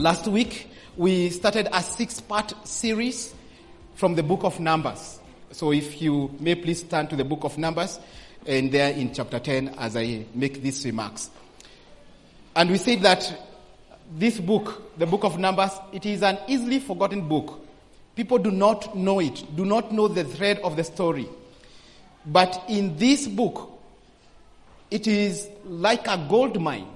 Last 0.00 0.26
week, 0.28 0.66
we 0.96 1.28
started 1.28 1.68
a 1.70 1.82
six 1.82 2.22
part 2.22 2.54
series 2.66 3.34
from 3.96 4.14
the 4.14 4.22
book 4.22 4.44
of 4.44 4.58
Numbers. 4.58 5.20
So 5.50 5.72
if 5.74 6.00
you 6.00 6.34
may 6.40 6.54
please 6.54 6.82
turn 6.82 7.06
to 7.08 7.16
the 7.16 7.24
book 7.24 7.44
of 7.44 7.58
Numbers 7.58 8.00
and 8.46 8.72
there 8.72 8.94
in 8.94 9.12
chapter 9.12 9.38
10 9.38 9.74
as 9.76 9.98
I 9.98 10.24
make 10.34 10.62
these 10.62 10.86
remarks. 10.86 11.28
And 12.56 12.70
we 12.70 12.78
said 12.78 13.02
that 13.02 13.30
this 14.16 14.40
book, 14.40 14.96
the 14.98 15.04
book 15.04 15.22
of 15.24 15.38
Numbers, 15.38 15.72
it 15.92 16.06
is 16.06 16.22
an 16.22 16.38
easily 16.48 16.78
forgotten 16.78 17.28
book. 17.28 17.60
People 18.16 18.38
do 18.38 18.50
not 18.50 18.96
know 18.96 19.20
it, 19.20 19.44
do 19.54 19.66
not 19.66 19.92
know 19.92 20.08
the 20.08 20.24
thread 20.24 20.60
of 20.60 20.76
the 20.76 20.84
story. 20.84 21.28
But 22.24 22.64
in 22.70 22.96
this 22.96 23.28
book, 23.28 23.70
it 24.90 25.06
is 25.06 25.46
like 25.66 26.08
a 26.08 26.26
gold 26.26 26.58
mine 26.58 26.88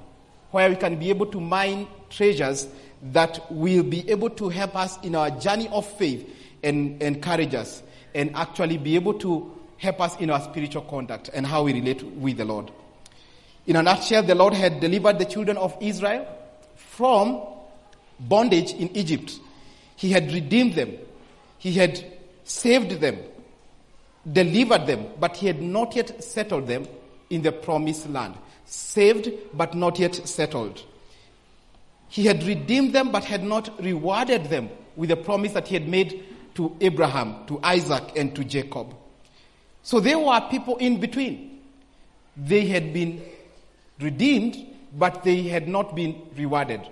where 0.52 0.70
we 0.70 0.76
can 0.76 0.98
be 0.98 1.10
able 1.10 1.26
to 1.26 1.38
mine 1.40 1.86
treasures 2.08 2.66
that 3.12 3.50
will 3.52 3.82
be 3.82 4.08
able 4.10 4.30
to 4.30 4.48
help 4.48 4.74
us 4.76 4.98
in 5.02 5.14
our 5.14 5.30
journey 5.30 5.68
of 5.68 5.86
faith 5.86 6.28
and 6.62 7.02
encourage 7.02 7.54
us 7.54 7.82
and 8.14 8.34
actually 8.34 8.78
be 8.78 8.94
able 8.94 9.14
to 9.14 9.52
help 9.76 10.00
us 10.00 10.16
in 10.18 10.30
our 10.30 10.40
spiritual 10.40 10.82
conduct 10.82 11.28
and 11.34 11.46
how 11.46 11.64
we 11.64 11.74
relate 11.74 12.02
with 12.02 12.38
the 12.38 12.44
Lord. 12.44 12.70
In 13.66 13.76
a 13.76 13.82
nutshell, 13.82 14.22
the 14.22 14.34
Lord 14.34 14.54
had 14.54 14.80
delivered 14.80 15.18
the 15.18 15.24
children 15.24 15.56
of 15.56 15.76
Israel 15.80 16.26
from 16.76 17.42
bondage 18.18 18.72
in 18.72 18.96
Egypt. 18.96 19.38
He 19.96 20.10
had 20.10 20.32
redeemed 20.32 20.74
them. 20.74 20.96
He 21.58 21.72
had 21.72 22.02
saved 22.44 23.00
them, 23.00 23.18
delivered 24.30 24.86
them, 24.86 25.06
but 25.18 25.36
he 25.36 25.46
had 25.46 25.62
not 25.62 25.96
yet 25.96 26.22
settled 26.22 26.66
them 26.66 26.86
in 27.30 27.42
the 27.42 27.52
promised 27.52 28.08
land. 28.08 28.34
Saved, 28.66 29.30
but 29.52 29.74
not 29.74 29.98
yet 29.98 30.14
settled. 30.14 30.82
He 32.14 32.26
had 32.26 32.44
redeemed 32.44 32.92
them, 32.92 33.10
but 33.10 33.24
had 33.24 33.42
not 33.42 33.82
rewarded 33.82 34.44
them 34.44 34.68
with 34.94 35.08
the 35.08 35.16
promise 35.16 35.50
that 35.54 35.66
he 35.66 35.74
had 35.74 35.88
made 35.88 36.22
to 36.54 36.76
Abraham, 36.80 37.44
to 37.48 37.58
Isaac, 37.60 38.12
and 38.14 38.32
to 38.36 38.44
Jacob. 38.44 38.94
So 39.82 39.98
there 39.98 40.16
were 40.16 40.40
people 40.48 40.76
in 40.76 41.00
between. 41.00 41.58
They 42.36 42.66
had 42.66 42.92
been 42.92 43.20
redeemed, 43.98 44.64
but 44.96 45.24
they 45.24 45.42
had 45.42 45.66
not 45.66 45.96
been 45.96 46.22
rewarded. 46.36 46.82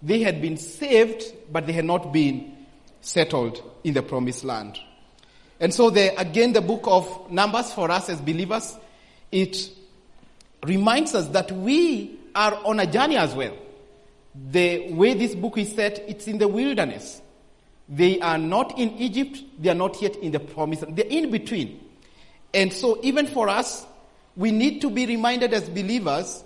They 0.00 0.22
had 0.22 0.40
been 0.40 0.56
saved, 0.56 1.24
but 1.52 1.66
they 1.66 1.74
had 1.74 1.84
not 1.84 2.10
been 2.10 2.56
settled 3.02 3.62
in 3.84 3.92
the 3.92 4.02
promised 4.02 4.44
land. 4.44 4.78
And 5.60 5.74
so 5.74 5.88
again, 5.88 6.54
the 6.54 6.62
book 6.62 6.84
of 6.84 7.30
Numbers 7.30 7.70
for 7.70 7.90
us 7.90 8.08
as 8.08 8.18
believers, 8.18 8.78
it 9.30 9.58
reminds 10.64 11.14
us 11.14 11.26
that 11.28 11.52
we 11.52 12.18
are 12.34 12.54
on 12.64 12.80
a 12.80 12.86
journey 12.86 13.18
as 13.18 13.34
well. 13.34 13.54
The 14.34 14.92
way 14.92 15.14
this 15.14 15.34
book 15.34 15.58
is 15.58 15.74
set, 15.74 15.98
it's 16.08 16.28
in 16.28 16.38
the 16.38 16.48
wilderness. 16.48 17.20
They 17.88 18.20
are 18.20 18.38
not 18.38 18.78
in 18.78 18.90
Egypt, 18.98 19.42
they 19.58 19.70
are 19.70 19.74
not 19.74 20.00
yet 20.00 20.16
in 20.16 20.30
the 20.30 20.40
promised 20.40 20.82
land. 20.82 20.96
They're 20.96 21.06
in 21.06 21.30
between. 21.30 21.80
And 22.54 22.72
so 22.72 23.00
even 23.02 23.26
for 23.26 23.48
us, 23.48 23.86
we 24.36 24.52
need 24.52 24.80
to 24.82 24.90
be 24.90 25.06
reminded 25.06 25.52
as 25.52 25.68
believers 25.68 26.44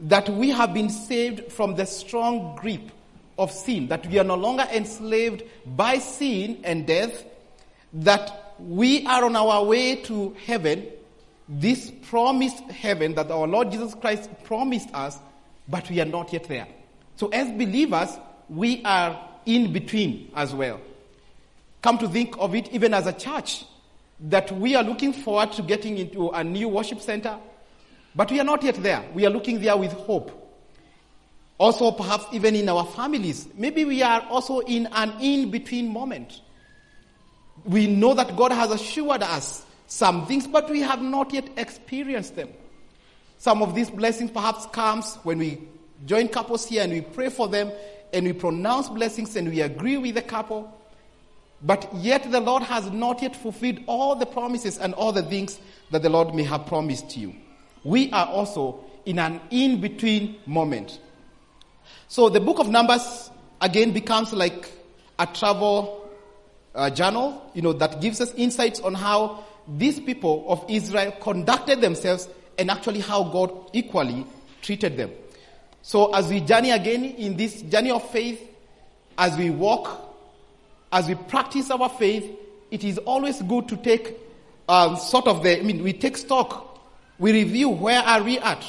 that 0.00 0.28
we 0.28 0.50
have 0.50 0.74
been 0.74 0.90
saved 0.90 1.52
from 1.52 1.76
the 1.76 1.86
strong 1.86 2.56
grip 2.56 2.90
of 3.38 3.50
sin, 3.50 3.88
that 3.88 4.06
we 4.06 4.18
are 4.18 4.24
no 4.24 4.34
longer 4.34 4.66
enslaved 4.72 5.44
by 5.64 5.98
sin 5.98 6.60
and 6.64 6.86
death, 6.86 7.24
that 7.92 8.54
we 8.58 9.06
are 9.06 9.24
on 9.24 9.36
our 9.36 9.64
way 9.64 9.96
to 9.96 10.36
heaven, 10.44 10.86
this 11.48 11.92
promised 12.02 12.62
heaven 12.70 13.14
that 13.14 13.30
our 13.30 13.46
Lord 13.46 13.70
Jesus 13.70 13.94
Christ 13.94 14.28
promised 14.44 14.88
us, 14.94 15.18
but 15.68 15.88
we 15.90 16.00
are 16.00 16.06
not 16.06 16.32
yet 16.32 16.44
there. 16.44 16.66
So 17.16 17.28
as 17.28 17.50
believers, 17.52 18.10
we 18.48 18.82
are 18.84 19.28
in 19.46 19.72
between 19.72 20.30
as 20.34 20.54
well. 20.54 20.80
Come 21.82 21.98
to 21.98 22.08
think 22.08 22.36
of 22.38 22.54
it, 22.54 22.72
even 22.72 22.94
as 22.94 23.06
a 23.06 23.12
church, 23.12 23.64
that 24.20 24.50
we 24.52 24.74
are 24.74 24.82
looking 24.82 25.12
forward 25.12 25.52
to 25.52 25.62
getting 25.62 25.98
into 25.98 26.30
a 26.30 26.42
new 26.42 26.68
worship 26.68 27.00
center, 27.00 27.38
but 28.14 28.30
we 28.30 28.40
are 28.40 28.44
not 28.44 28.62
yet 28.62 28.76
there. 28.76 29.04
We 29.12 29.26
are 29.26 29.30
looking 29.30 29.60
there 29.60 29.76
with 29.76 29.92
hope. 29.92 30.40
Also, 31.58 31.90
perhaps 31.92 32.24
even 32.32 32.56
in 32.56 32.68
our 32.68 32.84
families, 32.84 33.48
maybe 33.54 33.84
we 33.84 34.02
are 34.02 34.22
also 34.22 34.60
in 34.60 34.86
an 34.92 35.12
in 35.20 35.50
between 35.50 35.88
moment. 35.88 36.40
We 37.64 37.86
know 37.86 38.14
that 38.14 38.36
God 38.36 38.52
has 38.52 38.70
assured 38.70 39.22
us 39.22 39.64
some 39.86 40.26
things, 40.26 40.46
but 40.46 40.68
we 40.68 40.80
have 40.80 41.00
not 41.00 41.32
yet 41.32 41.48
experienced 41.56 42.34
them. 42.34 42.48
Some 43.38 43.62
of 43.62 43.74
these 43.74 43.90
blessings 43.90 44.30
perhaps 44.30 44.66
comes 44.66 45.16
when 45.22 45.38
we 45.38 45.60
join 46.06 46.28
couples 46.28 46.66
here 46.66 46.82
and 46.82 46.92
we 46.92 47.00
pray 47.00 47.28
for 47.28 47.48
them 47.48 47.70
and 48.12 48.26
we 48.26 48.32
pronounce 48.32 48.88
blessings 48.88 49.34
and 49.36 49.48
we 49.48 49.60
agree 49.60 49.96
with 49.96 50.14
the 50.14 50.22
couple. 50.22 50.72
But 51.62 51.88
yet 51.94 52.30
the 52.30 52.40
Lord 52.40 52.62
has 52.62 52.90
not 52.90 53.22
yet 53.22 53.34
fulfilled 53.34 53.80
all 53.86 54.14
the 54.16 54.26
promises 54.26 54.78
and 54.78 54.94
all 54.94 55.12
the 55.12 55.22
things 55.22 55.58
that 55.90 56.02
the 56.02 56.10
Lord 56.10 56.34
may 56.34 56.42
have 56.44 56.66
promised 56.66 57.16
you. 57.16 57.34
We 57.84 58.10
are 58.12 58.26
also 58.26 58.84
in 59.06 59.18
an 59.18 59.40
in 59.50 59.80
between 59.80 60.36
moment. 60.46 61.00
So 62.08 62.28
the 62.28 62.40
book 62.40 62.58
of 62.58 62.68
Numbers 62.68 63.30
again 63.60 63.92
becomes 63.92 64.32
like 64.32 64.70
a 65.18 65.26
travel 65.26 66.10
uh, 66.74 66.90
journal, 66.90 67.50
you 67.54 67.62
know, 67.62 67.72
that 67.72 68.00
gives 68.00 68.20
us 68.20 68.34
insights 68.34 68.80
on 68.80 68.94
how 68.94 69.44
these 69.68 70.00
people 70.00 70.44
of 70.48 70.64
Israel 70.68 71.12
conducted 71.20 71.80
themselves 71.80 72.28
and 72.58 72.70
actually 72.70 73.00
how 73.00 73.24
God 73.24 73.70
equally 73.72 74.26
treated 74.60 74.96
them. 74.96 75.10
So 75.86 76.14
as 76.14 76.28
we 76.30 76.40
journey 76.40 76.70
again 76.70 77.04
in 77.04 77.36
this 77.36 77.60
journey 77.60 77.90
of 77.90 78.08
faith, 78.08 78.40
as 79.18 79.36
we 79.36 79.50
walk, 79.50 80.16
as 80.90 81.06
we 81.06 81.14
practice 81.14 81.70
our 81.70 81.90
faith, 81.90 82.24
it 82.70 82.84
is 82.84 82.96
always 82.96 83.42
good 83.42 83.68
to 83.68 83.76
take 83.76 84.16
um, 84.66 84.96
sort 84.96 85.26
of 85.26 85.42
the, 85.42 85.58
I 85.58 85.62
mean, 85.62 85.82
we 85.82 85.92
take 85.92 86.16
stock, 86.16 86.80
we 87.18 87.32
review 87.32 87.68
where 87.68 88.00
are 88.00 88.22
we 88.22 88.38
at, 88.38 88.64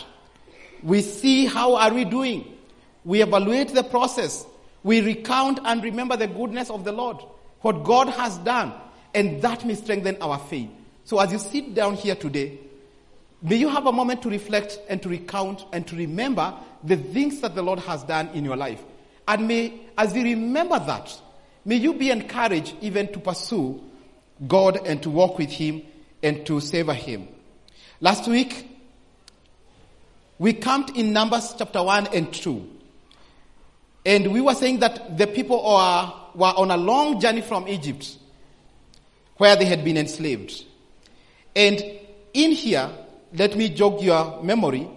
we 0.83 1.01
see 1.01 1.45
how 1.45 1.75
are 1.75 1.93
we 1.93 2.03
doing, 2.03 2.53
we 3.05 3.21
evaluate 3.21 3.69
the 3.69 3.83
process, 3.85 4.45
we 4.83 4.99
recount 4.99 5.61
and 5.63 5.81
remember 5.85 6.17
the 6.17 6.27
goodness 6.27 6.69
of 6.69 6.83
the 6.83 6.91
Lord, 6.91 7.15
what 7.61 7.85
God 7.85 8.09
has 8.09 8.37
done, 8.39 8.73
and 9.13 9.41
that 9.41 9.63
may 9.63 9.75
strengthen 9.75 10.21
our 10.21 10.37
faith. 10.37 10.69
So 11.05 11.17
as 11.21 11.31
you 11.31 11.39
sit 11.39 11.75
down 11.75 11.93
here 11.93 12.15
today, 12.15 12.59
may 13.41 13.55
you 13.55 13.69
have 13.69 13.85
a 13.85 13.93
moment 13.93 14.21
to 14.23 14.29
reflect 14.29 14.79
and 14.89 15.01
to 15.01 15.07
recount 15.07 15.65
and 15.71 15.87
to 15.87 15.95
remember 15.95 16.53
the 16.85 16.97
things 16.97 17.41
that 17.41 17.55
the 17.55 17.61
Lord 17.61 17.79
has 17.79 18.03
done 18.03 18.29
in 18.29 18.45
your 18.45 18.55
life. 18.55 18.81
And 19.27 19.47
may, 19.47 19.73
as 19.97 20.13
we 20.13 20.23
remember 20.23 20.79
that, 20.79 21.19
may 21.65 21.75
you 21.75 21.93
be 21.93 22.11
encouraged 22.11 22.75
even 22.81 23.11
to 23.13 23.19
pursue 23.19 23.81
God 24.47 24.85
and 24.85 25.01
to 25.03 25.09
walk 25.09 25.37
with 25.37 25.49
Him 25.49 25.81
and 26.21 26.45
to 26.45 26.59
savor 26.59 26.93
Him. 26.93 27.27
Last 28.01 28.27
week, 28.27 28.69
we 30.37 30.53
camped 30.53 30.91
in 30.91 31.13
Numbers 31.13 31.55
chapter 31.57 31.81
1 31.81 32.07
and 32.07 32.33
2. 32.33 32.71
And 34.05 34.31
we 34.31 34.41
were 34.41 34.53
saying 34.53 34.79
that 34.79 35.17
the 35.17 35.25
people 35.25 35.65
are, 35.65 36.29
were 36.35 36.53
on 36.55 36.69
a 36.69 36.77
long 36.77 37.19
journey 37.19 37.41
from 37.41 37.67
Egypt 37.67 38.17
where 39.37 39.55
they 39.55 39.65
had 39.65 39.83
been 39.83 39.97
enslaved. 39.97 40.63
And 41.55 41.81
in 42.33 42.51
here, 42.51 42.89
let 43.33 43.55
me 43.55 43.69
jog 43.69 44.01
your 44.01 44.43
memory 44.43 44.87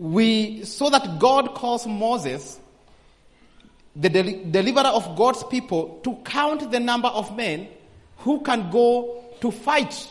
we 0.00 0.64
saw 0.64 0.88
that 0.88 1.18
God 1.18 1.54
calls 1.54 1.86
Moses, 1.86 2.58
the 3.94 4.08
del- 4.08 4.50
deliverer 4.50 4.88
of 4.88 5.14
God's 5.14 5.44
people, 5.44 6.00
to 6.04 6.14
count 6.24 6.70
the 6.70 6.80
number 6.80 7.08
of 7.08 7.36
men 7.36 7.68
who 8.16 8.40
can 8.40 8.70
go 8.70 9.22
to 9.42 9.50
fight, 9.50 10.10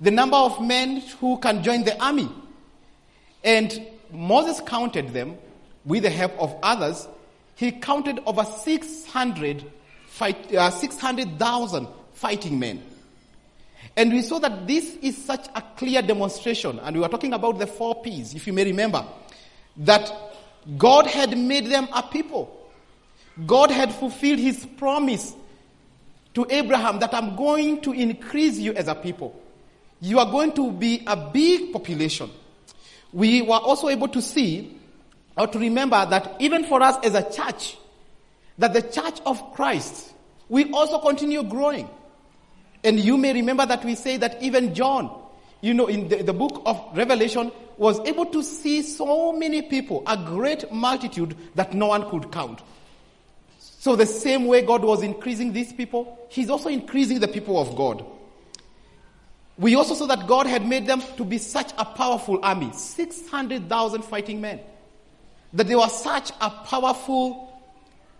the 0.00 0.12
number 0.12 0.36
of 0.36 0.60
men 0.60 1.00
who 1.18 1.36
can 1.38 1.64
join 1.64 1.82
the 1.82 2.00
army. 2.00 2.28
And 3.42 3.88
Moses 4.12 4.60
counted 4.60 5.08
them 5.08 5.36
with 5.84 6.04
the 6.04 6.10
help 6.10 6.38
of 6.38 6.56
others. 6.62 7.08
He 7.56 7.72
counted 7.72 8.20
over 8.24 8.44
600 8.44 9.64
fight, 10.06 10.54
uh, 10.54 10.70
600,000 10.70 11.88
fighting 12.12 12.60
men. 12.60 12.84
And 13.96 14.12
we 14.12 14.22
saw 14.22 14.38
that 14.40 14.66
this 14.66 14.96
is 15.02 15.16
such 15.24 15.46
a 15.54 15.62
clear 15.76 16.02
demonstration, 16.02 16.80
and 16.80 16.96
we 16.96 17.02
were 17.02 17.08
talking 17.08 17.32
about 17.32 17.58
the 17.58 17.66
four 17.66 18.02
P's, 18.02 18.34
if 18.34 18.46
you 18.46 18.52
may 18.52 18.64
remember, 18.64 19.06
that 19.76 20.12
God 20.76 21.06
had 21.06 21.36
made 21.38 21.66
them 21.66 21.88
a 21.94 22.02
people. 22.02 22.68
God 23.46 23.70
had 23.70 23.92
fulfilled 23.92 24.38
his 24.38 24.66
promise 24.78 25.34
to 26.34 26.46
Abraham 26.50 26.98
that 27.00 27.14
I'm 27.14 27.36
going 27.36 27.80
to 27.82 27.92
increase 27.92 28.58
you 28.58 28.72
as 28.74 28.88
a 28.88 28.94
people. 28.94 29.40
You 30.00 30.18
are 30.18 30.30
going 30.30 30.52
to 30.52 30.72
be 30.72 31.02
a 31.06 31.16
big 31.16 31.72
population. 31.72 32.30
We 33.12 33.42
were 33.42 33.54
also 33.54 33.88
able 33.88 34.08
to 34.08 34.20
see 34.20 34.78
or 35.36 35.46
to 35.46 35.58
remember 35.58 36.04
that 36.06 36.36
even 36.40 36.64
for 36.64 36.82
us 36.82 36.96
as 37.04 37.14
a 37.14 37.30
church, 37.30 37.76
that 38.58 38.72
the 38.72 38.82
church 38.82 39.20
of 39.26 39.54
Christ, 39.54 40.12
we 40.48 40.70
also 40.72 40.98
continue 40.98 41.42
growing. 41.42 41.88
And 42.84 43.00
you 43.00 43.16
may 43.16 43.32
remember 43.32 43.64
that 43.64 43.84
we 43.84 43.94
say 43.94 44.18
that 44.18 44.42
even 44.42 44.74
John, 44.74 45.10
you 45.62 45.72
know, 45.72 45.86
in 45.86 46.08
the, 46.08 46.22
the 46.22 46.34
book 46.34 46.62
of 46.66 46.80
Revelation, 46.94 47.50
was 47.78 47.98
able 48.00 48.26
to 48.26 48.42
see 48.42 48.82
so 48.82 49.32
many 49.32 49.62
people, 49.62 50.02
a 50.06 50.16
great 50.16 50.70
multitude 50.70 51.34
that 51.54 51.72
no 51.72 51.86
one 51.86 52.08
could 52.10 52.30
count. 52.30 52.60
So 53.58 53.96
the 53.96 54.06
same 54.06 54.46
way 54.46 54.62
God 54.62 54.84
was 54.84 55.02
increasing 55.02 55.52
these 55.52 55.72
people, 55.72 56.26
He's 56.28 56.50
also 56.50 56.68
increasing 56.68 57.20
the 57.20 57.28
people 57.28 57.58
of 57.58 57.74
God. 57.74 58.04
We 59.56 59.76
also 59.76 59.94
saw 59.94 60.06
that 60.06 60.26
God 60.26 60.46
had 60.46 60.66
made 60.66 60.86
them 60.86 61.02
to 61.16 61.24
be 61.24 61.38
such 61.38 61.72
a 61.78 61.84
powerful 61.84 62.40
army, 62.42 62.70
600,000 62.72 64.02
fighting 64.02 64.40
men. 64.40 64.60
That 65.52 65.68
they 65.68 65.76
were 65.76 65.88
such 65.88 66.32
a 66.40 66.50
powerful 66.50 67.52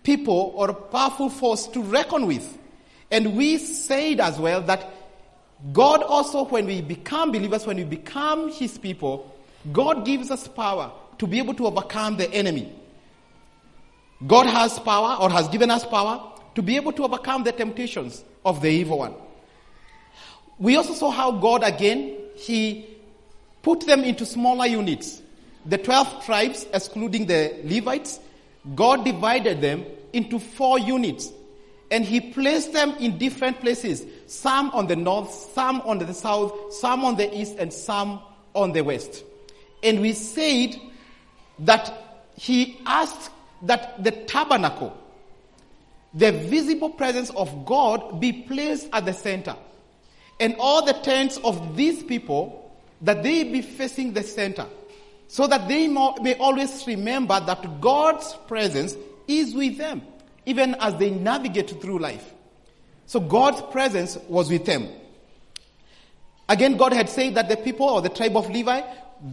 people 0.04 0.52
or 0.54 0.70
a 0.70 0.74
powerful 0.74 1.28
force 1.28 1.66
to 1.68 1.82
reckon 1.82 2.26
with. 2.26 2.58
And 3.14 3.36
we 3.36 3.58
said 3.58 4.18
as 4.18 4.40
well 4.40 4.60
that 4.62 4.92
God 5.72 6.02
also, 6.02 6.46
when 6.46 6.66
we 6.66 6.82
become 6.82 7.30
believers, 7.30 7.64
when 7.64 7.76
we 7.76 7.84
become 7.84 8.50
His 8.50 8.76
people, 8.76 9.32
God 9.72 10.04
gives 10.04 10.32
us 10.32 10.48
power 10.48 10.90
to 11.18 11.26
be 11.28 11.38
able 11.38 11.54
to 11.54 11.68
overcome 11.68 12.16
the 12.16 12.28
enemy. 12.34 12.72
God 14.26 14.46
has 14.46 14.80
power 14.80 15.16
or 15.20 15.30
has 15.30 15.46
given 15.46 15.70
us 15.70 15.86
power 15.86 16.32
to 16.56 16.60
be 16.62 16.74
able 16.74 16.90
to 16.90 17.04
overcome 17.04 17.44
the 17.44 17.52
temptations 17.52 18.24
of 18.44 18.60
the 18.60 18.68
evil 18.68 18.98
one. 18.98 19.14
We 20.58 20.74
also 20.74 20.94
saw 20.94 21.10
how 21.10 21.30
God 21.30 21.62
again, 21.62 22.16
He 22.34 22.84
put 23.62 23.86
them 23.86 24.02
into 24.02 24.26
smaller 24.26 24.66
units. 24.66 25.22
The 25.66 25.78
12 25.78 26.24
tribes, 26.26 26.66
excluding 26.74 27.26
the 27.26 27.60
Levites, 27.62 28.18
God 28.74 29.04
divided 29.04 29.60
them 29.60 29.84
into 30.12 30.40
four 30.40 30.80
units. 30.80 31.30
And 31.94 32.04
He 32.04 32.20
placed 32.20 32.72
them 32.72 32.96
in 32.96 33.18
different 33.18 33.60
places. 33.60 34.04
Some 34.26 34.70
on 34.70 34.88
the 34.88 34.96
north, 34.96 35.32
some 35.54 35.80
on 35.82 35.98
the 35.98 36.12
south, 36.12 36.72
some 36.74 37.04
on 37.04 37.14
the 37.14 37.32
east, 37.32 37.54
and 37.56 37.72
some 37.72 38.20
on 38.52 38.72
the 38.72 38.80
west. 38.82 39.22
And 39.80 40.00
we 40.00 40.12
said 40.12 40.74
that 41.60 41.94
He 42.34 42.80
asked 42.84 43.30
that 43.62 44.02
the 44.02 44.10
tabernacle, 44.10 44.98
the 46.12 46.32
visible 46.32 46.90
presence 46.90 47.30
of 47.30 47.64
God 47.64 48.20
be 48.20 48.32
placed 48.32 48.88
at 48.92 49.04
the 49.04 49.12
center. 49.12 49.54
And 50.40 50.56
all 50.58 50.84
the 50.84 50.94
tents 50.94 51.36
of 51.44 51.76
these 51.76 52.02
people, 52.02 52.72
that 53.02 53.22
they 53.22 53.44
be 53.44 53.62
facing 53.62 54.14
the 54.14 54.24
center. 54.24 54.66
So 55.28 55.46
that 55.46 55.68
they 55.68 55.86
may 55.86 56.34
always 56.38 56.84
remember 56.88 57.38
that 57.38 57.80
God's 57.80 58.34
presence 58.48 58.96
is 59.28 59.54
with 59.54 59.78
them, 59.78 60.02
even 60.46 60.74
as 60.76 60.96
they 60.96 61.10
navigate 61.10 61.80
through 61.80 61.98
life. 61.98 62.32
So 63.06 63.20
God's 63.20 63.62
presence 63.72 64.16
was 64.28 64.50
with 64.50 64.64
them. 64.64 64.88
Again, 66.48 66.76
God 66.76 66.92
had 66.92 67.08
said 67.08 67.34
that 67.36 67.48
the 67.48 67.56
people 67.56 67.86
or 67.86 68.02
the 68.02 68.08
tribe 68.08 68.36
of 68.36 68.50
Levi, 68.50 68.82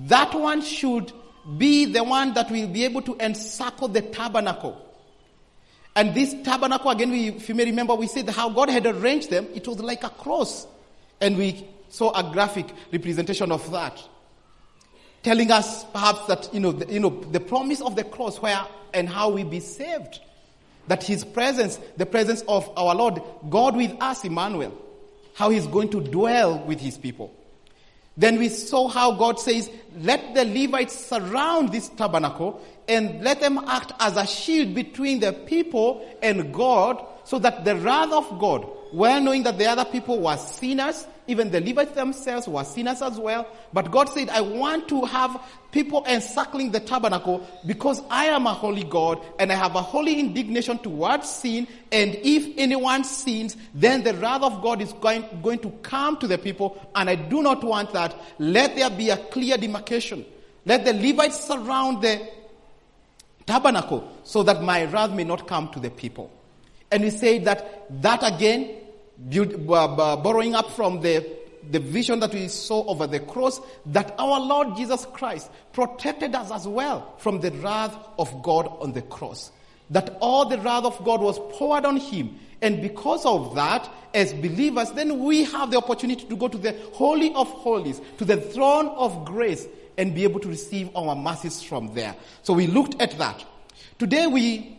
that 0.08 0.34
one 0.34 0.62
should 0.62 1.12
be 1.58 1.86
the 1.86 2.04
one 2.04 2.34
that 2.34 2.50
will 2.52 2.68
be 2.68 2.86
able 2.86 3.02
to 3.02 3.18
encircle 3.20 3.88
the 3.88 4.02
tabernacle. 4.02 4.88
And 5.96 6.14
this 6.14 6.34
tabernacle, 6.44 6.90
again, 6.92 7.12
we, 7.12 7.28
if 7.30 7.50
you 7.50 7.56
may 7.56 7.66
remember, 7.66 7.96
we 7.96 8.08
said 8.08 8.30
how 8.30 8.50
God 8.50 8.70
had 8.70 8.86
arranged 8.86 9.30
them. 9.30 9.48
It 9.54 9.68
was 9.68 9.80
like 9.80 10.04
a 10.04 10.10
cross. 10.10 10.66
And 11.20 11.38
we 11.38 11.68
saw 11.90 12.18
a 12.18 12.32
graphic 12.32 12.68
representation 12.94 13.52
of 13.52 13.70
that. 13.72 14.02
Telling 15.24 15.52
us 15.52 15.84
perhaps 15.86 16.26
that, 16.28 16.54
you 16.54 16.62
know, 16.62 16.72
the, 16.72 16.92
you 16.92 17.00
know, 17.00 17.10
the 17.10 17.40
promise 17.40 17.82
of 17.82 17.96
the 17.96 18.04
cross 18.04 18.38
where 18.42 18.66
and 18.94 19.08
how 19.08 19.30
we 19.30 19.44
be 19.44 19.60
saved. 19.60 20.20
That 20.92 21.04
his 21.04 21.24
presence, 21.24 21.80
the 21.96 22.06
presence 22.06 22.44
of 22.50 22.70
our 22.76 22.94
Lord, 22.94 23.22
God 23.50 23.78
with 23.78 23.96
us, 24.02 24.26
Emmanuel, 24.26 24.78
how 25.36 25.50
he's 25.50 25.66
going 25.66 25.88
to 25.92 26.02
dwell 26.02 26.60
with 26.60 26.82
his 26.82 26.98
people. 26.98 27.34
Then 28.18 28.38
we 28.38 28.50
saw 28.50 28.90
how 28.90 29.14
God 29.14 29.40
says, 29.40 29.70
let 29.98 30.36
the 30.36 30.44
Levites 30.44 30.94
surround 30.94 31.72
this 31.72 31.88
tabernacle 31.88 32.62
and 32.90 33.24
let 33.24 33.40
them 33.40 33.58
act 33.70 33.94
as 34.02 34.18
a 34.18 34.28
shield 34.28 34.76
between 34.76 35.22
the 35.22 35.32
people 35.32 36.06
and 36.22 36.54
God 36.54 37.02
so 37.24 37.40
that 37.40 37.64
the 37.64 37.78
wrath 37.78 38.12
of 38.12 38.38
God, 38.38 38.70
well 38.92 39.22
knowing 39.22 39.44
that 39.44 39.58
the 39.58 39.68
other 39.68 39.86
people 39.86 40.20
were 40.20 40.36
sinners, 40.36 41.08
even 41.26 41.52
the 41.52 41.62
Levites 41.62 41.94
themselves 41.94 42.50
were 42.50 42.66
sinners 42.66 43.02
as 43.02 43.18
well. 43.18 43.48
But 43.72 43.92
God 43.92 44.10
said, 44.10 44.28
I 44.28 44.42
want 44.42 44.90
to 44.90 45.06
have 45.06 45.42
people 45.72 46.06
encircling 46.08 46.72
the 46.72 46.80
tabernacle 46.80 47.48
because 47.66 48.02
I 48.10 48.26
am 48.26 48.46
a 48.46 48.54
holy 48.54 48.84
God 48.84 49.24
and 49.40 49.52
I 49.52 49.56
have 49.56 49.76
a 49.76 49.82
holy 49.82 50.20
indignation 50.20 50.78
towards 50.80 51.30
sin. 51.30 51.68
And 51.92 52.16
if 52.24 52.58
anyone 52.58 53.04
sins, 53.04 53.58
then 53.74 54.04
the 54.04 54.14
wrath 54.16 54.44
of 54.44 54.62
God 54.62 54.82
is 54.82 54.94
going, 54.94 55.26
going 55.42 55.60
to 55.60 55.70
come 55.82 56.18
to 56.18 56.28
the 56.28 56.38
people. 56.38 56.80
And 56.96 57.10
I 57.10 57.16
do 57.16 57.42
not 57.42 57.64
want 57.64 57.94
that. 57.94 58.16
Let 58.40 58.76
there 58.76 58.90
be 58.90 59.10
a 59.10 59.18
clear 59.18 59.58
demarcation. 59.58 60.26
Let 60.66 60.86
the 60.86 60.94
Levites 60.94 61.46
surround 61.46 62.04
the 62.04 62.28
tabernacle 63.46 64.12
so 64.24 64.44
that 64.44 64.62
my 64.62 64.86
wrath 64.86 65.12
may 65.12 65.24
not 65.24 65.48
come 65.48 65.70
to 65.70 65.80
the 65.80 65.90
people. 65.90 66.32
And 66.92 67.04
we 67.04 67.10
say 67.10 67.40
that 67.40 67.88
that 68.02 68.22
again 68.24 68.78
borrowing 69.18 70.56
up 70.56 70.72
from 70.72 71.02
the, 71.02 71.26
the 71.70 71.80
vision 71.80 72.20
that 72.20 72.34
we 72.34 72.48
saw 72.48 72.86
over 72.86 73.08
the 73.08 73.20
cross, 73.20 73.60
that 73.88 74.16
our 74.18 74.40
Lord 74.40 74.76
Jesus 74.76 75.06
Christ 75.14 75.50
protected 75.74 76.36
us 76.36 76.52
as 76.52 76.68
well 76.68 77.16
from 77.18 77.40
the 77.40 77.52
wrath 77.52 77.96
of 78.18 78.42
God 78.44 78.68
on 78.80 78.94
the 78.94 79.02
cross. 79.02 79.52
That 79.90 80.18
all 80.22 80.46
the 80.46 80.58
wrath 80.60 80.86
of 80.86 81.04
God 81.04 81.22
was 81.22 81.38
poured 81.58 81.86
on 81.86 81.98
him. 81.98 82.40
And 82.62 82.82
because 82.82 83.26
of 83.26 83.56
that, 83.56 83.90
as 84.14 84.34
believers, 84.34 84.92
then 84.92 85.24
we 85.24 85.44
have 85.46 85.72
the 85.72 85.78
opportunity 85.78 86.26
to 86.26 86.36
go 86.36 86.48
to 86.48 86.58
the 86.58 86.76
Holy 86.94 87.34
of 87.34 87.48
Holies, 87.50 88.02
to 88.18 88.26
the 88.26 88.38
throne 88.38 88.88
of 88.90 89.26
grace, 89.26 89.68
and 89.98 90.16
be 90.16 90.24
able 90.24 90.40
to 90.40 90.48
receive 90.48 90.90
our 90.96 91.16
mercies 91.16 91.62
from 91.62 91.94
there. 91.94 92.16
So 92.44 92.54
we 92.54 92.68
looked 92.68 93.02
at 93.02 93.18
that. 93.18 93.44
Today 94.00 94.28
we, 94.28 94.78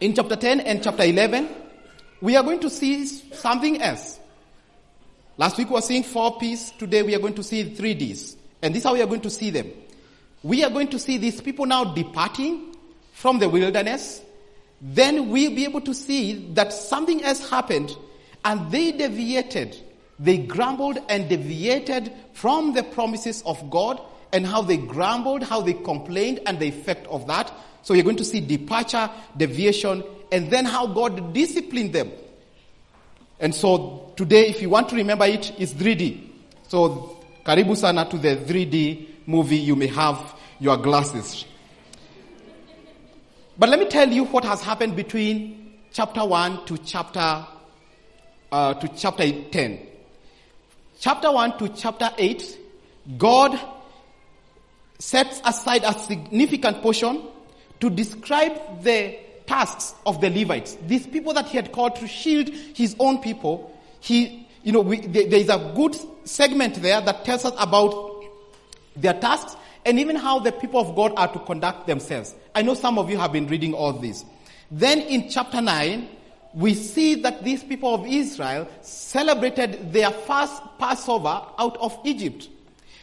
in 0.00 0.14
chapter 0.14 0.36
10 0.36 0.60
and 0.60 0.82
chapter 0.82 1.02
11, 1.02 1.48
we 2.20 2.36
are 2.36 2.42
going 2.42 2.60
to 2.60 2.70
see 2.70 3.06
something 3.06 3.82
else. 3.82 4.18
Last 5.42 5.58
week 5.58 5.70
we 5.70 5.74
were 5.74 5.80
seeing 5.80 6.04
four 6.04 6.38
P's. 6.38 6.70
Today 6.70 7.02
we 7.02 7.16
are 7.16 7.18
going 7.18 7.34
to 7.34 7.42
see 7.42 7.64
three 7.64 7.94
D's. 7.94 8.36
And 8.62 8.72
this 8.72 8.82
is 8.82 8.84
how 8.84 8.94
we 8.94 9.02
are 9.02 9.08
going 9.08 9.22
to 9.22 9.28
see 9.28 9.50
them. 9.50 9.72
We 10.44 10.62
are 10.62 10.70
going 10.70 10.86
to 10.90 11.00
see 11.00 11.18
these 11.18 11.40
people 11.40 11.66
now 11.66 11.82
departing 11.82 12.76
from 13.12 13.40
the 13.40 13.48
wilderness. 13.48 14.22
Then 14.80 15.30
we'll 15.30 15.52
be 15.52 15.64
able 15.64 15.80
to 15.80 15.94
see 15.94 16.52
that 16.52 16.72
something 16.72 17.24
else 17.24 17.50
happened 17.50 17.96
and 18.44 18.70
they 18.70 18.92
deviated. 18.92 19.76
They 20.16 20.38
grumbled 20.38 20.98
and 21.08 21.28
deviated 21.28 22.12
from 22.34 22.74
the 22.74 22.84
promises 22.84 23.42
of 23.44 23.68
God 23.68 24.00
and 24.32 24.46
how 24.46 24.62
they 24.62 24.76
grumbled, 24.76 25.42
how 25.42 25.60
they 25.60 25.72
complained 25.72 26.38
and 26.46 26.60
the 26.60 26.68
effect 26.68 27.08
of 27.08 27.26
that. 27.26 27.52
So 27.82 27.94
you're 27.94 28.04
going 28.04 28.14
to 28.18 28.24
see 28.24 28.38
departure, 28.38 29.10
deviation, 29.36 30.04
and 30.30 30.52
then 30.52 30.66
how 30.66 30.86
God 30.86 31.34
disciplined 31.34 31.94
them. 31.94 32.12
And 33.42 33.52
so 33.52 34.12
today, 34.14 34.46
if 34.46 34.62
you 34.62 34.70
want 34.70 34.88
to 34.90 34.96
remember 34.96 35.24
it, 35.24 35.52
it's 35.58 35.72
3D. 35.72 36.28
So 36.68 37.18
karibu 37.44 37.76
sana 37.76 38.08
to 38.08 38.16
the 38.16 38.36
3D 38.36 39.26
movie. 39.26 39.56
You 39.56 39.74
may 39.74 39.88
have 39.88 40.36
your 40.60 40.76
glasses. 40.76 41.44
But 43.58 43.68
let 43.68 43.80
me 43.80 43.86
tell 43.86 44.08
you 44.08 44.26
what 44.26 44.44
has 44.44 44.62
happened 44.62 44.94
between 44.94 45.74
chapter 45.92 46.24
1 46.24 46.66
to 46.66 46.78
chapter, 46.78 47.44
uh, 48.52 48.74
to 48.74 48.88
chapter 48.96 49.24
10. 49.50 49.86
Chapter 51.00 51.32
1 51.32 51.58
to 51.58 51.68
chapter 51.70 52.10
8, 52.16 52.58
God 53.18 53.58
sets 55.00 55.42
aside 55.44 55.82
a 55.84 55.92
significant 55.98 56.80
portion 56.80 57.24
to 57.80 57.90
describe 57.90 58.84
the 58.84 59.18
tasks 59.52 59.94
of 60.06 60.22
the 60.22 60.30
Levites. 60.30 60.78
These 60.86 61.06
people 61.08 61.34
that 61.34 61.46
he 61.46 61.58
had 61.58 61.72
called 61.72 61.96
to 61.96 62.08
shield 62.08 62.48
his 62.48 62.96
own 62.98 63.18
people, 63.18 63.70
he, 64.00 64.48
you 64.62 64.72
know, 64.72 64.80
we, 64.80 65.00
there 65.00 65.38
is 65.38 65.50
a 65.50 65.72
good 65.76 65.94
segment 66.24 66.76
there 66.76 67.02
that 67.02 67.26
tells 67.26 67.44
us 67.44 67.52
about 67.58 68.24
their 68.96 69.12
tasks 69.12 69.54
and 69.84 69.98
even 69.98 70.16
how 70.16 70.38
the 70.38 70.52
people 70.52 70.80
of 70.80 70.96
God 70.96 71.12
are 71.18 71.30
to 71.30 71.38
conduct 71.40 71.86
themselves. 71.86 72.34
I 72.54 72.62
know 72.62 72.72
some 72.72 72.98
of 72.98 73.10
you 73.10 73.18
have 73.18 73.30
been 73.30 73.46
reading 73.46 73.74
all 73.74 73.92
this. 73.92 74.24
Then 74.70 75.00
in 75.00 75.28
chapter 75.28 75.60
9, 75.60 76.08
we 76.54 76.72
see 76.72 77.16
that 77.16 77.44
these 77.44 77.62
people 77.62 77.94
of 77.94 78.06
Israel 78.06 78.66
celebrated 78.80 79.92
their 79.92 80.12
first 80.12 80.62
Passover 80.78 81.42
out 81.58 81.76
of 81.76 81.98
Egypt. 82.04 82.48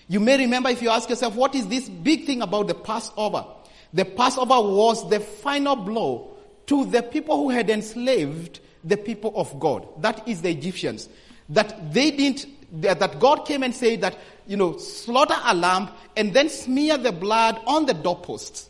You 0.08 0.20
may 0.20 0.36
remember 0.40 0.70
if 0.70 0.82
you 0.82 0.90
ask 0.90 1.10
yourself, 1.12 1.36
what 1.36 1.54
is 1.54 1.68
this 1.68 1.88
big 1.88 2.26
thing 2.26 2.42
about 2.42 2.68
the 2.68 2.74
Passover? 2.74 3.46
The 3.94 4.06
Passover 4.06 4.60
was 4.60 5.08
the 5.12 5.20
final 5.20 5.76
blow 5.76 6.38
to 6.70 6.86
the 6.86 7.02
people 7.02 7.36
who 7.38 7.50
had 7.50 7.68
enslaved 7.68 8.60
the 8.84 8.96
people 8.96 9.34
of 9.36 9.60
God. 9.60 9.88
That 10.02 10.28
is 10.28 10.44
the 10.44 10.52
Egyptians. 10.52 11.10
That 11.50 11.92
they 11.92 12.12
didn't, 12.12 12.46
that 12.84 13.20
God 13.20 13.48
came 13.48 13.64
and 13.64 13.74
said 13.74 14.02
that, 14.02 14.16
you 14.46 14.56
know, 14.56 14.78
slaughter 14.78 15.36
a 15.44 15.56
lamb 15.56 15.90
and 16.16 16.32
then 16.32 16.48
smear 16.48 17.00
the 17.00 17.12
blood 17.12 17.60
on 17.66 17.88
the 17.88 17.96
doorposts. 17.96 18.70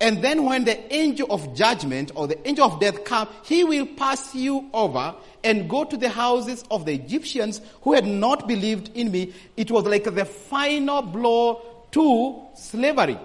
And 0.00 0.22
then 0.22 0.44
when 0.44 0.64
the 0.64 0.92
angel 0.92 1.28
of 1.30 1.54
judgment 1.54 2.10
or 2.16 2.26
the 2.26 2.46
angel 2.48 2.66
of 2.66 2.80
death 2.80 3.04
come, 3.04 3.28
he 3.44 3.62
will 3.62 3.86
pass 3.86 4.34
you 4.34 4.68
over 4.74 5.14
and 5.44 5.70
go 5.70 5.84
to 5.84 5.96
the 5.96 6.08
houses 6.08 6.64
of 6.68 6.84
the 6.84 6.94
Egyptians 6.94 7.60
who 7.82 7.92
had 7.92 8.04
not 8.04 8.48
believed 8.48 8.90
in 8.96 9.12
me. 9.12 9.32
It 9.56 9.70
was 9.70 9.84
like 9.84 10.02
the 10.02 10.24
final 10.24 11.00
blow 11.00 11.62
to 11.92 12.42
slavery. 12.56 13.18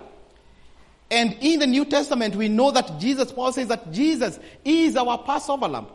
And 1.12 1.36
in 1.42 1.60
the 1.60 1.68
New 1.68 1.84
Testament, 1.84 2.38
we 2.38 2.48
know 2.48 2.72
that 2.72 2.98
Jesus, 2.98 3.34
Paul 3.34 3.52
says 3.52 3.68
that 3.68 3.92
Jesus 3.92 4.40
is 4.64 4.96
our 4.96 5.18
Passover 5.18 5.68
lamb. 5.68 5.88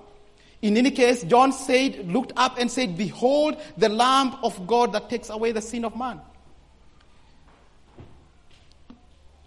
In 0.61 0.77
any 0.77 0.91
case, 0.91 1.23
John 1.25 1.53
said, 1.53 2.07
looked 2.07 2.33
up 2.37 2.59
and 2.59 2.71
said, 2.71 2.99
Behold 2.99 3.57
the 3.79 3.89
Lamb 3.89 4.37
of 4.43 4.67
God 4.67 4.93
that 4.93 5.09
takes 5.09 5.31
away 5.31 5.53
the 5.53 5.63
sin 5.63 5.87
of 5.87 5.97
man. 5.97 6.21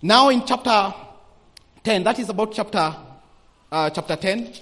Now 0.01 0.29
in 0.29 0.43
chapter 0.45 0.93
10, 1.83 2.03
that 2.03 2.17
is 2.17 2.29
about 2.29 2.51
chapter, 2.51 2.95
uh, 3.71 3.89
chapter 3.91 4.15
10, 4.15 4.53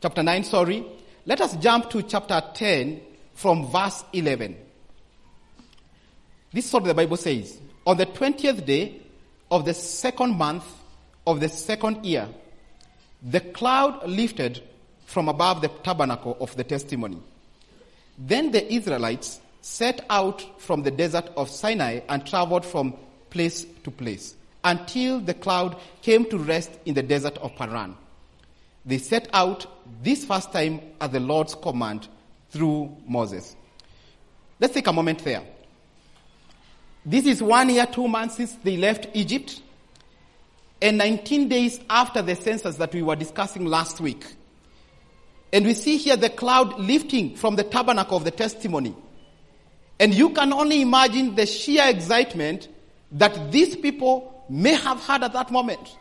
chapter 0.00 0.22
9, 0.22 0.44
sorry. 0.44 0.84
Let 1.26 1.40
us 1.40 1.56
jump 1.56 1.90
to 1.90 2.02
chapter 2.02 2.40
10 2.54 3.00
from 3.32 3.66
verse 3.66 4.04
11. 4.12 4.56
This 6.52 6.66
is 6.66 6.72
what 6.72 6.84
the 6.84 6.94
Bible 6.94 7.16
says. 7.16 7.58
On 7.84 7.96
the 7.96 8.06
20th 8.06 8.64
day 8.64 9.00
of 9.54 9.64
the 9.64 9.72
second 9.72 10.36
month 10.36 10.64
of 11.28 11.38
the 11.38 11.48
second 11.48 12.04
year, 12.04 12.26
the 13.22 13.38
cloud 13.38 14.04
lifted 14.04 14.60
from 15.06 15.28
above 15.28 15.60
the 15.60 15.68
tabernacle 15.68 16.36
of 16.40 16.56
the 16.56 16.64
testimony. 16.64 17.18
Then 18.18 18.50
the 18.50 18.74
Israelites 18.74 19.40
set 19.60 20.04
out 20.10 20.60
from 20.60 20.82
the 20.82 20.90
desert 20.90 21.30
of 21.36 21.48
Sinai 21.48 22.00
and 22.08 22.26
traveled 22.26 22.66
from 22.66 22.94
place 23.30 23.64
to 23.84 23.92
place 23.92 24.34
until 24.64 25.20
the 25.20 25.34
cloud 25.34 25.76
came 26.02 26.28
to 26.30 26.36
rest 26.36 26.72
in 26.84 26.94
the 26.94 27.02
desert 27.04 27.38
of 27.38 27.54
Paran. 27.54 27.94
They 28.84 28.98
set 28.98 29.28
out 29.32 29.66
this 30.02 30.24
first 30.24 30.52
time 30.52 30.80
at 31.00 31.12
the 31.12 31.20
Lord's 31.20 31.54
command 31.54 32.08
through 32.50 32.96
Moses. 33.06 33.54
Let's 34.58 34.74
take 34.74 34.88
a 34.88 34.92
moment 34.92 35.20
there. 35.20 35.44
This 37.06 37.26
is 37.26 37.42
one 37.42 37.68
year, 37.68 37.86
two 37.86 38.08
months 38.08 38.36
since 38.36 38.54
they 38.56 38.76
left 38.76 39.08
Egypt, 39.14 39.60
and 40.80 40.98
19 40.98 41.48
days 41.48 41.80
after 41.88 42.22
the 42.22 42.34
census 42.34 42.76
that 42.76 42.92
we 42.94 43.02
were 43.02 43.16
discussing 43.16 43.66
last 43.66 44.00
week. 44.00 44.24
And 45.52 45.66
we 45.66 45.74
see 45.74 45.96
here 45.98 46.16
the 46.16 46.30
cloud 46.30 46.78
lifting 46.78 47.36
from 47.36 47.56
the 47.56 47.62
tabernacle 47.62 48.16
of 48.16 48.24
the 48.24 48.30
testimony. 48.30 48.94
And 50.00 50.12
you 50.12 50.30
can 50.30 50.52
only 50.52 50.82
imagine 50.82 51.34
the 51.34 51.46
sheer 51.46 51.88
excitement 51.88 52.68
that 53.12 53.52
these 53.52 53.76
people 53.76 54.44
may 54.48 54.74
have 54.74 55.00
had 55.04 55.22
at 55.22 55.32
that 55.32 55.50
moment. 55.50 55.96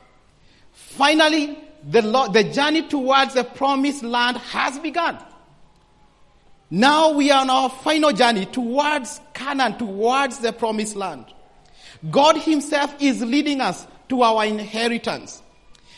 Finally, 0.72 1.58
the, 1.84 2.02
the 2.34 2.44
journey 2.44 2.88
towards 2.88 3.36
the 3.36 3.44
promised 3.44 4.04
land 4.04 4.38
has 4.38 4.80
begun. 4.80 5.18
Now 6.74 7.12
we 7.12 7.30
are 7.30 7.42
on 7.42 7.52
our 7.52 7.70
final 7.70 8.12
journey 8.14 8.48
towards 8.48 9.22
Canaan, 9.36 9.78
towards 9.78 10.40
the 10.40 10.52
promised 10.52 10.96
land. 10.96 11.26
God 12.10 12.36
himself 12.36 12.96
is 13.00 13.22
leading 13.22 13.62
us 13.62 13.86
to 14.10 14.24
our 14.24 14.44
inheritance. 14.44 15.44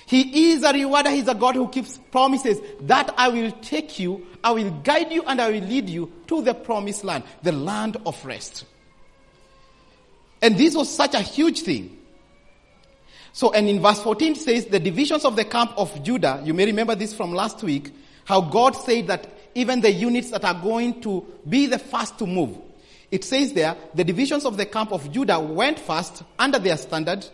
He 0.06 0.52
is 0.52 0.64
a 0.64 0.74
rewarder. 0.74 1.12
He's 1.12 1.30
a 1.30 1.34
God 1.34 1.56
who 1.56 1.70
keeps 1.70 1.98
promises 2.12 2.60
that 2.82 3.14
I 3.18 3.30
will 3.30 3.52
take 3.62 4.00
you, 4.00 4.28
I 4.44 4.52
will 4.52 4.70
guide 4.70 5.14
you, 5.14 5.24
and 5.24 5.40
I 5.40 5.50
will 5.50 5.64
lead 5.64 5.90
you 5.90 6.12
to 6.28 6.42
the 6.42 6.54
promised 6.54 7.06
land, 7.06 7.24
the 7.42 7.54
land 7.54 7.96
of 8.06 8.26
rest. 8.26 8.66
And 10.42 10.58
this 10.58 10.76
was 10.76 10.94
such 10.94 11.14
a 11.14 11.22
huge 11.22 11.62
thing. 11.62 11.98
So, 13.32 13.54
and 13.54 13.70
in 13.70 13.82
verse 13.82 14.02
14 14.02 14.36
says, 14.36 14.66
the 14.66 14.82
divisions 14.82 15.24
of 15.24 15.38
the 15.38 15.46
camp 15.46 15.72
of 15.78 16.04
Judah, 16.04 16.42
you 16.44 16.54
may 16.54 16.66
remember 16.66 16.96
this 16.96 17.14
from 17.14 17.32
last 17.32 17.64
week, 17.64 17.94
how 18.26 18.42
God 18.42 18.76
said 18.76 19.08
that 19.08 19.35
even 19.56 19.82
the 19.82 19.92
units 19.92 20.30
that 20.32 20.46
are 20.46 20.54
going 20.54 21.02
to 21.02 21.26
be 21.48 21.66
the 21.66 21.80
first 21.80 22.20
to 22.20 22.28
move. 22.28 22.58
It 23.10 23.24
says 23.24 23.54
there, 23.54 23.76
the 23.94 24.04
divisions 24.04 24.46
of 24.46 24.58
the 24.58 24.66
camp 24.66 24.92
of 24.92 25.12
Judah 25.12 25.40
went 25.40 25.80
first 25.80 26.24
under 26.38 26.60
their 26.60 26.78
standard. 26.78 27.26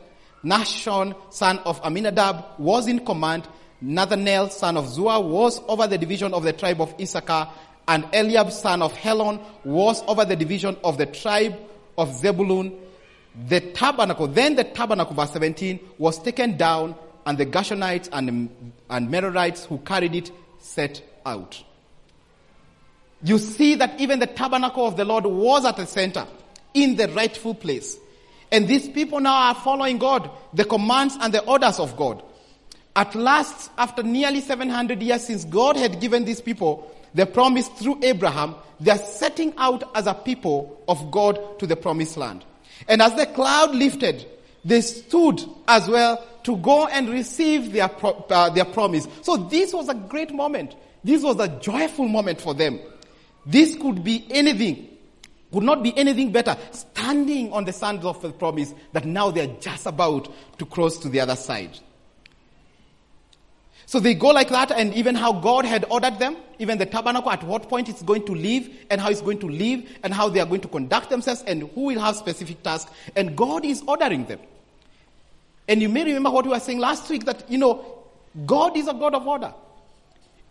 Nahshon, 0.44 1.16
son 1.32 1.60
of 1.60 1.82
Amminadab, 1.84 2.60
was 2.60 2.88
in 2.88 3.06
command. 3.06 3.48
Nethanel, 3.84 4.52
son 4.52 4.78
of 4.78 4.86
Zuar, 4.86 5.24
was 5.24 5.60
over 5.68 5.88
the 5.88 5.98
division 5.98 6.34
of 6.34 6.44
the 6.44 6.54
tribe 6.54 6.82
of 6.82 6.94
Issachar. 7.00 7.50
And 7.88 8.06
Eliab, 8.14 8.52
son 8.52 8.82
of 8.82 8.94
Helon, 8.94 9.40
was 9.64 10.04
over 10.08 10.24
the 10.24 10.36
division 10.36 10.78
of 10.84 10.98
the 10.98 11.08
tribe 11.08 11.58
of 11.98 12.14
Zebulun 12.14 12.78
the 13.48 13.62
tabernacle, 13.62 14.28
then 14.28 14.56
the 14.56 14.64
tabernacle, 14.64 15.16
verse 15.16 15.32
17, 15.32 15.80
was 15.98 16.20
taken 16.20 16.58
down 16.58 16.96
and 17.26 17.38
the 17.38 17.46
Gershonites 17.46 18.10
and, 18.12 18.50
and 18.90 19.10
Merarites 19.10 19.66
who 19.66 19.78
carried 19.80 20.16
it 20.16 20.32
set 20.60 21.02
out. 21.26 21.64
You 23.24 23.38
see 23.38 23.76
that 23.76 24.00
even 24.00 24.20
the 24.20 24.28
tabernacle 24.28 24.86
of 24.86 24.98
the 24.98 25.06
Lord 25.06 25.26
was 25.26 25.66
at 25.66 25.78
the 25.78 25.86
center, 25.86 26.26
in 26.74 26.96
the 26.96 27.08
rightful 27.10 27.54
place. 27.54 27.98
And 28.52 28.68
these 28.68 28.90
people 28.90 29.20
now 29.20 29.50
are 29.50 29.56
following 29.56 29.98
God, 29.98 30.30
the 30.54 30.66
commands 30.66 31.18
and 31.22 31.34
the 31.34 31.44
orders 31.44 31.80
of 31.80 31.96
God. 31.96 32.24
At 32.96 33.16
last, 33.16 33.72
after 33.78 34.04
nearly 34.04 34.42
700 34.42 35.02
years 35.02 35.26
since 35.26 35.46
God 35.46 35.78
had 35.78 36.02
given 36.02 36.26
these 36.26 36.42
people 36.42 36.92
the 37.14 37.26
promise 37.26 37.68
through 37.70 38.00
Abraham, 38.04 38.56
they 38.80 38.92
are 38.92 38.98
setting 38.98 39.54
out 39.58 39.84
as 39.96 40.08
a 40.08 40.14
people 40.14 40.82
of 40.88 41.12
God 41.12 41.60
to 41.60 41.68
the 41.68 41.76
promised 41.76 42.18
land. 42.18 42.44
And 42.88 43.02
as 43.02 43.16
the 43.16 43.28
cloud 43.28 43.76
lifted, 43.76 44.26
they 44.66 44.82
stood 44.82 45.42
as 45.68 45.88
well 45.88 46.26
to 46.44 46.58
go 46.58 46.88
and 46.88 47.10
receive 47.10 47.72
their, 47.72 47.90
uh, 48.04 48.50
their 48.50 48.66
promise. 48.66 49.08
So 49.22 49.38
this 49.38 49.74
was 49.74 49.88
a 49.88 49.94
great 49.94 50.34
moment. 50.34 50.76
This 51.04 51.24
was 51.24 51.40
a 51.40 51.48
joyful 51.48 52.08
moment 52.08 52.42
for 52.42 52.54
them. 52.54 52.80
This 53.46 53.76
could 53.76 54.04
be 54.04 54.26
anything, 54.30 54.88
could 55.52 55.64
not 55.64 55.84
be 55.84 55.98
anything 55.98 56.32
better, 56.32 56.58
standing 56.72 57.52
on 57.54 57.66
the 57.66 57.74
sands 57.74 58.06
of 58.06 58.22
the 58.22 58.32
promise 58.32 58.74
that 58.94 59.06
now 59.06 59.32
they're 59.32 59.56
just 59.60 59.86
about 59.86 60.32
to 60.60 60.66
cross 60.66 60.98
to 61.00 61.10
the 61.10 61.20
other 61.20 61.36
side. 61.36 61.80
So 63.88 64.00
they 64.00 64.14
go 64.14 64.30
like 64.30 64.48
that, 64.50 64.72
and 64.72 64.94
even 64.94 65.16
how 65.16 65.34
God 65.34 65.66
had 65.66 65.86
ordered 65.90 66.18
them, 66.18 66.38
even 66.60 66.78
the 66.78 66.86
tabernacle, 66.86 67.30
at 67.30 67.44
what 67.44 67.68
point 67.68 67.90
it's 67.90 68.02
going 68.02 68.26
to 68.26 68.32
leave, 68.32 68.86
and 68.90 69.02
how 69.02 69.10
it's 69.10 69.20
going 69.20 69.40
to 69.40 69.48
leave, 69.48 69.98
and 70.04 70.14
how 70.14 70.30
they 70.30 70.40
are 70.40 70.46
going 70.46 70.62
to 70.62 70.70
conduct 70.70 71.10
themselves, 71.10 71.44
and 71.46 71.64
who 71.72 71.82
will 71.82 72.00
have 72.00 72.16
specific 72.16 72.64
tasks. 72.64 72.90
And 73.18 73.36
God 73.36 73.66
is 73.66 73.84
ordering 73.86 74.26
them. 74.28 74.40
And 75.68 75.82
you 75.82 75.90
may 75.90 76.06
remember 76.06 76.30
what 76.30 76.46
we 76.46 76.52
were 76.52 76.60
saying 76.62 76.80
last 76.80 77.10
week 77.10 77.26
that, 77.26 77.50
you 77.52 77.58
know, 77.58 78.04
God 78.46 78.78
is 78.78 78.88
a 78.88 78.94
God 78.94 79.14
of 79.14 79.28
order. 79.28 79.54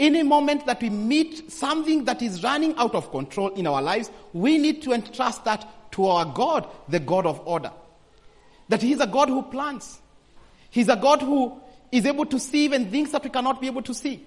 Any 0.00 0.23
moment 0.23 0.64
that 0.64 0.80
we 0.80 0.88
meet 0.88 1.52
something 1.52 2.07
that 2.07 2.23
is 2.23 2.42
running 2.42 2.75
out 2.78 2.95
of 2.95 3.11
control 3.11 3.50
in 3.50 3.66
our 3.66 3.83
lives, 3.83 4.11
we 4.33 4.57
need 4.57 4.80
to 4.83 4.92
entrust 4.95 5.45
that 5.45 5.69
to 5.92 6.07
our 6.07 6.25
God, 6.25 6.66
the 6.88 6.99
God 6.99 7.26
of 7.26 7.47
order. 7.47 7.71
That 8.71 8.80
He's 8.80 8.99
a 9.00 9.07
God 9.07 9.28
who 9.28 9.42
plans. 9.42 10.00
He's 10.71 10.88
a 10.88 10.97
God 10.97 11.21
who 11.21 11.61
is 11.92 12.07
able 12.07 12.25
to 12.25 12.38
see 12.38 12.64
even 12.64 12.90
things 12.90 13.12
that 13.12 13.23
we 13.23 13.28
cannot 13.28 13.61
be 13.61 13.66
able 13.66 13.83
to 13.83 13.92
see. 13.92 14.25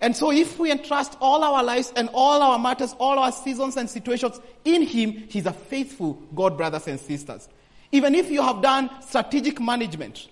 And 0.00 0.16
so 0.16 0.32
if 0.32 0.58
we 0.58 0.70
entrust 0.70 1.18
all 1.20 1.44
our 1.44 1.62
lives 1.62 1.92
and 1.94 2.08
all 2.14 2.42
our 2.42 2.58
matters, 2.58 2.94
all 2.98 3.18
our 3.18 3.32
seasons 3.32 3.76
and 3.76 3.90
situations 3.90 4.40
in 4.64 4.80
Him, 4.80 5.12
He's 5.28 5.44
a 5.44 5.52
faithful 5.52 6.14
God, 6.34 6.56
brothers 6.56 6.88
and 6.88 6.98
sisters. 6.98 7.50
Even 7.90 8.14
if 8.14 8.30
you 8.30 8.40
have 8.40 8.62
done 8.62 8.88
strategic 9.06 9.60
management, 9.60 10.28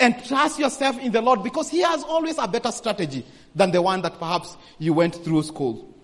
entrust 0.00 0.58
yourself 0.58 0.98
in 0.98 1.12
the 1.12 1.20
Lord 1.20 1.42
because 1.42 1.70
He 1.70 1.80
has 1.80 2.02
always 2.02 2.38
a 2.38 2.48
better 2.48 2.72
strategy 2.72 3.24
than 3.54 3.70
the 3.70 3.80
one 3.80 4.02
that 4.02 4.18
perhaps 4.18 4.56
you 4.78 4.92
went 4.92 5.14
through 5.14 5.42
school. 5.44 5.94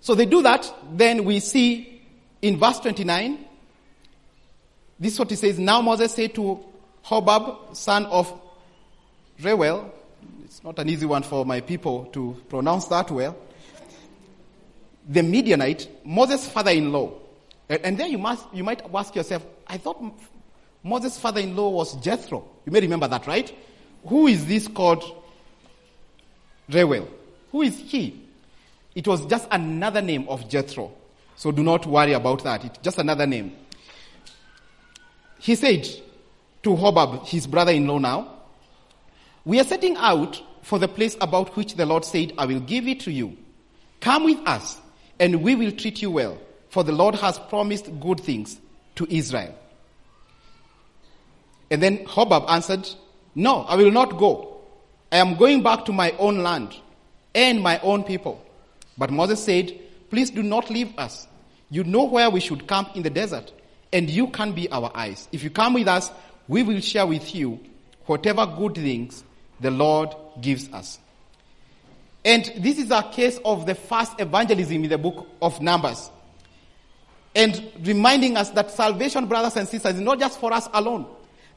So 0.00 0.14
they 0.14 0.26
do 0.26 0.42
that, 0.42 0.72
then 0.92 1.24
we 1.24 1.40
see 1.40 2.02
in 2.40 2.58
verse 2.58 2.78
29, 2.80 3.44
this 4.98 5.14
is 5.14 5.18
what 5.18 5.30
he 5.30 5.36
says, 5.36 5.58
Now 5.58 5.80
Moses 5.80 6.14
said 6.14 6.34
to 6.36 6.64
Hobab, 7.04 7.76
son 7.76 8.06
of 8.06 8.32
Reuel. 9.40 9.92
It's 10.44 10.62
not 10.62 10.78
an 10.78 10.88
easy 10.88 11.06
one 11.06 11.22
for 11.22 11.44
my 11.44 11.60
people 11.60 12.06
to 12.12 12.40
pronounce 12.48 12.86
that 12.86 13.10
well. 13.10 13.36
The 15.08 15.22
Midianite, 15.22 15.88
Moses' 16.04 16.48
father-in-law. 16.48 17.12
And, 17.68 17.80
and 17.84 17.98
there 17.98 18.08
you 18.08 18.18
must, 18.18 18.46
you 18.52 18.64
might 18.64 18.82
ask 18.94 19.14
yourself, 19.14 19.44
I 19.66 19.76
thought 19.76 20.00
Moses' 20.86 21.18
father-in-law 21.18 21.70
was 21.70 21.96
Jethro. 21.96 22.48
You 22.64 22.70
may 22.70 22.80
remember 22.80 23.08
that, 23.08 23.26
right? 23.26 23.52
Who 24.06 24.28
is 24.28 24.46
this 24.46 24.68
called 24.68 25.02
Reuel? 26.68 27.08
Who 27.50 27.62
is 27.62 27.76
he? 27.76 28.22
It 28.94 29.08
was 29.08 29.26
just 29.26 29.48
another 29.50 30.00
name 30.00 30.28
of 30.28 30.48
Jethro. 30.48 30.92
So 31.34 31.50
do 31.50 31.64
not 31.64 31.86
worry 31.86 32.12
about 32.12 32.44
that. 32.44 32.64
It's 32.64 32.78
just 32.78 32.98
another 32.98 33.26
name. 33.26 33.52
He 35.40 35.56
said, 35.56 35.88
to 36.62 36.70
Hobab, 36.70 37.26
his 37.26 37.48
brother-in-law 37.48 37.98
now, 37.98 38.32
we 39.44 39.58
are 39.58 39.64
setting 39.64 39.96
out 39.96 40.40
for 40.62 40.78
the 40.78 40.88
place 40.88 41.16
about 41.20 41.56
which 41.56 41.74
the 41.74 41.84
Lord 41.84 42.04
said, 42.04 42.32
I 42.38 42.46
will 42.46 42.60
give 42.60 42.86
it 42.86 43.00
to 43.00 43.10
you. 43.10 43.36
Come 44.00 44.24
with 44.24 44.38
us 44.46 44.80
and 45.18 45.42
we 45.42 45.56
will 45.56 45.72
treat 45.72 46.00
you 46.00 46.12
well, 46.12 46.38
for 46.68 46.84
the 46.84 46.92
Lord 46.92 47.16
has 47.16 47.40
promised 47.40 47.88
good 48.00 48.20
things 48.20 48.60
to 48.94 49.06
Israel. 49.12 49.54
And 51.70 51.82
then 51.82 52.06
Hobab 52.06 52.48
answered, 52.48 52.88
No, 53.34 53.62
I 53.62 53.76
will 53.76 53.90
not 53.90 54.18
go. 54.18 54.58
I 55.10 55.16
am 55.16 55.36
going 55.36 55.62
back 55.62 55.84
to 55.86 55.92
my 55.92 56.12
own 56.12 56.38
land 56.38 56.74
and 57.34 57.62
my 57.62 57.78
own 57.80 58.04
people. 58.04 58.44
But 58.98 59.10
Moses 59.10 59.42
said, 59.44 59.78
Please 60.10 60.30
do 60.30 60.42
not 60.42 60.70
leave 60.70 60.96
us. 60.98 61.26
You 61.70 61.84
know 61.84 62.04
where 62.04 62.30
we 62.30 62.40
should 62.40 62.68
camp 62.68 62.94
in 62.94 63.02
the 63.02 63.10
desert. 63.10 63.52
and 63.92 64.10
you 64.10 64.28
can 64.28 64.52
be 64.52 64.70
our 64.70 64.90
eyes. 64.94 65.28
If 65.32 65.42
you 65.42 65.50
come 65.50 65.74
with 65.74 65.88
us, 65.88 66.10
we 66.48 66.62
will 66.62 66.80
share 66.80 67.06
with 67.06 67.34
you 67.34 67.58
whatever 68.06 68.46
good 68.46 68.74
things 68.74 69.24
the 69.60 69.70
Lord 69.70 70.14
gives 70.40 70.70
us. 70.72 70.98
And 72.24 72.44
this 72.58 72.78
is 72.78 72.90
a 72.90 73.02
case 73.04 73.38
of 73.44 73.66
the 73.66 73.74
first 73.74 74.20
evangelism 74.20 74.84
in 74.84 74.90
the 74.90 74.98
book 74.98 75.26
of 75.40 75.60
Numbers. 75.62 76.10
And 77.34 77.70
reminding 77.82 78.36
us 78.36 78.50
that 78.50 78.70
salvation, 78.70 79.26
brothers 79.26 79.56
and 79.56 79.68
sisters, 79.68 79.94
is 79.94 80.00
not 80.00 80.18
just 80.18 80.40
for 80.40 80.52
us 80.52 80.68
alone. 80.72 81.06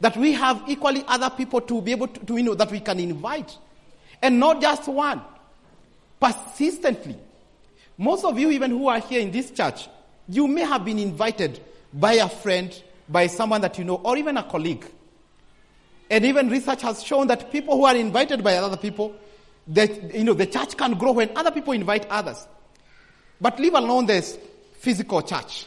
That 0.01 0.15
we 0.15 0.33
have 0.33 0.63
equally 0.67 1.03
other 1.07 1.29
people 1.29 1.61
to 1.61 1.81
be 1.81 1.91
able 1.91 2.07
to, 2.07 2.25
to 2.25 2.37
you 2.37 2.43
know, 2.43 2.55
that 2.55 2.71
we 2.71 2.79
can 2.79 2.99
invite. 2.99 3.57
And 4.21 4.39
not 4.39 4.61
just 4.61 4.87
one. 4.87 5.21
Persistently. 6.19 7.17
Most 7.97 8.23
of 8.23 8.39
you, 8.39 8.49
even 8.51 8.71
who 8.71 8.87
are 8.87 8.99
here 8.99 9.19
in 9.19 9.31
this 9.31 9.51
church, 9.51 9.89
you 10.27 10.47
may 10.47 10.61
have 10.61 10.85
been 10.85 10.99
invited 10.99 11.59
by 11.93 12.13
a 12.13 12.29
friend, 12.29 12.81
by 13.09 13.27
someone 13.27 13.61
that 13.61 13.77
you 13.77 13.83
know, 13.83 13.95
or 13.95 14.17
even 14.17 14.37
a 14.37 14.43
colleague. 14.43 14.85
And 16.09 16.25
even 16.25 16.49
research 16.49 16.81
has 16.81 17.03
shown 17.03 17.27
that 17.27 17.51
people 17.51 17.75
who 17.75 17.85
are 17.85 17.95
invited 17.95 18.43
by 18.43 18.55
other 18.55 18.77
people, 18.77 19.15
that, 19.67 20.15
you 20.15 20.23
know, 20.23 20.33
the 20.33 20.45
church 20.45 20.75
can 20.77 20.93
grow 20.93 21.11
when 21.11 21.35
other 21.37 21.51
people 21.51 21.73
invite 21.73 22.07
others. 22.09 22.47
But 23.41 23.59
leave 23.59 23.73
alone 23.73 24.05
this 24.05 24.37
physical 24.79 25.21
church. 25.21 25.65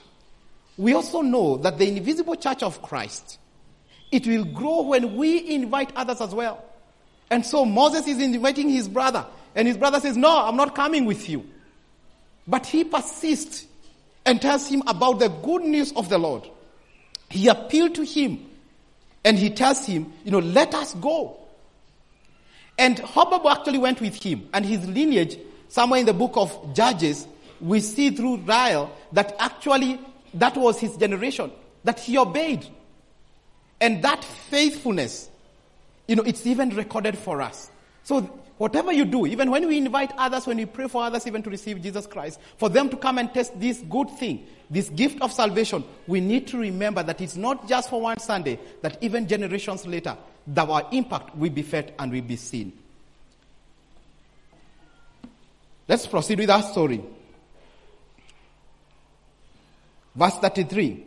We 0.77 0.95
also 0.95 1.21
know 1.21 1.59
that 1.59 1.79
the 1.79 1.87
invisible 1.87 2.35
church 2.35 2.62
of 2.62 2.83
Christ, 2.83 3.39
it 4.12 4.26
will 4.26 4.45
grow 4.45 4.83
when 4.83 5.16
we 5.16 5.54
invite 5.54 5.90
others 5.97 6.21
as 6.21 6.35
well. 6.35 6.64
And 7.31 7.45
so 7.45 7.64
Moses 7.64 8.07
is 8.07 8.19
inviting 8.19 8.69
his 8.69 8.88
brother, 8.88 9.26
and 9.54 9.66
his 9.66 9.76
brother 9.76 9.99
says, 9.99 10.16
No, 10.16 10.45
I'm 10.47 10.57
not 10.57 10.75
coming 10.75 11.07
with 11.07 11.28
you. 11.28 11.49
But 12.47 12.66
he 12.66 12.85
persists 12.85 13.66
and 14.25 14.40
tells 14.40 14.69
him 14.69 14.83
about 14.87 15.19
the 15.19 15.28
good 15.28 15.62
news 15.62 15.92
of 15.92 16.09
the 16.09 16.19
Lord. 16.19 16.49
He 17.31 17.49
appealed 17.49 17.95
to 17.97 18.04
him 18.04 18.47
and 19.25 19.38
he 19.38 19.50
tells 19.50 19.87
him, 19.87 20.12
you 20.25 20.31
know, 20.31 20.40
let 20.40 20.75
us 20.75 20.95
go. 20.95 21.38
And 22.78 22.97
Hobab 22.97 23.47
actually 23.50 23.78
went 23.78 24.00
with 24.00 24.23
him 24.23 24.49
and 24.52 24.64
his 24.64 24.87
lineage, 24.87 25.38
somewhere 25.69 26.00
in 26.00 26.07
the 26.07 26.14
book 26.14 26.33
of 26.37 26.75
Judges, 26.75 27.26
we 27.61 27.81
see 27.81 28.11
through 28.11 28.38
Rael 28.38 28.90
that 29.12 29.37
actually 29.38 30.00
that 30.35 30.57
was 30.57 30.81
his 30.81 30.97
generation, 30.97 31.52
that 31.85 32.00
he 32.00 32.19
obeyed. 32.19 32.66
And 33.83 34.03
that 34.03 34.25
faithfulness, 34.25 35.29
you 36.09 36.17
know, 36.17 36.23
it's 36.23 36.47
even 36.47 36.71
recorded 36.71 37.19
for 37.19 37.43
us. 37.43 37.71
So 38.05 38.41
Whatever 38.62 38.93
you 38.93 39.05
do, 39.05 39.27
even 39.27 39.51
when 39.51 39.67
we 39.67 39.77
invite 39.77 40.12
others, 40.17 40.47
when 40.47 40.57
we 40.57 40.67
pray 40.67 40.87
for 40.87 41.03
others 41.03 41.27
even 41.27 41.43
to 41.43 41.51
receive 41.51 41.83
Jesus 41.83 42.07
Christ, 42.07 42.39
for 42.59 42.69
them 42.69 42.89
to 42.91 42.97
come 42.97 43.19
and 43.19 43.35
test 43.35 43.59
this 43.59 43.81
good 43.91 44.09
thing, 44.11 44.47
this 44.71 44.89
gift 44.91 45.21
of 45.21 45.33
salvation, 45.33 45.83
we 46.07 46.21
need 46.21 46.47
to 46.47 46.59
remember 46.59 47.03
that 47.03 47.21
it's 47.21 47.35
not 47.35 47.67
just 47.67 47.91
for 47.91 48.01
one 48.01 48.21
Sunday, 48.21 48.61
that 48.83 48.99
even 49.03 49.27
generations 49.27 49.85
later, 49.85 50.17
that 50.47 50.69
our 50.69 50.87
impact 50.93 51.35
will 51.35 51.51
be 51.51 51.62
felt 51.62 51.87
and 51.99 52.12
will 52.12 52.23
be 52.23 52.37
seen. 52.37 52.73
Let's 55.89 56.07
proceed 56.07 56.39
with 56.39 56.51
our 56.51 56.62
story. 56.62 57.03
Verse 60.15 60.35
33. 60.35 61.07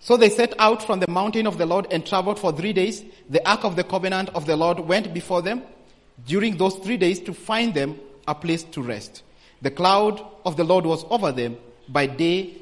So 0.00 0.16
they 0.16 0.28
set 0.30 0.54
out 0.58 0.82
from 0.82 1.00
the 1.00 1.10
mountain 1.10 1.46
of 1.46 1.58
the 1.58 1.66
Lord 1.66 1.86
and 1.90 2.06
traveled 2.06 2.38
for 2.38 2.52
three 2.52 2.72
days. 2.72 3.04
The 3.28 3.46
ark 3.48 3.64
of 3.64 3.76
the 3.76 3.84
covenant 3.84 4.30
of 4.34 4.46
the 4.46 4.56
Lord 4.56 4.80
went 4.80 5.12
before 5.12 5.42
them 5.42 5.62
during 6.26 6.56
those 6.56 6.76
three 6.76 6.96
days 6.96 7.20
to 7.20 7.34
find 7.34 7.74
them 7.74 7.98
a 8.26 8.34
place 8.34 8.62
to 8.64 8.82
rest. 8.82 9.22
The 9.62 9.70
cloud 9.70 10.24
of 10.44 10.56
the 10.56 10.64
Lord 10.64 10.86
was 10.86 11.04
over 11.10 11.32
them 11.32 11.56
by 11.88 12.06
day 12.06 12.54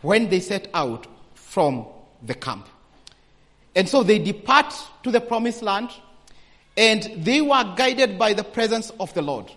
when 0.00 0.30
they 0.30 0.40
set 0.40 0.68
out 0.72 1.06
from 1.34 1.86
the 2.22 2.34
camp. 2.34 2.66
And 3.74 3.88
so 3.88 4.02
they 4.02 4.18
depart 4.18 4.74
to 5.02 5.10
the 5.10 5.20
promised 5.20 5.62
land 5.62 5.90
and 6.76 7.02
they 7.16 7.40
were 7.40 7.74
guided 7.76 8.18
by 8.18 8.32
the 8.32 8.44
presence 8.44 8.90
of 8.98 9.12
the 9.14 9.22
Lord, 9.22 9.52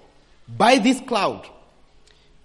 by 0.47 0.77
this 0.77 0.99
cloud. 1.01 1.47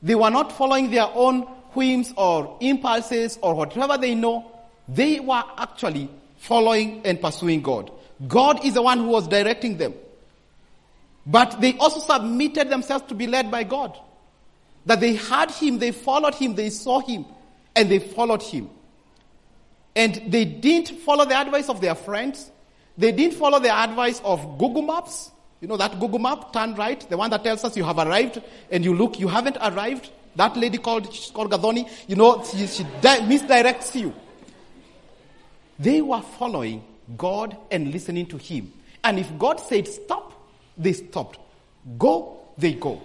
They 0.03 0.15
were 0.15 0.31
not 0.31 0.53
following 0.53 0.91
their 0.91 1.09
own 1.13 1.43
whims 1.73 2.13
or 2.17 2.57
impulses 2.61 3.39
or 3.43 3.55
whatever 3.55 3.99
they 3.99 4.15
know. 4.15 4.51
They 4.89 5.21
were 5.21 5.43
actually 5.57 6.09
following 6.39 7.03
and 7.05 7.21
pursuing 7.21 7.63
God. 7.63 7.91
God 8.27 8.65
is 8.65 8.75
the 8.75 8.83
one 8.83 8.99
who 8.99 9.09
was 9.09 9.29
directing 9.29 9.77
them. 9.77 9.95
But 11.27 11.61
they 11.61 11.77
also 11.77 12.01
submitted 12.01 12.71
themselves 12.71 13.05
to 13.09 13.15
be 13.15 13.27
led 13.27 13.51
by 13.51 13.65
God. 13.65 13.99
That 14.87 15.01
they 15.01 15.15
heard 15.15 15.51
Him, 15.51 15.79
they 15.79 15.93
followed 15.93 16.35
Him, 16.35 16.55
they 16.55 16.71
saw 16.71 17.01
Him, 17.01 17.27
and 17.77 17.91
they 17.91 17.99
followed 17.99 18.43
Him. 18.43 18.71
And 19.95 20.15
they 20.29 20.45
didn't 20.45 21.01
follow 21.01 21.25
the 21.25 21.37
advice 21.37 21.69
of 21.69 21.81
their 21.81 21.95
friends. 21.95 22.51
They 22.97 23.13
didn't 23.13 23.37
follow 23.37 23.59
the 23.59 23.75
advice 23.75 24.21
of 24.25 24.59
Google 24.59 24.83
Maps. 24.83 25.31
You 25.61 25.67
know 25.67 25.77
that 25.77 25.99
Google 25.99 26.21
map, 26.21 26.53
turn 26.53 26.75
right, 26.75 27.01
the 27.09 27.17
one 27.17 27.31
that 27.31 27.43
tells 27.43 27.65
us 27.65 27.77
you 27.77 27.83
have 27.83 27.99
arrived, 27.99 28.41
and 28.71 28.85
you 28.85 28.95
look, 28.95 29.19
you 29.19 29.27
haven't 29.27 29.57
arrived. 29.61 30.11
That 30.37 30.57
lady 30.57 30.79
called, 30.79 31.13
she's 31.13 31.33
called 31.33 31.51
Gadoni, 31.51 31.91
you 32.07 32.15
know, 32.15 32.45
she, 32.45 32.67
she 32.69 32.85
di- 33.01 33.19
misdirects 33.21 33.99
you. 34.01 34.15
They 35.79 36.01
were 36.03 36.23
following 36.23 36.83
God 37.17 37.57
and 37.71 37.93
listening 37.93 38.27
to 38.27 38.39
Him. 38.39 38.73
And 39.05 39.19
if 39.19 39.39
God 39.39 39.61
said 39.61 39.87
stop, 39.89 40.33
they 40.77 40.93
stopped. 40.93 41.39
Go, 41.99 42.39
they 42.59 42.75
go. 42.75 43.01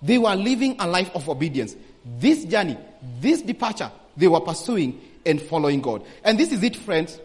They 0.00 0.18
were 0.18 0.34
living 0.34 0.76
a 0.78 0.86
life 0.86 1.10
of 1.14 1.28
obedience. 1.28 1.76
This 2.18 2.44
journey, 2.44 2.76
this 3.20 3.42
departure, 3.42 3.90
they 4.16 4.28
were 4.28 4.40
pursuing 4.40 5.00
and 5.24 5.40
following 5.40 5.80
God. 5.80 6.04
And 6.24 6.38
this 6.38 6.52
is 6.52 6.62
it, 6.62 6.76
friends. 6.76 7.18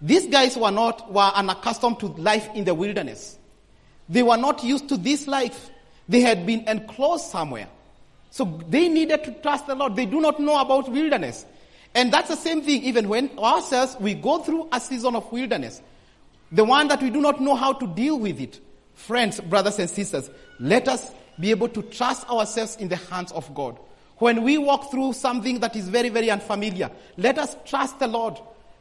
These 0.00 0.26
guys 0.28 0.56
were 0.56 0.70
not, 0.70 1.12
were 1.12 1.30
unaccustomed 1.34 2.00
to 2.00 2.06
life 2.06 2.48
in 2.54 2.64
the 2.64 2.74
wilderness. 2.74 3.36
They 4.08 4.22
were 4.22 4.36
not 4.36 4.62
used 4.64 4.88
to 4.88 4.96
this 4.96 5.26
life. 5.26 5.70
They 6.08 6.20
had 6.20 6.46
been 6.46 6.66
enclosed 6.68 7.24
somewhere. 7.24 7.68
So 8.30 8.62
they 8.68 8.88
needed 8.88 9.24
to 9.24 9.32
trust 9.32 9.66
the 9.66 9.74
Lord. 9.74 9.96
They 9.96 10.06
do 10.06 10.20
not 10.20 10.38
know 10.40 10.58
about 10.60 10.88
wilderness. 10.90 11.44
And 11.94 12.12
that's 12.12 12.28
the 12.28 12.36
same 12.36 12.62
thing 12.62 12.82
even 12.84 13.08
when 13.08 13.30
ourselves, 13.38 13.96
we 13.98 14.14
go 14.14 14.38
through 14.38 14.68
a 14.72 14.80
season 14.80 15.16
of 15.16 15.30
wilderness. 15.32 15.82
The 16.52 16.64
one 16.64 16.88
that 16.88 17.02
we 17.02 17.10
do 17.10 17.20
not 17.20 17.40
know 17.40 17.54
how 17.54 17.72
to 17.74 17.86
deal 17.86 18.18
with 18.18 18.40
it. 18.40 18.60
Friends, 18.94 19.40
brothers 19.40 19.78
and 19.78 19.88
sisters, 19.88 20.30
let 20.58 20.88
us 20.88 21.12
be 21.38 21.50
able 21.50 21.68
to 21.68 21.82
trust 21.82 22.28
ourselves 22.28 22.76
in 22.76 22.88
the 22.88 22.96
hands 22.96 23.32
of 23.32 23.52
God. 23.54 23.78
When 24.16 24.42
we 24.42 24.58
walk 24.58 24.90
through 24.90 25.12
something 25.12 25.60
that 25.60 25.76
is 25.76 25.88
very, 25.88 26.08
very 26.08 26.30
unfamiliar, 26.30 26.90
let 27.16 27.38
us 27.38 27.56
trust 27.64 27.98
the 28.00 28.08
Lord 28.08 28.38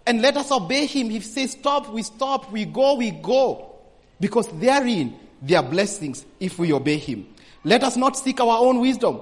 and 0.07 0.21
let 0.21 0.37
us 0.37 0.51
obey 0.51 0.85
Him. 0.85 1.09
He 1.09 1.19
says 1.19 1.51
stop, 1.51 1.89
we 1.89 2.01
stop. 2.01 2.51
We 2.51 2.65
go, 2.65 2.95
we 2.95 3.11
go. 3.11 3.75
Because 4.19 4.47
therein, 4.59 5.19
there 5.41 5.59
are 5.59 5.69
blessings 5.69 6.25
if 6.39 6.57
we 6.57 6.73
obey 6.73 6.97
Him. 6.97 7.27
Let 7.63 7.83
us 7.83 7.97
not 7.97 8.17
seek 8.17 8.39
our 8.39 8.57
own 8.57 8.79
wisdom. 8.79 9.19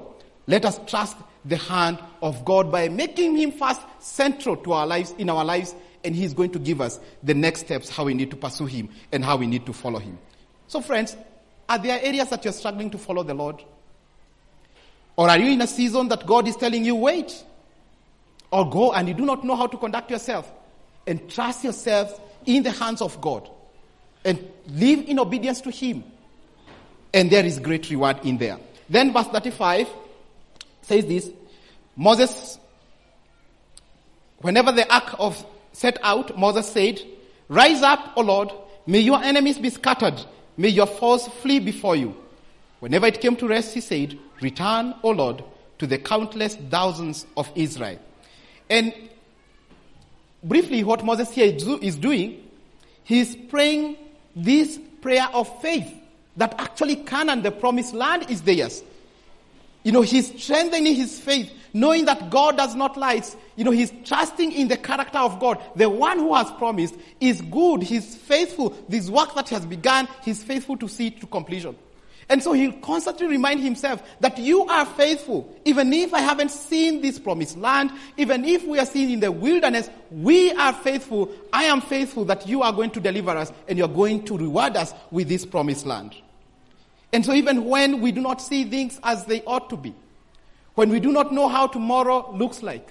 Let 0.47 0.63
us 0.63 0.79
trust 0.85 1.17
the 1.45 1.57
hand 1.57 1.99
of 2.21 2.43
God 2.43 2.71
by 2.71 2.89
making 2.89 3.37
Him 3.37 3.51
first 3.51 3.81
central 3.99 4.57
to 4.57 4.73
our 4.73 4.87
lives, 4.87 5.13
in 5.17 5.29
our 5.29 5.45
lives, 5.45 5.75
and 6.03 6.15
He's 6.15 6.33
going 6.33 6.51
to 6.51 6.59
give 6.59 6.81
us 6.81 6.99
the 7.23 7.33
next 7.33 7.61
steps, 7.61 7.89
how 7.89 8.05
we 8.05 8.13
need 8.13 8.31
to 8.31 8.37
pursue 8.37 8.65
Him 8.65 8.89
and 9.11 9.23
how 9.23 9.37
we 9.37 9.47
need 9.47 9.65
to 9.65 9.73
follow 9.73 9.99
Him. 9.99 10.17
So, 10.67 10.81
friends, 10.81 11.15
are 11.69 11.77
there 11.77 11.99
areas 12.01 12.29
that 12.29 12.43
you're 12.43 12.53
struggling 12.53 12.89
to 12.91 12.97
follow 12.97 13.23
the 13.23 13.33
Lord? 13.33 13.63
Or 15.15 15.29
are 15.29 15.37
you 15.37 15.51
in 15.51 15.61
a 15.61 15.67
season 15.67 16.09
that 16.09 16.25
God 16.25 16.47
is 16.47 16.55
telling 16.55 16.83
you, 16.83 16.95
wait? 16.95 17.43
Or 18.51 18.69
go 18.69 18.91
and 18.91 19.07
you 19.07 19.13
do 19.13 19.25
not 19.25 19.43
know 19.43 19.55
how 19.55 19.67
to 19.67 19.77
conduct 19.77 20.11
yourself? 20.11 20.51
And 21.07 21.29
trust 21.29 21.63
yourself 21.63 22.19
in 22.45 22.63
the 22.63 22.71
hands 22.71 23.01
of 23.01 23.21
God. 23.21 23.49
And 24.23 24.45
live 24.67 25.07
in 25.07 25.19
obedience 25.19 25.61
to 25.61 25.71
Him. 25.71 26.03
And 27.13 27.31
there 27.31 27.45
is 27.45 27.59
great 27.59 27.89
reward 27.89 28.19
in 28.23 28.37
there. 28.37 28.59
Then 28.89 29.13
verse 29.13 29.27
35 29.27 29.87
says 30.85 31.05
this 31.05 31.29
Moses, 31.95 32.57
whenever 34.39 34.71
the 34.71 34.91
ark 34.93 35.15
of 35.19 35.45
set 35.71 35.97
out, 36.03 36.37
Moses 36.37 36.67
said, 36.67 37.01
Rise 37.47 37.81
up, 37.81 38.13
O 38.15 38.21
Lord, 38.21 38.51
may 38.87 38.99
your 38.99 39.21
enemies 39.21 39.57
be 39.59 39.69
scattered 39.69 40.19
May 40.57 40.69
your 40.69 40.87
foes 40.87 41.27
flee 41.27 41.59
before 41.59 41.95
you. 41.95 42.15
Whenever 42.79 43.07
it 43.07 43.19
came 43.21 43.35
to 43.37 43.47
rest, 43.47 43.73
he 43.73 43.81
said, 43.81 44.17
Return, 44.41 44.95
O 45.03 45.09
Lord, 45.09 45.43
to 45.79 45.87
the 45.87 45.97
countless 45.97 46.55
thousands 46.55 47.25
of 47.35 47.51
Israel. 47.55 47.99
And 48.69 48.93
briefly, 50.43 50.83
what 50.83 51.03
Moses 51.03 51.31
here 51.31 51.53
is 51.81 51.97
doing, 51.97 52.43
he 53.03 53.19
is 53.19 53.35
praying 53.49 53.97
this 54.35 54.79
prayer 55.01 55.27
of 55.33 55.61
faith 55.61 55.91
that 56.37 56.55
actually 56.57 56.97
Canaan, 56.97 57.41
the 57.41 57.51
promised 57.51 57.93
land, 57.93 58.29
is 58.29 58.41
theirs. 58.41 58.83
You 59.85 59.91
know, 59.91 60.01
he's 60.01 60.41
strengthening 60.41 60.95
his 60.95 61.19
faith, 61.19 61.53
knowing 61.71 62.05
that 62.05 62.31
God 62.31 62.57
does 62.57 62.73
not 62.73 62.97
lie. 62.97 63.21
You 63.55 63.63
know, 63.63 63.71
he's 63.71 63.93
trusting 64.03 64.51
in 64.51 64.67
the 64.67 64.77
character 64.77 65.19
of 65.19 65.39
God. 65.39 65.61
The 65.75 65.87
one 65.87 66.17
who 66.17 66.33
has 66.33 66.49
promised 66.53 66.95
is 67.21 67.39
good. 67.39 67.83
He's 67.83 68.15
faithful. 68.15 68.75
This 68.89 69.11
work 69.11 69.35
that 69.35 69.47
has 69.49 69.63
begun, 69.63 70.07
he's 70.23 70.43
faithful 70.43 70.75
to 70.77 70.87
see 70.87 71.07
it 71.07 71.21
to 71.21 71.27
completion. 71.27 71.75
And 72.29 72.41
so 72.41 72.53
he'll 72.53 72.71
constantly 72.79 73.27
remind 73.27 73.61
himself 73.61 74.01
that 74.21 74.39
you 74.39 74.65
are 74.65 74.87
faithful. 74.87 75.55
Even 75.65 75.93
if 75.93 76.15
I 76.15 76.21
haven't 76.21 76.49
seen 76.49 77.01
this 77.01 77.19
promised 77.19 77.55
land, 77.55 77.91
even 78.17 78.43
if 78.43 78.65
we 78.65 78.79
are 78.79 78.87
seen 78.87 79.11
in 79.11 79.19
the 79.19 79.31
wilderness, 79.31 79.87
we 80.09 80.51
are 80.53 80.73
faithful. 80.73 81.29
I 81.53 81.65
am 81.65 81.81
faithful 81.81 82.25
that 82.25 82.47
you 82.47 82.63
are 82.63 82.73
going 82.73 82.89
to 82.89 82.99
deliver 82.99 83.37
us 83.37 83.53
and 83.67 83.77
you're 83.77 83.87
going 83.87 84.25
to 84.25 84.35
reward 84.35 84.75
us 84.77 84.95
with 85.11 85.29
this 85.29 85.45
promised 85.45 85.85
land. 85.85 86.15
And 87.15 87.25
so 87.25 87.31
even 87.31 87.63
when 87.63 88.01
we 88.01 88.11
do 88.11 88.19
not 88.19 88.41
see 88.41 88.65
things 88.65 88.99
as 89.01 89.23
they 89.23 89.41
ought 89.43 89.69
to 89.69 89.77
be, 89.77 89.95
when 90.73 90.89
we 90.89 90.99
do 90.99 91.13
not 91.13 91.31
know 91.31 91.47
how 91.47 91.65
tomorrow 91.65 92.29
looks 92.35 92.61
like, 92.61 92.89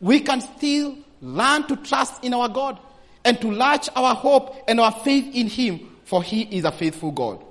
we 0.00 0.20
can 0.20 0.40
still 0.40 0.96
learn 1.20 1.66
to 1.66 1.74
trust 1.74 2.22
in 2.22 2.34
our 2.34 2.48
God 2.48 2.78
and 3.24 3.40
to 3.40 3.50
latch 3.50 3.88
our 3.96 4.14
hope 4.14 4.54
and 4.68 4.78
our 4.78 4.92
faith 4.92 5.34
in 5.34 5.48
Him, 5.48 5.90
for 6.04 6.22
He 6.22 6.42
is 6.56 6.64
a 6.64 6.70
faithful 6.70 7.10
God. 7.10 7.44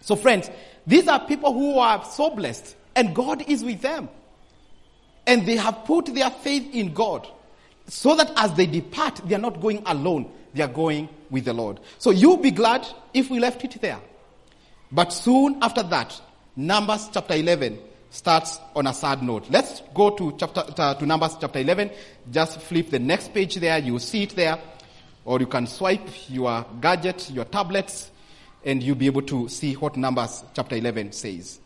So 0.00 0.16
friends, 0.16 0.48
these 0.86 1.08
are 1.08 1.20
people 1.20 1.52
who 1.52 1.78
are 1.78 2.02
so 2.06 2.30
blessed 2.30 2.74
and 2.96 3.14
God 3.14 3.46
is 3.46 3.62
with 3.62 3.82
them. 3.82 4.08
And 5.26 5.44
they 5.44 5.56
have 5.56 5.84
put 5.84 6.06
their 6.06 6.30
faith 6.30 6.74
in 6.74 6.94
God 6.94 7.28
so 7.86 8.16
that 8.16 8.32
as 8.36 8.54
they 8.54 8.64
depart, 8.64 9.20
they 9.26 9.34
are 9.34 9.38
not 9.38 9.60
going 9.60 9.82
alone. 9.84 10.32
They 10.54 10.62
are 10.62 10.68
going 10.68 11.10
with 11.28 11.44
the 11.44 11.52
Lord. 11.52 11.80
So 11.98 12.12
you 12.12 12.38
be 12.38 12.50
glad 12.50 12.86
if 13.12 13.28
we 13.28 13.40
left 13.40 13.62
it 13.62 13.78
there. 13.82 14.00
But 14.94 15.12
soon 15.12 15.58
after 15.60 15.82
that, 15.82 16.20
Numbers 16.54 17.08
chapter 17.12 17.34
11 17.34 17.80
starts 18.10 18.60
on 18.76 18.86
a 18.86 18.94
sad 18.94 19.24
note. 19.24 19.46
Let's 19.50 19.82
go 19.92 20.10
to 20.10 20.36
chapter, 20.38 20.62
uh, 20.78 20.94
to 20.94 21.04
Numbers 21.04 21.36
chapter 21.40 21.58
11. 21.58 21.90
Just 22.30 22.60
flip 22.60 22.90
the 22.90 23.00
next 23.00 23.34
page 23.34 23.56
there. 23.56 23.76
You 23.78 23.98
see 23.98 24.22
it 24.22 24.36
there. 24.36 24.56
Or 25.24 25.40
you 25.40 25.48
can 25.48 25.66
swipe 25.66 26.08
your 26.28 26.64
gadget, 26.80 27.28
your 27.30 27.44
tablets, 27.44 28.12
and 28.64 28.80
you'll 28.84 28.94
be 28.94 29.06
able 29.06 29.22
to 29.22 29.48
see 29.48 29.74
what 29.74 29.96
Numbers 29.96 30.44
chapter 30.54 30.76
11 30.76 31.10
says. 31.10 31.58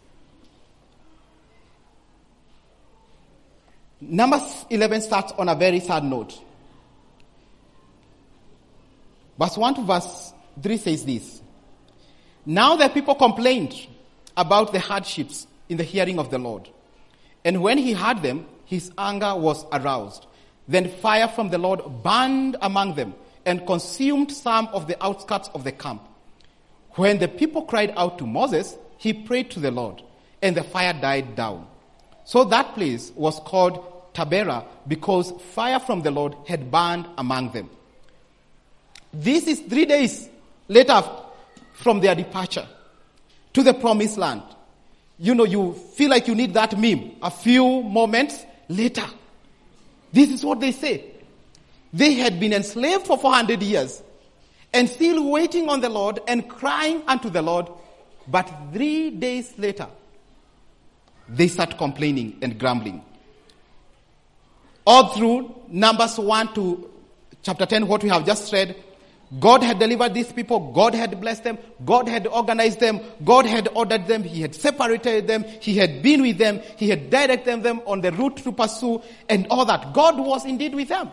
Numbers 4.01 4.65
11 4.71 5.03
starts 5.03 5.33
on 5.33 5.51
a 5.51 5.55
very 5.55 5.81
sad 5.81 6.03
note. 6.03 6.41
Verse 9.39 9.57
1 9.59 9.75
to 9.75 9.83
verse 9.83 10.33
3 10.63 10.77
says 10.79 11.05
this. 11.05 11.43
Now 12.47 12.77
the 12.77 12.89
people 12.89 13.15
complained 13.15 13.75
about 14.37 14.73
the 14.73 14.81
hardships 14.81 15.47
in 15.69 15.77
the 15.77 15.85
hearing 15.85 16.19
of 16.19 16.31
the 16.31 16.39
Lord. 16.39 16.69
And 17.45 17.63
when 17.63 17.79
he 17.79 17.93
heard 17.93 18.23
them, 18.23 18.47
his 18.65 18.91
anger 18.99 19.35
was 19.35 19.65
aroused. 19.73 20.27
Then 20.67 20.89
fire 20.89 21.29
from 21.29 21.49
the 21.49 21.59
Lord 21.59 21.81
burned 22.03 22.57
among 22.61 22.95
them 22.95 23.15
and 23.47 23.67
consumed 23.67 24.31
some 24.31 24.69
of 24.69 24.87
the 24.87 25.03
outskirts 25.03 25.49
of 25.55 25.65
the 25.65 25.73
camp. 25.73 26.03
When 26.93 27.19
the 27.19 27.29
people 27.29 27.63
cried 27.63 27.95
out 27.97 28.19
to 28.19 28.27
Moses, 28.27 28.77
he 28.99 29.13
prayed 29.13 29.51
to 29.53 29.61
the 29.61 29.71
Lord, 29.71 30.03
and 30.43 30.57
the 30.57 30.65
fire 30.65 30.93
died 30.93 31.37
down. 31.37 31.67
So 32.25 32.45
that 32.45 32.75
place 32.75 33.13
was 33.15 33.41
called 33.41 34.13
Taberah 34.13 34.67
because 34.87 35.33
fire 35.55 35.79
from 35.81 36.03
the 36.03 36.11
Lord 36.11 36.35
had 36.47 36.71
burned 36.71 37.07
among 37.17 37.53
them. 37.53 37.71
This 39.13 39.47
is 39.47 39.61
three 39.61 39.87
days 39.87 40.29
later 40.67 41.03
from 41.79 42.01
their 42.01 42.15
departure 42.15 42.67
to 43.53 43.63
the 43.63 43.73
promised 43.73 44.19
land. 44.19 44.43
You 45.19 45.35
know, 45.35 45.45
you 45.45 45.75
feel 45.95 46.11
like 46.11 46.27
you 46.29 46.35
need 46.35 46.55
that 46.55 46.79
meme. 46.79 47.13
A 47.23 47.31
few 47.31 47.83
moments 47.83 48.45
later. 48.69 49.07
This 50.13 50.31
is 50.31 50.45
what 50.45 50.61
they 50.61 50.73
say. 50.73 51.05
They 51.93 52.15
had 52.15 52.39
been 52.39 52.53
enslaved 52.53 53.07
for 53.07 53.17
400 53.17 53.63
years 53.63 54.03
and 54.73 54.89
still 54.89 55.31
waiting 55.31 55.69
on 55.69 55.81
the 55.81 55.89
Lord 55.89 56.21
and 56.29 56.49
crying 56.49 57.03
unto 57.07 57.31
the 57.31 57.43
Lord. 57.43 57.69
But 58.27 58.51
three 58.73 59.11
days 59.11 59.55
later, 59.57 59.87
they 61.29 61.49
start 61.49 61.79
complaining 61.79 62.39
and 62.43 62.59
grumbling. 62.59 63.03
All 64.87 65.15
through 65.15 65.55
Numbers 65.69 66.19
1 66.19 66.55
to 66.55 66.91
chapter 67.43 67.67
10, 67.67 67.87
what 67.87 68.03
we 68.03 68.09
have 68.09 68.27
just 68.27 68.53
read, 68.53 68.77
God 69.39 69.63
had 69.63 69.79
delivered 69.79 70.15
these 70.15 70.33
people. 70.33 70.73
God 70.73 70.95
had 70.95 71.21
blessed 71.21 71.45
them. 71.45 71.59
God 71.85 72.09
had 72.09 72.27
organized 72.27 72.81
them. 72.81 73.01
God 73.25 73.45
had 73.45 73.69
ordered 73.75 74.07
them. 74.07 74.23
He 74.23 74.41
had 74.41 74.55
separated 74.55 75.27
them. 75.27 75.45
He 75.61 75.77
had 75.77 76.03
been 76.03 76.23
with 76.23 76.39
them. 76.39 76.61
He 76.77 76.89
had 76.89 77.11
directed 77.11 77.63
them 77.63 77.83
on 77.85 78.01
the 78.01 78.11
route 78.13 78.39
to 78.39 78.53
pursue 78.53 79.03
and 79.29 79.47
all 79.51 79.67
that. 79.67 79.93
God 79.93 80.19
was 80.19 80.47
indeed 80.47 80.75
with 80.75 80.89
them. 80.89 81.11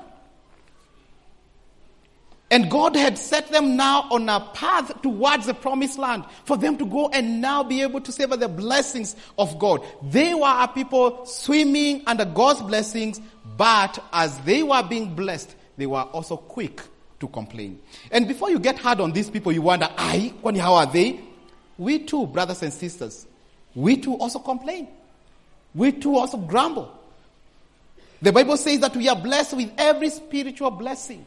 And 2.51 2.71
God 2.71 2.95
had 2.95 3.17
set 3.17 3.49
them 3.49 3.75
now 3.75 4.07
on 4.11 4.29
a 4.29 4.39
path 4.39 5.01
towards 5.01 5.47
the 5.47 5.53
promised 5.53 5.97
land 5.97 6.23
for 6.45 6.55
them 6.55 6.77
to 6.77 6.85
go 6.85 7.09
and 7.09 7.41
now 7.41 7.63
be 7.63 7.81
able 7.81 7.99
to 7.99 8.11
savor 8.13 8.37
the 8.37 8.47
blessings 8.47 9.15
of 9.37 9.59
God. 9.59 9.83
They 10.03 10.33
were 10.33 10.55
a 10.57 10.67
people 10.67 11.25
swimming 11.25 12.03
under 12.07 12.23
God's 12.23 12.61
blessings, 12.61 13.19
but 13.57 14.01
as 14.13 14.37
they 14.41 14.63
were 14.63 14.83
being 14.83 15.15
blessed, 15.15 15.53
they 15.75 15.87
were 15.87 16.03
also 16.03 16.37
quick 16.37 16.81
to 17.19 17.27
complain. 17.27 17.79
And 18.11 18.27
before 18.27 18.49
you 18.49 18.59
get 18.59 18.77
hard 18.77 18.99
on 18.99 19.11
these 19.11 19.29
people, 19.29 19.51
you 19.51 19.61
wonder, 19.61 19.89
I, 19.97 20.33
how 20.57 20.73
are 20.75 20.85
they? 20.85 21.19
We 21.77 21.99
too, 21.99 22.27
brothers 22.27 22.63
and 22.63 22.73
sisters, 22.73 23.25
we 23.73 23.97
too 23.97 24.15
also 24.15 24.39
complain. 24.39 24.87
We 25.73 25.91
too 25.91 26.17
also 26.17 26.37
grumble. 26.37 26.91
The 28.21 28.31
Bible 28.31 28.57
says 28.57 28.79
that 28.79 28.95
we 28.95 29.09
are 29.09 29.15
blessed 29.15 29.55
with 29.55 29.71
every 29.77 30.09
spiritual 30.09 30.71
blessing. 30.71 31.25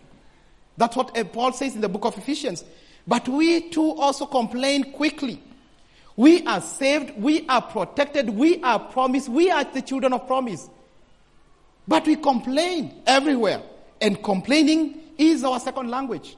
That's 0.76 0.96
what 0.96 1.16
uh, 1.16 1.24
Paul 1.24 1.52
says 1.52 1.74
in 1.74 1.80
the 1.80 1.88
book 1.88 2.04
of 2.04 2.16
Ephesians. 2.16 2.64
But 3.06 3.28
we 3.28 3.68
too 3.68 3.92
also 3.92 4.26
complain 4.26 4.92
quickly. 4.92 5.42
We 6.16 6.44
are 6.46 6.60
saved, 6.60 7.16
we 7.16 7.46
are 7.48 7.62
protected, 7.62 8.30
we 8.30 8.60
are 8.62 8.78
promised, 8.78 9.28
we 9.28 9.50
are 9.50 9.64
the 9.64 9.82
children 9.82 10.12
of 10.12 10.26
promise. 10.26 10.68
But 11.86 12.06
we 12.06 12.16
complain 12.16 13.02
everywhere. 13.06 13.62
And 14.00 14.22
complaining 14.22 15.00
is 15.18 15.44
our 15.44 15.60
second 15.60 15.90
language. 15.90 16.36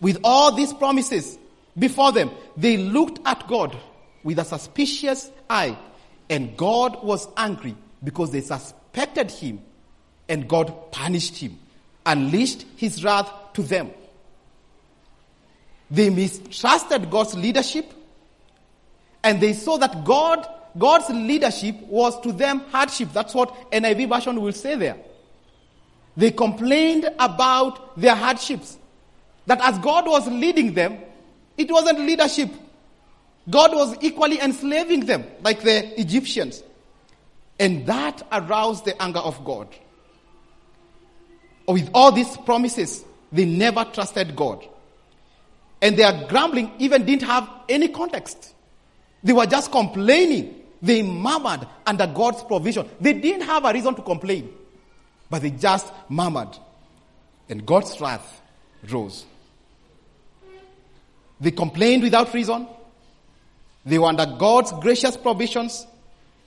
With 0.00 0.18
all 0.24 0.52
these 0.52 0.72
promises 0.72 1.38
before 1.78 2.12
them, 2.12 2.30
they 2.56 2.78
looked 2.78 3.20
at 3.26 3.46
God 3.46 3.76
with 4.22 4.38
a 4.38 4.44
suspicious 4.44 5.30
eye. 5.48 5.76
And 6.30 6.56
God 6.56 7.04
was 7.04 7.28
angry 7.36 7.76
because 8.02 8.30
they 8.30 8.40
suspected 8.40 9.30
him. 9.30 9.60
And 10.28 10.48
God 10.48 10.92
punished 10.92 11.36
him 11.36 11.58
unleashed 12.06 12.66
his 12.76 13.04
wrath 13.04 13.30
to 13.54 13.62
them. 13.62 13.90
They 15.90 16.10
mistrusted 16.10 17.10
God's 17.10 17.34
leadership 17.34 17.92
and 19.22 19.40
they 19.40 19.52
saw 19.52 19.76
that 19.78 20.04
God, 20.04 20.46
God's 20.78 21.10
leadership 21.10 21.76
was 21.82 22.18
to 22.20 22.32
them 22.32 22.60
hardship. 22.70 23.10
That's 23.12 23.34
what 23.34 23.70
NIV 23.70 24.08
version 24.08 24.40
will 24.40 24.52
say 24.52 24.76
there. 24.76 24.96
They 26.20 26.30
complained 26.30 27.08
about 27.18 27.98
their 27.98 28.14
hardships. 28.14 28.78
That 29.46 29.60
as 29.60 29.78
God 29.78 30.06
was 30.06 30.28
leading 30.28 30.74
them, 30.74 30.98
it 31.56 31.70
wasn't 31.70 32.00
leadership. 32.00 32.50
God 33.48 33.74
was 33.74 33.96
equally 34.00 34.38
enslaving 34.40 35.06
them, 35.06 35.24
like 35.42 35.62
the 35.62 35.98
Egyptians. 35.98 36.62
And 37.58 37.86
that 37.86 38.22
aroused 38.30 38.84
the 38.84 39.00
anger 39.02 39.20
of 39.20 39.42
God 39.44 39.68
with 41.72 41.90
all 41.94 42.12
these 42.12 42.36
promises, 42.38 43.04
they 43.32 43.44
never 43.44 43.84
trusted 43.84 44.34
God. 44.34 44.66
And 45.82 45.96
their 45.96 46.26
grumbling 46.28 46.72
even 46.78 47.04
didn't 47.06 47.22
have 47.22 47.48
any 47.68 47.88
context. 47.88 48.54
They 49.22 49.32
were 49.32 49.46
just 49.46 49.70
complaining. 49.70 50.56
They 50.82 51.02
murmured 51.02 51.66
under 51.86 52.06
God's 52.06 52.42
provision. 52.42 52.88
They 53.00 53.12
didn't 53.14 53.42
have 53.42 53.64
a 53.64 53.72
reason 53.72 53.94
to 53.94 54.02
complain, 54.02 54.52
but 55.30 55.42
they 55.42 55.50
just 55.50 55.90
murmured. 56.08 56.58
And 57.48 57.64
God's 57.64 57.98
wrath 58.00 58.42
rose. 58.90 59.24
They 61.40 61.52
complained 61.52 62.02
without 62.02 62.34
reason. 62.34 62.66
They 63.86 63.98
were 63.98 64.08
under 64.08 64.26
God's 64.26 64.72
gracious 64.72 65.16
provisions. 65.16 65.86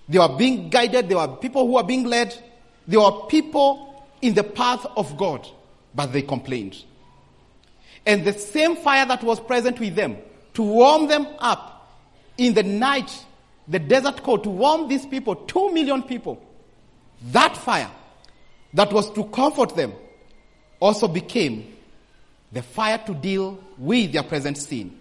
They 0.07 0.19
were 0.19 0.37
being 0.37 0.69
guided. 0.69 1.09
There 1.09 1.17
were 1.17 1.27
people 1.37 1.65
who 1.65 1.73
were 1.73 1.83
being 1.83 2.03
led. 2.03 2.37
There 2.87 2.99
were 2.99 3.25
people 3.27 4.05
in 4.21 4.33
the 4.33 4.43
path 4.43 4.85
of 4.95 5.17
God, 5.17 5.47
but 5.95 6.13
they 6.13 6.21
complained. 6.21 6.77
And 8.05 8.25
the 8.25 8.33
same 8.33 8.75
fire 8.75 9.05
that 9.05 9.23
was 9.23 9.39
present 9.39 9.79
with 9.79 9.95
them 9.95 10.17
to 10.53 10.61
warm 10.61 11.07
them 11.07 11.25
up 11.39 11.89
in 12.37 12.53
the 12.53 12.63
night, 12.63 13.25
the 13.67 13.79
desert 13.79 14.21
cold, 14.23 14.43
to 14.43 14.49
warm 14.49 14.87
these 14.87 15.05
people, 15.05 15.35
two 15.35 15.73
million 15.73 16.03
people, 16.03 16.41
that 17.31 17.55
fire 17.55 17.89
that 18.73 18.91
was 18.91 19.11
to 19.11 19.25
comfort 19.25 19.75
them 19.75 19.93
also 20.79 21.07
became 21.07 21.75
the 22.51 22.61
fire 22.61 22.99
to 23.05 23.13
deal 23.13 23.59
with 23.77 24.11
their 24.11 24.23
present 24.23 24.57
sin. 24.57 24.99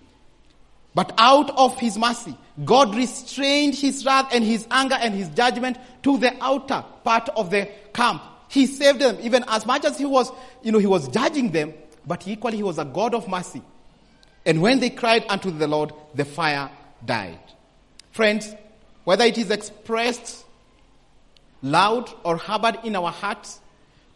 But 0.94 1.12
out 1.16 1.50
of 1.56 1.78
his 1.78 1.96
mercy, 1.96 2.36
God 2.64 2.94
restrained 2.94 3.74
his 3.74 4.04
wrath 4.04 4.28
and 4.32 4.44
his 4.44 4.66
anger 4.70 4.96
and 5.00 5.14
his 5.14 5.28
judgment 5.30 5.78
to 6.02 6.18
the 6.18 6.34
outer 6.42 6.84
part 7.02 7.28
of 7.30 7.50
the 7.50 7.68
camp 7.94 8.22
he 8.52 8.66
saved 8.66 8.98
them 8.98 9.16
even 9.22 9.46
as 9.48 9.64
much 9.64 9.86
as 9.86 9.96
he 9.96 10.04
was, 10.04 10.30
you 10.62 10.72
know, 10.72 10.78
he 10.78 10.86
was 10.86 11.08
judging 11.08 11.52
them, 11.52 11.72
but 12.06 12.28
equally 12.28 12.58
he 12.58 12.62
was 12.62 12.76
a 12.76 12.84
God 12.84 13.14
of 13.14 13.26
mercy. 13.26 13.62
And 14.44 14.60
when 14.60 14.78
they 14.78 14.90
cried 14.90 15.24
unto 15.30 15.50
the 15.50 15.66
Lord, 15.66 15.94
the 16.14 16.26
fire 16.26 16.70
died. 17.02 17.38
Friends, 18.10 18.54
whether 19.04 19.24
it 19.24 19.38
is 19.38 19.50
expressed 19.50 20.44
loud 21.62 22.10
or 22.24 22.36
harbored 22.36 22.80
in 22.84 22.94
our 22.94 23.10
hearts, 23.10 23.58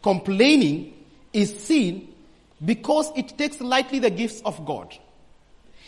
complaining 0.07 0.93
is 1.33 1.53
sin 1.65 2.07
because 2.63 3.11
it 3.17 3.37
takes 3.37 3.59
lightly 3.59 3.99
the 3.99 4.09
gifts 4.09 4.41
of 4.45 4.65
God. 4.65 4.97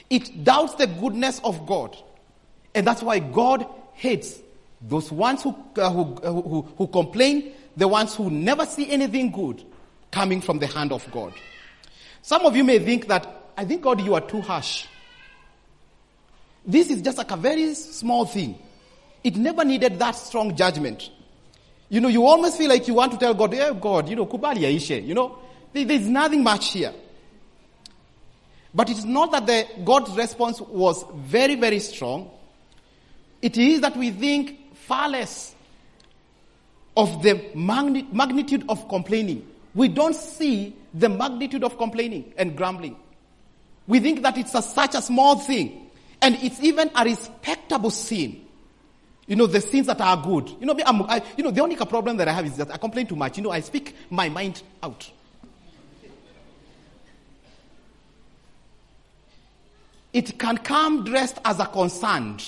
It 0.10 0.44
doubts 0.44 0.76
the 0.76 0.88
goodness 0.88 1.40
of 1.42 1.66
God. 1.66 1.96
And 2.76 2.86
that's 2.86 3.02
why 3.02 3.20
God 3.20 3.66
hates 3.94 4.38
those 4.82 5.10
ones 5.10 5.42
who, 5.44 5.56
uh, 5.78 5.90
who, 5.90 6.04
who, 6.16 6.62
who 6.78 6.88
complain, 6.88 7.54
the 7.78 7.88
ones 7.88 8.14
who 8.14 8.30
never 8.30 8.66
see 8.66 8.92
anything 8.92 9.32
good 9.32 9.64
coming 10.12 10.42
from 10.42 10.60
the 10.60 10.68
hand 10.68 10.92
of 10.92 11.10
God. 11.12 11.34
Some 12.22 12.46
of 12.46 12.58
you 12.58 12.66
may 12.66 12.80
think 12.80 13.08
that, 13.08 13.26
I 13.56 13.64
think 13.64 13.84
God, 13.84 14.02
you 14.02 14.16
are 14.16 14.22
too 14.22 14.42
harsh. 14.42 14.86
This 16.66 16.90
is 16.90 17.02
just 17.02 17.18
like 17.18 17.32
a 17.32 17.38
very 17.38 17.74
small 17.74 18.26
thing. 18.26 18.60
It 19.24 19.38
never 19.38 19.64
needed 19.64 19.98
that 20.00 20.18
strong 20.18 20.58
judgment. 20.58 21.10
You 21.90 22.00
know, 22.02 22.08
you 22.08 22.26
almost 22.26 22.58
feel 22.58 22.70
like 22.70 22.88
you 22.88 22.94
want 22.94 23.12
to 23.14 23.18
tell 23.18 23.34
God, 23.34 23.54
yeah, 23.54 23.74
God, 23.74 24.10
you 24.10 24.16
know, 24.16 24.28
kubali 24.28 24.60
yaishe. 24.60 25.06
You 25.06 25.16
know, 25.16 25.40
there's 25.74 26.08
nothing 26.08 26.44
much 26.44 26.72
here. 26.74 26.94
But 28.74 28.90
it's 28.90 29.04
not 29.04 29.32
that 29.32 29.48
the 29.48 29.68
God's 29.84 30.16
response 30.16 30.62
was 30.62 31.04
very, 31.16 31.56
very 31.56 31.80
strong. 31.80 32.30
It 33.42 33.58
is 33.58 33.82
that 33.82 33.98
we 33.98 34.12
think 34.12 34.76
far 34.76 35.10
less 35.10 35.56
of 36.96 37.24
the 37.24 37.42
magnitude 37.56 38.66
of 38.70 38.88
complaining. 38.88 39.48
We 39.74 39.88
don't 39.88 40.16
see 40.16 40.76
the 40.94 41.10
magnitude 41.10 41.64
of 41.64 41.78
complaining 41.78 42.34
and 42.38 42.56
grumbling. 42.56 42.98
We 43.88 44.00
think 44.00 44.22
that 44.22 44.38
it's 44.38 44.54
a, 44.54 44.62
such 44.62 44.94
a 44.94 45.02
small 45.02 45.38
thing. 45.40 45.90
And 46.22 46.36
it's 46.44 46.60
even 46.62 46.92
a 46.96 47.04
respectable 47.06 47.90
sin. 47.90 48.46
You 49.30 49.36
know, 49.36 49.46
the 49.46 49.62
sins 49.62 49.86
that 49.86 50.02
are 50.02 50.18
good. 50.18 50.50
You 50.60 50.66
know, 50.66 50.76
I, 50.84 51.22
you 51.38 51.44
know, 51.44 51.52
the 51.52 51.62
only 51.62 51.76
problem 51.76 52.18
that 52.18 52.28
I 52.28 52.34
have 52.34 52.48
is 52.48 52.58
that 52.58 52.74
I 52.74 52.78
complain 52.78 53.06
too 53.06 53.16
much. 53.16 53.38
You 53.38 53.44
know, 53.44 53.52
I 53.52 53.60
speak 53.60 53.96
my 54.10 54.28
mind 54.28 54.64
out. 54.82 55.10
It 60.12 60.40
can 60.40 60.58
come 60.58 61.04
dressed 61.04 61.38
as 61.46 61.60
a 61.60 61.68
concern. 61.68 62.40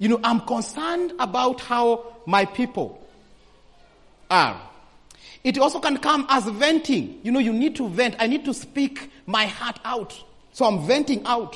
You 0.00 0.08
know, 0.08 0.20
I'm 0.24 0.40
concerned 0.40 1.12
about 1.20 1.60
how 1.60 2.12
my 2.26 2.44
people 2.44 3.00
are. 4.28 4.60
It 5.44 5.58
also 5.58 5.78
can 5.78 5.98
come 5.98 6.26
as 6.28 6.42
venting. 6.44 7.20
You 7.22 7.30
know, 7.30 7.38
you 7.38 7.52
need 7.52 7.76
to 7.76 7.88
vent. 7.88 8.16
I 8.18 8.26
need 8.26 8.44
to 8.46 8.52
speak 8.52 9.12
my 9.26 9.46
heart 9.46 9.78
out. 9.84 10.20
So 10.50 10.64
I'm 10.64 10.84
venting 10.88 11.24
out. 11.24 11.54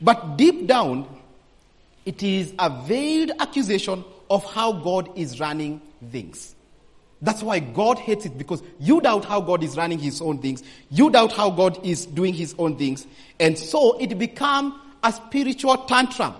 But 0.00 0.36
deep 0.36 0.66
down, 0.66 1.06
it 2.04 2.22
is 2.22 2.52
a 2.58 2.70
veiled 2.84 3.32
accusation 3.40 4.04
of 4.30 4.44
how 4.44 4.72
God 4.72 5.10
is 5.16 5.40
running 5.40 5.80
things. 6.10 6.54
That's 7.22 7.42
why 7.42 7.58
God 7.58 7.98
hates 7.98 8.26
it 8.26 8.36
because 8.36 8.62
you 8.78 9.00
doubt 9.00 9.24
how 9.24 9.40
God 9.40 9.62
is 9.62 9.76
running 9.76 9.98
his 9.98 10.20
own 10.20 10.38
things. 10.38 10.62
You 10.90 11.08
doubt 11.10 11.32
how 11.32 11.50
God 11.50 11.84
is 11.84 12.04
doing 12.04 12.34
his 12.34 12.54
own 12.58 12.76
things. 12.76 13.06
And 13.40 13.58
so 13.58 13.98
it 13.98 14.18
becomes 14.18 14.74
a 15.02 15.12
spiritual 15.12 15.76
tantrum. 15.78 16.34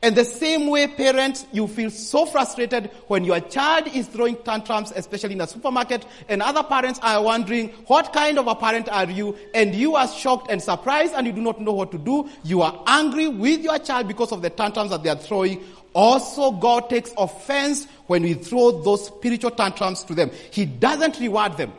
And 0.00 0.14
the 0.14 0.24
same 0.24 0.68
way, 0.68 0.86
parents, 0.86 1.44
you 1.50 1.66
feel 1.66 1.90
so 1.90 2.24
frustrated 2.24 2.90
when 3.08 3.24
your 3.24 3.40
child 3.40 3.88
is 3.88 4.06
throwing 4.06 4.36
tantrums, 4.36 4.92
especially 4.94 5.34
in 5.34 5.40
a 5.40 5.46
supermarket, 5.46 6.06
and 6.28 6.40
other 6.40 6.62
parents 6.62 7.00
are 7.02 7.20
wondering, 7.20 7.70
what 7.88 8.12
kind 8.12 8.38
of 8.38 8.46
a 8.46 8.54
parent 8.54 8.88
are 8.88 9.10
you? 9.10 9.36
And 9.54 9.74
you 9.74 9.96
are 9.96 10.06
shocked 10.06 10.52
and 10.52 10.62
surprised 10.62 11.14
and 11.14 11.26
you 11.26 11.32
do 11.32 11.40
not 11.40 11.60
know 11.60 11.72
what 11.72 11.90
to 11.90 11.98
do. 11.98 12.28
You 12.44 12.62
are 12.62 12.80
angry 12.86 13.26
with 13.26 13.60
your 13.62 13.80
child 13.80 14.06
because 14.06 14.30
of 14.30 14.40
the 14.40 14.50
tantrums 14.50 14.90
that 14.90 15.02
they 15.02 15.10
are 15.10 15.16
throwing. 15.16 15.64
Also, 15.94 16.52
God 16.52 16.88
takes 16.88 17.12
offense 17.18 17.88
when 18.06 18.22
we 18.22 18.34
throw 18.34 18.82
those 18.82 19.06
spiritual 19.06 19.50
tantrums 19.50 20.04
to 20.04 20.14
them. 20.14 20.30
He 20.52 20.64
doesn't 20.64 21.18
reward 21.18 21.56
them. 21.56 21.72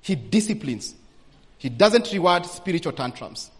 He 0.00 0.14
disciplines. 0.14 0.94
He 1.58 1.68
doesn't 1.68 2.10
reward 2.10 2.46
spiritual 2.46 2.92
tantrums. 2.92 3.50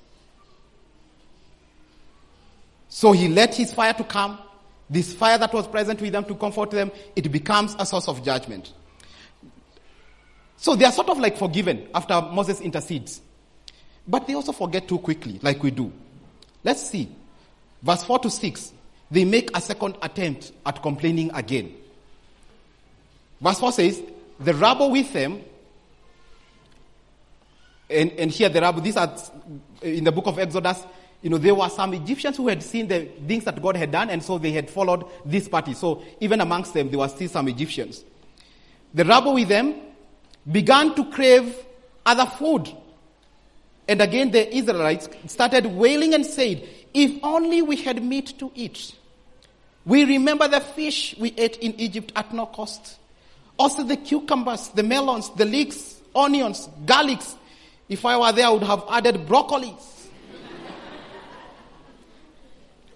So 2.89 3.13
he 3.13 3.29
let 3.29 3.55
his 3.55 3.73
fire 3.73 3.93
to 3.95 4.05
come. 4.05 4.39
This 4.91 5.13
fire 5.13 5.37
that 5.39 5.53
was 5.53 5.67
present 5.69 6.01
with 6.01 6.13
them 6.13 6.25
to 6.25 6.35
comfort 6.35 6.71
them, 6.71 6.91
it 7.15 7.31
becomes 7.31 7.77
a 7.79 7.85
source 7.85 8.09
of 8.09 8.25
judgment. 8.25 8.73
So 10.57 10.75
they 10.75 10.85
are 10.87 10.93
sort 10.93 11.11
of 11.11 11.19
like 11.19 11.37
forgiven 11.37 11.89
after 11.95 12.21
Moses 12.21 12.61
intercedes. 12.61 13.21
But 14.07 14.27
they 14.27 14.35
also 14.35 14.53
forget 14.53 14.89
too 14.89 14.99
quickly, 14.99 15.39
like 15.43 15.63
we 15.63 15.71
do. 15.71 15.93
Let's 16.65 16.89
see. 16.89 17.09
Verse 17.83 18.03
4 18.05 18.19
to 18.21 18.31
6. 18.31 18.73
They 19.11 19.25
make 19.25 19.57
a 19.57 19.61
second 19.61 19.97
attempt 20.03 20.53
at 20.65 20.83
complaining 20.83 21.31
again. 21.35 21.75
Verse 23.41 23.61
4 23.61 23.73
says, 23.73 24.03
The 24.41 24.55
rabble 24.55 24.91
with 24.91 25.13
them, 25.13 25.43
and, 27.89 28.11
and 28.13 28.31
here 28.31 28.49
the 28.49 28.61
rabble, 28.61 28.81
these 28.81 28.97
are 28.97 29.15
in 29.83 30.05
the 30.05 30.13
book 30.13 30.27
of 30.27 30.39
Exodus, 30.39 30.83
you 31.23 31.31
know, 31.31 31.39
there 31.39 31.55
were 31.55 31.69
some 31.69 31.95
Egyptians 31.95 32.37
who 32.37 32.49
had 32.49 32.63
seen 32.63 32.87
the 32.87 33.07
things 33.27 33.45
that 33.45 33.61
God 33.61 33.77
had 33.77 33.91
done, 33.91 34.11
and 34.11 34.23
so 34.23 34.39
they 34.39 34.53
had 34.53 34.71
followed 34.71 35.05
this 35.25 35.49
party. 35.49 35.75
So 35.75 36.03
even 36.21 36.41
amongst 36.41 36.75
them, 36.75 36.91
there 36.91 36.99
were 37.01 37.09
still 37.09 37.29
some 37.29 37.49
Egyptians. 37.49 38.05
The 38.95 39.05
rabble 39.05 39.35
with 39.35 39.49
them 39.49 39.75
began 40.51 40.95
to 40.95 41.11
crave 41.11 41.55
other 42.07 42.27
food. 42.27 42.71
And 43.89 44.01
again, 44.01 44.31
the 44.31 44.55
Israelites 44.55 45.09
started 45.27 45.67
wailing 45.67 46.15
and 46.15 46.25
said, 46.25 46.67
If 46.95 47.19
only 47.25 47.63
we 47.63 47.77
had 47.77 48.03
meat 48.03 48.39
to 48.39 48.53
eat. 48.55 48.95
We 49.85 50.05
remember 50.05 50.47
the 50.47 50.61
fish 50.61 51.17
we 51.19 51.35
ate 51.37 51.57
in 51.57 51.75
Egypt 51.81 52.13
at 52.15 52.33
no 52.33 52.47
cost. 52.47 52.99
Also 53.59 53.83
the 53.83 53.97
cucumbers, 53.97 54.69
the 54.69 54.83
melons, 54.83 55.31
the 55.31 55.47
leeks, 55.47 55.97
onions, 56.15 56.69
garlics. 56.85 57.35
If 57.89 58.05
I 58.05 58.19
were 58.19 58.33
there, 58.33 58.47
I 58.47 58.51
would 58.51 58.63
have 58.63 58.85
added 58.89 59.27
broccolis 59.27 59.98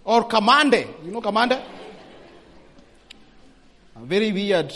or 0.04 0.28
kamande. 0.28 0.86
You 1.04 1.12
know 1.12 1.20
kamande? 1.20 1.62
A 3.96 4.00
very 4.00 4.32
weird 4.32 4.72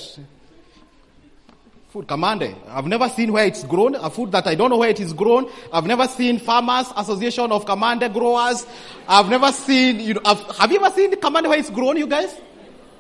food, 1.96 2.06
kamande. 2.06 2.54
I've 2.68 2.86
never 2.86 3.08
seen 3.08 3.32
where 3.32 3.46
it's 3.46 3.64
grown, 3.64 3.94
a 3.94 4.10
food 4.10 4.32
that 4.32 4.46
I 4.46 4.54
don't 4.54 4.70
know 4.70 4.76
where 4.76 4.90
it 4.90 5.00
is 5.00 5.12
grown. 5.12 5.50
I've 5.72 5.86
never 5.86 6.06
seen 6.06 6.38
Farmers 6.38 6.92
Association 6.96 7.50
of 7.52 7.64
Kamande 7.64 8.12
growers. 8.12 8.66
I've 9.08 9.28
never 9.28 9.50
seen, 9.52 10.00
you 10.00 10.14
know, 10.14 10.20
I've, 10.24 10.40
have 10.56 10.70
you 10.70 10.84
ever 10.84 10.94
seen 10.94 11.10
the 11.10 11.16
where 11.16 11.58
it's 11.58 11.70
grown, 11.70 11.96
you 11.96 12.06
guys? 12.06 12.34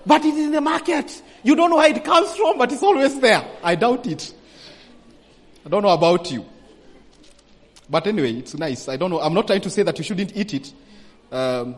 But 0.06 0.24
it 0.24 0.34
is 0.34 0.46
in 0.46 0.52
the 0.52 0.60
market. 0.60 1.22
You 1.42 1.54
don't 1.54 1.70
know 1.70 1.76
where 1.76 1.90
it 1.90 2.04
comes 2.04 2.34
from, 2.36 2.58
but 2.58 2.72
it's 2.72 2.82
always 2.82 3.20
there. 3.20 3.44
I 3.62 3.74
doubt 3.74 4.06
it. 4.06 4.32
I 5.64 5.68
don't 5.68 5.82
know 5.82 5.90
about 5.90 6.30
you. 6.30 6.46
But 7.90 8.06
anyway, 8.06 8.34
it's 8.34 8.54
nice. 8.54 8.88
I 8.88 8.96
don't 8.96 9.10
know. 9.10 9.20
I'm 9.20 9.34
not 9.34 9.46
trying 9.46 9.60
to 9.60 9.70
say 9.70 9.82
that 9.82 9.98
you 9.98 10.04
shouldn't 10.04 10.36
eat 10.36 10.54
it. 10.54 10.72
Um, 11.30 11.76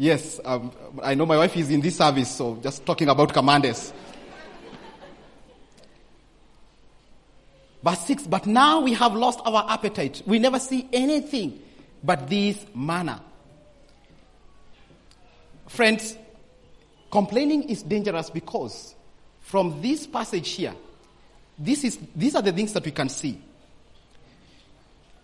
Yes, 0.00 0.38
um, 0.44 0.70
I 1.02 1.14
know 1.16 1.26
my 1.26 1.36
wife 1.36 1.56
is 1.56 1.70
in 1.70 1.80
this 1.80 1.96
service, 1.96 2.30
so 2.30 2.56
just 2.62 2.86
talking 2.86 3.08
about 3.08 3.32
commanders. 3.32 3.92
Verse 7.82 7.98
6, 8.06 8.28
but 8.28 8.46
now 8.46 8.80
we 8.80 8.92
have 8.94 9.14
lost 9.14 9.40
our 9.44 9.66
appetite. 9.68 10.22
We 10.24 10.38
never 10.38 10.60
see 10.60 10.88
anything 10.92 11.60
but 12.04 12.28
this 12.28 12.64
manna. 12.76 13.20
Friends, 15.66 16.16
complaining 17.10 17.64
is 17.64 17.82
dangerous 17.82 18.30
because 18.30 18.94
from 19.40 19.82
this 19.82 20.06
passage 20.06 20.48
here, 20.50 20.74
this 21.58 21.82
is, 21.82 21.98
these 22.14 22.36
are 22.36 22.42
the 22.42 22.52
things 22.52 22.72
that 22.72 22.84
we 22.84 22.92
can 22.92 23.08
see. 23.08 23.40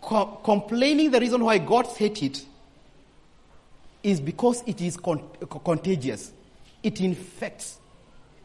Co- 0.02 0.40
complaining, 0.42 1.12
the 1.12 1.20
reason 1.20 1.44
why 1.44 1.58
God 1.58 1.86
hate 1.86 2.24
it 2.24 2.44
is 4.04 4.20
because 4.20 4.62
it 4.66 4.80
is 4.80 4.96
con- 4.96 5.24
contagious. 5.64 6.32
It 6.82 7.00
infects. 7.00 7.78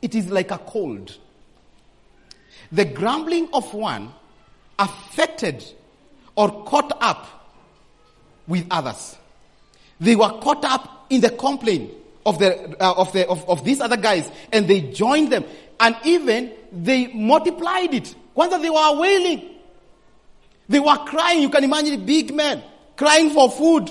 It 0.02 0.16
is 0.16 0.32
like 0.32 0.50
a 0.50 0.58
cold. 0.58 1.16
The 2.72 2.86
grumbling 2.86 3.50
of 3.54 3.72
one 3.74 4.14
affected 4.80 5.64
or 6.36 6.64
caught 6.64 6.98
up 7.02 7.28
with 8.48 8.66
others. 8.72 9.18
They 10.00 10.16
were 10.16 10.30
caught 10.40 10.64
up 10.64 11.08
in 11.10 11.20
the 11.20 11.30
complaint 11.30 11.92
of 12.26 12.40
the, 12.40 12.82
uh, 12.82 12.94
of 12.94 13.12
the, 13.12 13.28
of, 13.28 13.48
of 13.50 13.66
these 13.66 13.82
other 13.82 13.98
guys 13.98 14.32
and 14.54 14.68
they 14.68 14.80
joined 14.80 15.32
them 15.32 15.44
and 15.80 15.96
even 16.06 16.54
they 16.72 17.08
multiplied 17.08 17.94
it. 17.94 18.16
Once 18.34 18.56
they 18.62 18.70
were 18.70 19.00
wailing, 19.00 19.50
they 20.70 20.80
were 20.80 20.96
crying. 21.06 21.42
You 21.42 21.50
can 21.50 21.66
imagine 21.66 22.06
big 22.06 22.34
men 22.34 22.64
crying 22.96 23.32
for 23.32 23.52
food. 23.52 23.90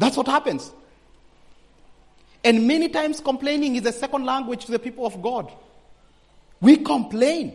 That's 0.00 0.16
what 0.16 0.26
happens. 0.26 0.72
And 2.42 2.66
many 2.66 2.88
times 2.88 3.20
complaining 3.20 3.76
is 3.76 3.84
a 3.84 3.92
second 3.92 4.24
language 4.24 4.64
to 4.64 4.72
the 4.72 4.78
people 4.78 5.04
of 5.04 5.20
God. 5.20 5.52
We 6.62 6.78
complain. 6.78 7.54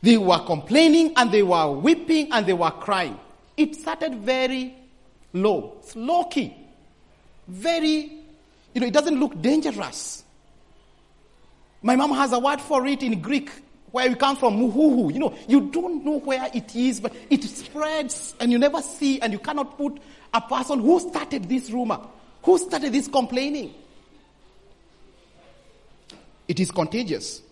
They 0.00 0.16
were 0.16 0.38
complaining 0.38 1.12
and 1.16 1.30
they 1.30 1.42
were 1.42 1.70
weeping 1.72 2.32
and 2.32 2.46
they 2.46 2.54
were 2.54 2.70
crying. 2.70 3.20
It 3.54 3.76
started 3.76 4.14
very 4.14 4.74
low, 5.34 5.76
low 5.94 6.24
key, 6.24 6.56
very, 7.46 8.12
you 8.72 8.80
know, 8.80 8.86
it 8.86 8.94
doesn't 8.94 9.20
look 9.20 9.42
dangerous. 9.42 10.24
My 11.82 11.96
mom 11.96 12.12
has 12.12 12.32
a 12.32 12.38
word 12.38 12.62
for 12.62 12.86
it 12.86 13.02
in 13.02 13.20
Greek 13.20 13.50
where 13.90 14.08
we 14.08 14.14
come 14.14 14.36
from, 14.36 14.58
muhuhu. 14.58 15.12
You 15.12 15.18
know, 15.18 15.34
you 15.48 15.70
don't 15.70 16.04
know 16.04 16.18
where 16.20 16.48
it 16.54 16.74
is, 16.74 17.00
but 17.00 17.14
it 17.28 17.42
spreads 17.44 18.34
and 18.40 18.52
you 18.52 18.58
never 18.58 18.82
see 18.82 19.20
and 19.20 19.32
you 19.32 19.38
cannot 19.38 19.76
put 19.76 19.98
a 20.32 20.40
person 20.40 20.80
who 20.80 21.00
started 21.00 21.48
this 21.48 21.70
rumor, 21.70 22.00
who 22.42 22.58
started 22.58 22.92
this 22.92 23.08
complaining. 23.08 23.74
It 26.46 26.60
is 26.60 26.70
contagious. 26.70 27.42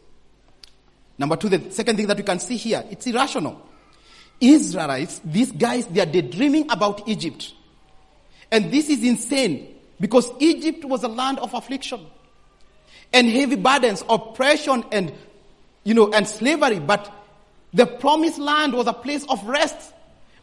Number 1.16 1.36
two, 1.36 1.48
the 1.48 1.70
second 1.70 1.96
thing 1.96 2.06
that 2.06 2.16
we 2.16 2.22
can 2.22 2.38
see 2.38 2.56
here, 2.56 2.84
it's 2.90 3.06
irrational. 3.06 3.64
Israelites, 4.40 5.20
these 5.24 5.50
guys, 5.50 5.86
they 5.86 6.00
are 6.00 6.06
daydreaming 6.06 6.70
about 6.70 7.08
Egypt. 7.08 7.54
And 8.50 8.70
this 8.70 8.88
is 8.88 9.02
insane 9.02 9.74
because 10.00 10.30
Egypt 10.38 10.84
was 10.84 11.02
a 11.02 11.08
land 11.08 11.38
of 11.40 11.54
affliction 11.54 12.06
and 13.12 13.28
heavy 13.28 13.56
burdens, 13.56 14.04
oppression 14.08 14.84
and, 14.92 15.12
you 15.88 15.94
know, 15.94 16.12
and 16.12 16.28
slavery. 16.28 16.80
But 16.80 17.10
the 17.72 17.86
promised 17.86 18.38
land 18.38 18.74
was 18.74 18.86
a 18.86 18.92
place 18.92 19.24
of 19.26 19.42
rest. 19.48 19.94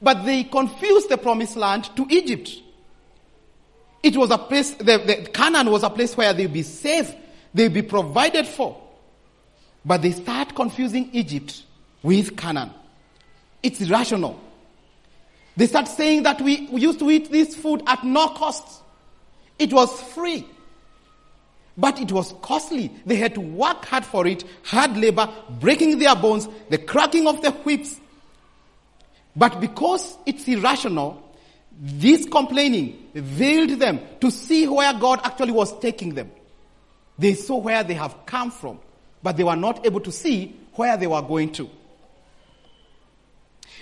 But 0.01 0.25
they 0.25 0.43
confused 0.43 1.07
the 1.07 1.19
promised 1.19 1.55
land 1.55 1.87
to 1.97 2.07
Egypt. 2.09 2.49
It 4.01 4.17
was 4.17 4.31
a 4.31 4.39
place, 4.39 4.73
the, 4.73 4.97
the 4.97 5.29
Canaan 5.31 5.69
was 5.69 5.83
a 5.83 5.91
place 5.91 6.17
where 6.17 6.33
they'd 6.33 6.51
be 6.51 6.63
safe, 6.63 7.13
they'd 7.53 7.71
be 7.71 7.83
provided 7.83 8.47
for. 8.47 8.75
But 9.85 10.01
they 10.01 10.13
start 10.13 10.55
confusing 10.55 11.11
Egypt 11.13 11.61
with 12.01 12.35
Canaan. 12.35 12.71
It's 13.61 13.79
irrational. 13.81 14.39
They 15.55 15.67
start 15.67 15.87
saying 15.87 16.23
that 16.23 16.41
we, 16.41 16.69
we 16.71 16.81
used 16.81 16.97
to 16.99 17.11
eat 17.11 17.31
this 17.31 17.55
food 17.55 17.83
at 17.85 18.03
no 18.03 18.29
cost. 18.29 18.81
It 19.59 19.71
was 19.71 20.01
free. 20.13 20.47
But 21.77 21.99
it 21.99 22.11
was 22.11 22.33
costly. 22.41 22.91
They 23.05 23.17
had 23.17 23.35
to 23.35 23.41
work 23.41 23.85
hard 23.85 24.05
for 24.05 24.25
it, 24.25 24.43
hard 24.63 24.95
labor, 24.95 25.27
breaking 25.59 25.99
their 25.99 26.15
bones, 26.15 26.47
the 26.69 26.77
cracking 26.77 27.27
of 27.27 27.41
the 27.41 27.51
whips. 27.51 27.99
But 29.35 29.59
because 29.59 30.17
it's 30.25 30.47
irrational, 30.47 31.21
this 31.77 32.25
complaining 32.25 33.09
veiled 33.13 33.79
them 33.79 33.99
to 34.21 34.31
see 34.31 34.67
where 34.67 34.93
God 34.93 35.19
actually 35.23 35.51
was 35.51 35.77
taking 35.79 36.13
them. 36.13 36.31
They 37.17 37.33
saw 37.33 37.57
where 37.57 37.83
they 37.83 37.93
have 37.95 38.25
come 38.25 38.51
from, 38.51 38.79
but 39.21 39.35
they 39.35 39.43
were 39.43 39.55
not 39.55 39.85
able 39.85 39.99
to 40.01 40.11
see 40.11 40.55
where 40.73 40.95
they 40.95 41.07
were 41.07 41.21
going 41.21 41.51
to. 41.53 41.69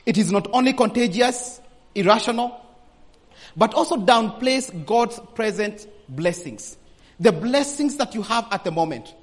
It 0.06 0.18
is 0.18 0.32
not 0.32 0.48
only 0.52 0.74
contagious, 0.74 1.62
irrational, 1.96 2.60
but 3.56 3.74
also 3.74 3.98
downplays 3.98 4.86
God's 4.86 5.20
present 5.36 5.88
blessings. 6.10 6.78
The 7.20 7.32
blessings 7.32 7.96
that 7.98 8.16
you 8.16 8.22
have 8.24 8.48
at 8.52 8.64
the 8.64 8.72
moment, 8.72 9.14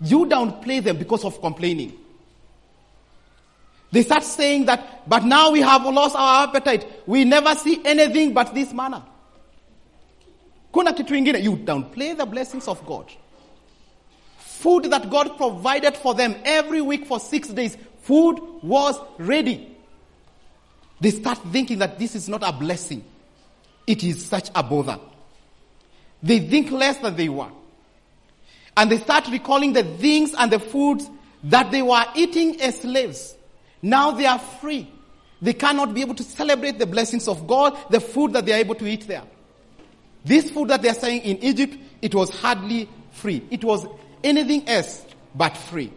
you 0.00 0.26
downplay 0.26 0.82
them 0.82 0.96
because 0.96 1.24
of 1.24 1.40
complaining. 1.40 1.98
They 3.92 4.02
start 4.02 4.24
saying 4.24 4.66
that, 4.66 5.08
but 5.08 5.24
now 5.24 5.52
we 5.52 5.60
have 5.60 5.84
lost 5.84 6.16
our 6.16 6.48
appetite. 6.48 6.84
We 7.06 7.24
never 7.24 7.54
see 7.54 7.80
anything 7.84 8.32
but 8.34 8.52
this 8.52 8.72
manna. 8.72 9.06
Kuna 10.72 10.90
you 10.90 11.56
downplay 11.58 12.16
the 12.16 12.26
blessings 12.26 12.66
of 12.66 12.84
God. 12.84 13.10
Food 14.38 14.84
that 14.84 15.08
God 15.10 15.36
provided 15.36 15.96
for 15.96 16.14
them 16.14 16.34
every 16.44 16.80
week 16.80 17.06
for 17.06 17.20
six 17.20 17.48
days, 17.48 17.76
food 18.02 18.40
was 18.62 18.98
ready. 19.18 19.76
They 21.00 21.10
start 21.10 21.38
thinking 21.52 21.78
that 21.78 21.98
this 21.98 22.16
is 22.16 22.28
not 22.28 22.42
a 22.42 22.52
blessing. 22.52 23.04
It 23.86 24.02
is 24.02 24.24
such 24.24 24.50
a 24.54 24.62
bother. 24.62 24.98
They 26.24 26.40
think 26.40 26.70
less 26.70 26.96
than 26.96 27.16
they 27.16 27.28
were. 27.28 27.50
And 28.76 28.90
they 28.90 28.96
start 28.96 29.28
recalling 29.28 29.74
the 29.74 29.84
things 29.84 30.34
and 30.36 30.50
the 30.50 30.58
foods 30.58 31.08
that 31.44 31.70
they 31.70 31.82
were 31.82 32.02
eating 32.16 32.60
as 32.62 32.80
slaves. 32.80 33.36
Now 33.82 34.12
they 34.12 34.24
are 34.24 34.38
free. 34.38 34.90
They 35.42 35.52
cannot 35.52 35.92
be 35.92 36.00
able 36.00 36.14
to 36.14 36.22
celebrate 36.22 36.78
the 36.78 36.86
blessings 36.86 37.28
of 37.28 37.46
God, 37.46 37.78
the 37.90 38.00
food 38.00 38.32
that 38.32 38.46
they 38.46 38.54
are 38.54 38.58
able 38.58 38.74
to 38.76 38.86
eat 38.86 39.06
there. 39.06 39.22
This 40.24 40.50
food 40.50 40.68
that 40.68 40.80
they 40.80 40.88
are 40.88 40.94
saying 40.94 41.20
in 41.20 41.36
Egypt, 41.44 41.76
it 42.00 42.14
was 42.14 42.30
hardly 42.30 42.88
free. 43.12 43.46
It 43.50 43.62
was 43.62 43.86
anything 44.24 44.66
else 44.66 45.04
but 45.34 45.54
free. 45.54 45.92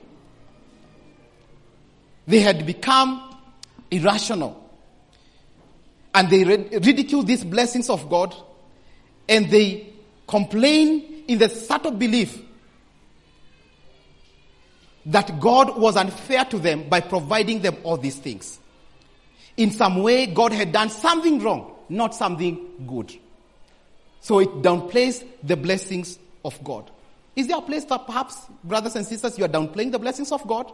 They 2.27 2.41
had 2.41 2.65
become 2.65 3.39
irrational. 3.89 4.61
And 6.13 6.29
they 6.29 6.43
ridicule 6.43 7.23
these 7.23 7.45
blessings 7.45 7.89
of 7.89 8.09
God 8.09 8.35
and 9.29 9.49
they 9.49 9.93
complain 10.27 11.23
in 11.27 11.39
the 11.39 11.49
subtle 11.49 11.91
belief 11.91 12.41
that 15.05 15.39
God 15.39 15.79
was 15.79 15.95
unfair 15.95 16.43
to 16.45 16.59
them 16.59 16.89
by 16.89 16.99
providing 16.99 17.61
them 17.61 17.77
all 17.83 17.97
these 17.97 18.17
things. 18.17 18.59
In 19.55 19.71
some 19.71 20.03
way, 20.03 20.27
God 20.27 20.51
had 20.51 20.71
done 20.71 20.89
something 20.89 21.39
wrong, 21.39 21.73
not 21.89 22.13
something 22.13 22.85
good. 22.85 23.13
So 24.19 24.39
it 24.39 24.49
downplays 24.61 25.25
the 25.41 25.55
blessings 25.55 26.19
of 26.43 26.61
God. 26.63 26.91
Is 27.35 27.47
there 27.47 27.57
a 27.57 27.61
place 27.61 27.85
that 27.85 28.05
perhaps, 28.05 28.37
brothers 28.63 28.95
and 28.95 29.05
sisters, 29.05 29.37
you 29.37 29.45
are 29.45 29.49
downplaying 29.49 29.91
the 29.91 29.99
blessings 29.99 30.31
of 30.31 30.45
God? 30.45 30.71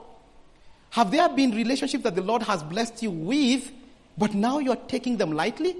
Have 0.90 1.12
there 1.12 1.30
been 1.30 1.52
relationships 1.52 2.04
that 2.04 2.16
the 2.16 2.22
Lord 2.22 2.42
has 2.44 2.64
blessed 2.64 3.04
you 3.04 3.12
with, 3.12 3.72
but 4.18 4.34
now 4.34 4.60
you're 4.60 4.76
taking 4.76 5.18
them 5.18 5.32
lightly? 5.32 5.76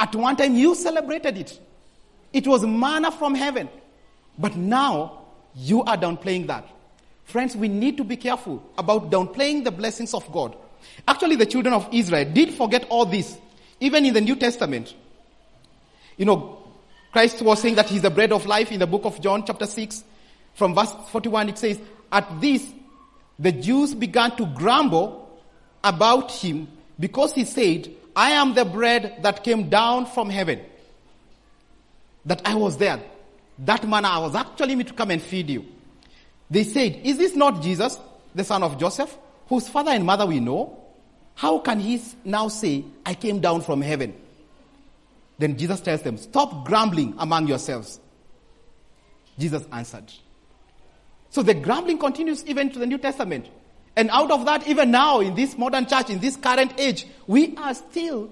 At 0.00 0.14
one 0.14 0.36
time 0.36 0.54
you 0.54 0.74
celebrated 0.74 1.36
it. 1.36 1.60
It 2.32 2.46
was 2.46 2.64
manna 2.64 3.10
from 3.10 3.34
heaven. 3.34 3.68
But 4.38 4.56
now 4.56 5.22
you 5.54 5.82
are 5.82 5.96
downplaying 5.96 6.46
that. 6.46 6.68
Friends, 7.24 7.56
we 7.56 7.68
need 7.68 7.96
to 7.96 8.04
be 8.04 8.16
careful 8.16 8.62
about 8.78 9.10
downplaying 9.10 9.64
the 9.64 9.70
blessings 9.70 10.14
of 10.14 10.30
God. 10.32 10.56
Actually, 11.06 11.36
the 11.36 11.46
children 11.46 11.74
of 11.74 11.88
Israel 11.92 12.30
did 12.32 12.54
forget 12.54 12.86
all 12.88 13.04
this, 13.04 13.36
even 13.80 14.06
in 14.06 14.14
the 14.14 14.20
New 14.20 14.36
Testament. 14.36 14.94
You 16.16 16.24
know, 16.24 16.62
Christ 17.12 17.42
was 17.42 17.60
saying 17.60 17.74
that 17.76 17.88
he's 17.88 18.02
the 18.02 18.10
bread 18.10 18.32
of 18.32 18.46
life 18.46 18.72
in 18.72 18.80
the 18.80 18.86
book 18.86 19.04
of 19.04 19.20
John, 19.20 19.44
chapter 19.44 19.66
6. 19.66 20.04
From 20.54 20.74
verse 20.74 20.92
41, 21.10 21.50
it 21.50 21.58
says, 21.58 21.80
At 22.10 22.40
this, 22.40 22.66
the 23.38 23.52
Jews 23.52 23.94
began 23.94 24.36
to 24.36 24.46
grumble 24.46 25.40
about 25.84 26.32
him 26.32 26.68
because 26.98 27.32
he 27.34 27.44
said, 27.44 27.90
I 28.16 28.32
am 28.32 28.54
the 28.54 28.64
bread 28.64 29.18
that 29.22 29.44
came 29.44 29.68
down 29.68 30.06
from 30.06 30.28
heaven. 30.28 30.60
That 32.28 32.42
I 32.44 32.54
was 32.54 32.76
there. 32.76 33.00
That 33.60 33.88
manna, 33.88 34.08
I 34.08 34.18
was 34.18 34.34
actually 34.34 34.74
meant 34.74 34.88
to 34.88 34.94
come 34.94 35.10
and 35.10 35.20
feed 35.20 35.48
you. 35.48 35.64
They 36.50 36.62
said, 36.62 37.00
Is 37.02 37.16
this 37.16 37.34
not 37.34 37.62
Jesus, 37.62 37.98
the 38.34 38.44
son 38.44 38.62
of 38.62 38.78
Joseph, 38.78 39.16
whose 39.48 39.66
father 39.66 39.92
and 39.92 40.04
mother 40.04 40.26
we 40.26 40.38
know? 40.38 40.78
How 41.34 41.58
can 41.58 41.80
he 41.80 42.02
now 42.24 42.48
say, 42.48 42.84
I 43.06 43.14
came 43.14 43.40
down 43.40 43.62
from 43.62 43.80
heaven? 43.80 44.14
Then 45.38 45.56
Jesus 45.56 45.80
tells 45.80 46.02
them, 46.02 46.18
Stop 46.18 46.66
grumbling 46.66 47.14
among 47.16 47.48
yourselves. 47.48 47.98
Jesus 49.38 49.64
answered. 49.72 50.12
So 51.30 51.42
the 51.42 51.54
grumbling 51.54 51.96
continues 51.96 52.44
even 52.44 52.68
to 52.70 52.78
the 52.78 52.86
New 52.86 52.98
Testament. 52.98 53.48
And 53.96 54.10
out 54.10 54.30
of 54.30 54.44
that, 54.44 54.68
even 54.68 54.90
now, 54.90 55.20
in 55.20 55.34
this 55.34 55.56
modern 55.56 55.86
church, 55.86 56.10
in 56.10 56.18
this 56.18 56.36
current 56.36 56.78
age, 56.78 57.06
we 57.26 57.56
are 57.56 57.72
still 57.72 58.30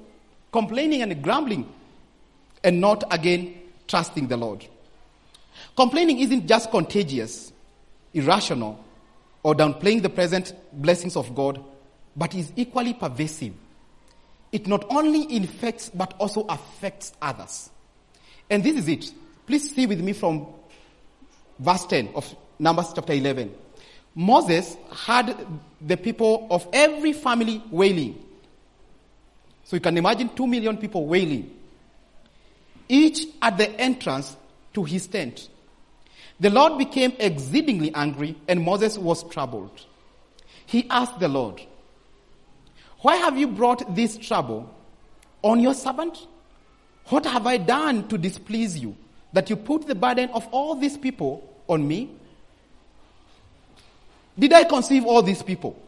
complaining 0.52 1.00
and 1.00 1.22
grumbling 1.22 1.72
and 2.62 2.80
not 2.80 3.04
again 3.10 3.54
trusting 3.86 4.28
the 4.28 4.36
Lord. 4.36 4.64
Complaining 5.76 6.20
isn't 6.20 6.46
just 6.46 6.70
contagious, 6.70 7.52
irrational, 8.14 8.82
or 9.42 9.54
downplaying 9.54 10.02
the 10.02 10.08
present 10.08 10.54
blessings 10.72 11.16
of 11.16 11.34
God, 11.34 11.62
but 12.16 12.34
is 12.34 12.52
equally 12.56 12.94
pervasive. 12.94 13.52
It 14.52 14.66
not 14.66 14.86
only 14.90 15.34
infects, 15.34 15.90
but 15.90 16.14
also 16.18 16.46
affects 16.48 17.12
others. 17.20 17.70
And 18.48 18.62
this 18.62 18.76
is 18.76 18.88
it. 18.88 19.12
Please 19.46 19.74
see 19.74 19.86
with 19.86 20.00
me 20.00 20.12
from 20.12 20.46
verse 21.58 21.84
10 21.86 22.10
of 22.14 22.34
Numbers 22.58 22.92
chapter 22.94 23.12
11. 23.12 23.54
Moses 24.14 24.76
had 24.90 25.36
the 25.80 25.96
people 25.96 26.46
of 26.50 26.66
every 26.72 27.12
family 27.12 27.62
wailing. 27.70 28.22
So 29.64 29.76
you 29.76 29.80
can 29.80 29.96
imagine 29.98 30.30
two 30.34 30.46
million 30.46 30.78
people 30.78 31.06
wailing. 31.06 31.50
Each 32.88 33.26
at 33.42 33.58
the 33.58 33.68
entrance 33.80 34.36
to 34.74 34.84
his 34.84 35.06
tent. 35.06 35.48
The 36.38 36.50
Lord 36.50 36.78
became 36.78 37.14
exceedingly 37.18 37.94
angry 37.94 38.36
and 38.46 38.62
Moses 38.62 38.98
was 38.98 39.24
troubled. 39.30 39.70
He 40.66 40.86
asked 40.90 41.18
the 41.18 41.28
Lord, 41.28 41.62
Why 43.00 43.16
have 43.16 43.38
you 43.38 43.48
brought 43.48 43.94
this 43.94 44.18
trouble 44.18 44.72
on 45.42 45.60
your 45.60 45.74
servant? 45.74 46.26
What 47.06 47.24
have 47.24 47.46
I 47.46 47.56
done 47.56 48.08
to 48.08 48.18
displease 48.18 48.78
you 48.78 48.96
that 49.32 49.48
you 49.48 49.56
put 49.56 49.86
the 49.86 49.94
burden 49.94 50.28
of 50.30 50.46
all 50.50 50.74
these 50.74 50.96
people 50.96 51.48
on 51.68 51.86
me? 51.86 52.10
Did 54.38 54.52
I 54.52 54.64
conceive 54.64 55.06
all 55.06 55.22
these 55.22 55.42
people? 55.42 55.80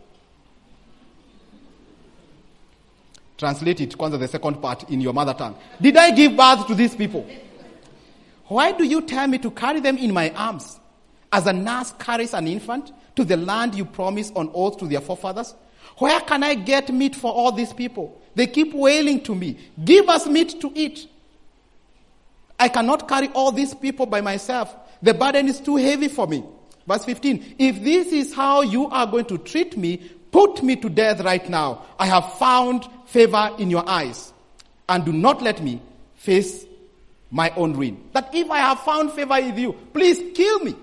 Translate 3.39 3.81
it, 3.81 3.97
kwanza 3.97 4.19
the 4.19 4.27
second 4.27 4.61
part 4.61 4.91
in 4.91 5.01
your 5.01 5.15
mother 5.15 5.33
tongue. 5.33 5.57
Did 5.81 5.97
I 5.97 6.11
give 6.11 6.37
birth 6.37 6.67
to 6.67 6.75
these 6.75 6.95
people? 6.97 7.25
Why 8.47 8.73
do 8.73 8.85
you 8.85 9.01
tell 9.03 9.29
me 9.29 9.39
to 9.39 9.51
carry 9.53 9.79
them 9.79 9.97
in 9.97 10.13
my 10.13 10.31
arms? 10.31 10.81
As 11.31 11.47
a 11.47 11.53
nurse 11.53 11.93
carries 12.01 12.35
an 12.35 12.49
infant 12.49 12.91
to 13.15 13.25
the 13.25 13.37
land 13.37 13.77
you 13.77 13.85
promised 13.85 14.35
on 14.35 14.51
oath 14.53 14.79
to 14.79 14.89
their 14.89 15.01
forefathers? 15.01 15.55
Where 15.99 16.21
can 16.21 16.43
I 16.43 16.55
get 16.55 16.93
meat 16.93 17.15
for 17.15 17.33
all 17.33 17.53
these 17.53 17.73
people? 17.73 18.21
They 18.35 18.49
keep 18.49 18.75
wailing 18.75 19.23
to 19.25 19.35
me, 19.35 19.57
Give 19.85 20.09
us 20.09 20.27
meat 20.27 20.61
to 20.61 20.73
eat. 20.75 21.09
I 22.59 22.69
cannot 22.69 23.07
carry 23.09 23.29
all 23.29 23.53
these 23.53 23.73
people 23.73 24.07
by 24.07 24.21
myself. 24.21 24.75
The 25.01 25.15
burden 25.15 25.47
is 25.47 25.61
too 25.61 25.77
heavy 25.77 26.09
for 26.09 26.27
me. 26.27 26.43
Verse 26.89 27.05
15. 27.05 27.55
If 27.59 27.85
this 27.85 28.09
is 28.13 28.35
how 28.35 28.63
you 28.63 28.89
are 28.89 29.07
going 29.07 29.27
to 29.27 29.39
treat 29.39 29.77
me, 29.77 30.11
put 30.31 30.63
me 30.63 30.77
to 30.77 30.89
death 30.89 31.21
right 31.21 31.49
now. 31.49 31.87
I 31.99 32.07
have 32.07 32.35
found 32.35 32.87
favor 33.07 33.55
in 33.59 33.71
your 33.71 33.89
eyes. 33.89 34.33
And 34.89 35.05
do 35.05 35.13
not 35.13 35.43
let 35.43 35.63
me 35.63 35.83
face 36.17 36.65
my 37.31 37.51
own 37.51 37.75
ruin. 37.75 38.03
That 38.13 38.35
if 38.35 38.51
I 38.51 38.59
have 38.59 38.81
found 38.81 39.13
favor 39.13 39.35
with 39.41 39.59
you, 39.59 39.73
please 39.93 40.23
kill 40.35 40.61
me. 40.61 40.75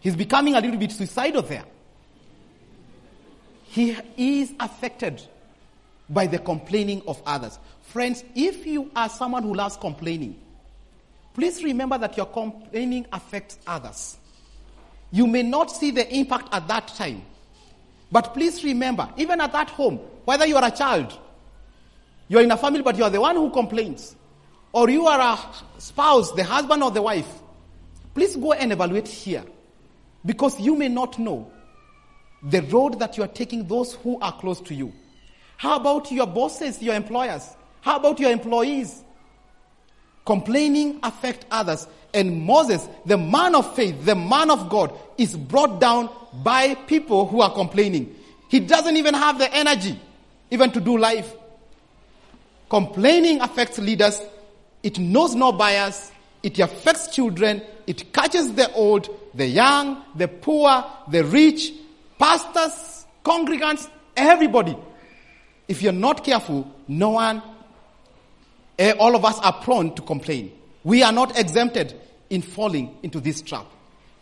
He's 0.00 0.16
becoming 0.16 0.54
a 0.54 0.60
little 0.60 0.78
bit 0.78 0.92
suicidal 0.92 1.42
there. 1.42 1.64
He 3.64 3.96
is 4.16 4.52
affected 4.58 5.22
by 6.08 6.26
the 6.26 6.38
complaining 6.38 7.02
of 7.06 7.20
others. 7.26 7.58
Friends, 7.82 8.24
if 8.34 8.66
you 8.66 8.90
are 8.96 9.08
someone 9.08 9.42
who 9.42 9.54
loves 9.54 9.76
complaining, 9.76 10.38
please 11.34 11.62
remember 11.62 11.98
that 11.98 12.16
your 12.16 12.26
complaining 12.26 13.06
affects 13.12 13.58
others. 13.66 14.16
You 15.10 15.26
may 15.26 15.42
not 15.42 15.70
see 15.70 15.90
the 15.90 16.10
impact 16.14 16.48
at 16.52 16.68
that 16.68 16.88
time, 16.88 17.22
but 18.10 18.34
please 18.34 18.64
remember, 18.64 19.08
even 19.16 19.40
at 19.40 19.52
that 19.52 19.70
home, 19.70 19.98
whether 20.24 20.46
you 20.46 20.56
are 20.56 20.64
a 20.64 20.70
child, 20.70 21.18
you 22.28 22.38
are 22.38 22.42
in 22.42 22.50
a 22.50 22.56
family, 22.56 22.82
but 22.82 22.96
you 22.96 23.04
are 23.04 23.10
the 23.10 23.20
one 23.20 23.36
who 23.36 23.50
complains, 23.50 24.16
or 24.72 24.88
you 24.90 25.06
are 25.06 25.20
a 25.20 25.80
spouse, 25.80 26.32
the 26.32 26.44
husband 26.44 26.82
or 26.82 26.90
the 26.90 27.02
wife, 27.02 27.28
please 28.14 28.36
go 28.36 28.52
and 28.52 28.72
evaluate 28.72 29.08
here. 29.08 29.44
Because 30.24 30.58
you 30.60 30.76
may 30.76 30.88
not 30.88 31.18
know 31.18 31.50
the 32.42 32.60
road 32.62 32.98
that 32.98 33.16
you 33.16 33.22
are 33.22 33.28
taking 33.28 33.66
those 33.66 33.94
who 33.94 34.18
are 34.20 34.32
close 34.32 34.60
to 34.62 34.74
you. 34.74 34.92
How 35.56 35.76
about 35.76 36.10
your 36.12 36.26
bosses, 36.26 36.82
your 36.82 36.94
employers? 36.94 37.56
How 37.80 37.96
about 37.96 38.20
your 38.20 38.30
employees? 38.30 39.02
Complaining 40.24 41.00
affect 41.02 41.46
others. 41.50 41.86
And 42.14 42.44
Moses, 42.44 42.88
the 43.04 43.18
man 43.18 43.54
of 43.54 43.74
faith, 43.74 44.04
the 44.04 44.14
man 44.14 44.50
of 44.50 44.68
God, 44.68 44.92
is 45.18 45.36
brought 45.36 45.80
down 45.80 46.08
by 46.42 46.74
people 46.74 47.26
who 47.26 47.40
are 47.40 47.52
complaining. 47.52 48.14
He 48.48 48.60
doesn't 48.60 48.96
even 48.96 49.14
have 49.14 49.38
the 49.38 49.52
energy 49.54 49.98
even 50.50 50.70
to 50.72 50.80
do 50.80 50.96
life. 50.96 51.34
Complaining 52.68 53.40
affects 53.40 53.78
leaders. 53.78 54.20
It 54.82 54.98
knows 54.98 55.34
no 55.34 55.52
bias. 55.52 56.12
It 56.42 56.58
affects 56.58 57.08
children. 57.08 57.62
It 57.86 58.12
catches 58.12 58.52
the 58.54 58.72
old, 58.72 59.08
the 59.34 59.46
young, 59.46 60.02
the 60.14 60.28
poor, 60.28 60.84
the 61.08 61.24
rich, 61.24 61.72
pastors, 62.18 63.06
congregants, 63.24 63.88
everybody. 64.16 64.76
If 65.66 65.82
you're 65.82 65.92
not 65.92 66.24
careful, 66.24 66.70
no 66.86 67.10
one, 67.10 67.42
eh, 68.78 68.94
all 68.98 69.14
of 69.14 69.24
us 69.24 69.38
are 69.40 69.52
prone 69.52 69.94
to 69.94 70.02
complain. 70.02 70.52
We 70.84 71.02
are 71.02 71.12
not 71.12 71.38
exempted 71.38 71.94
in 72.30 72.42
falling 72.42 72.96
into 73.02 73.20
this 73.20 73.40
trap. 73.42 73.66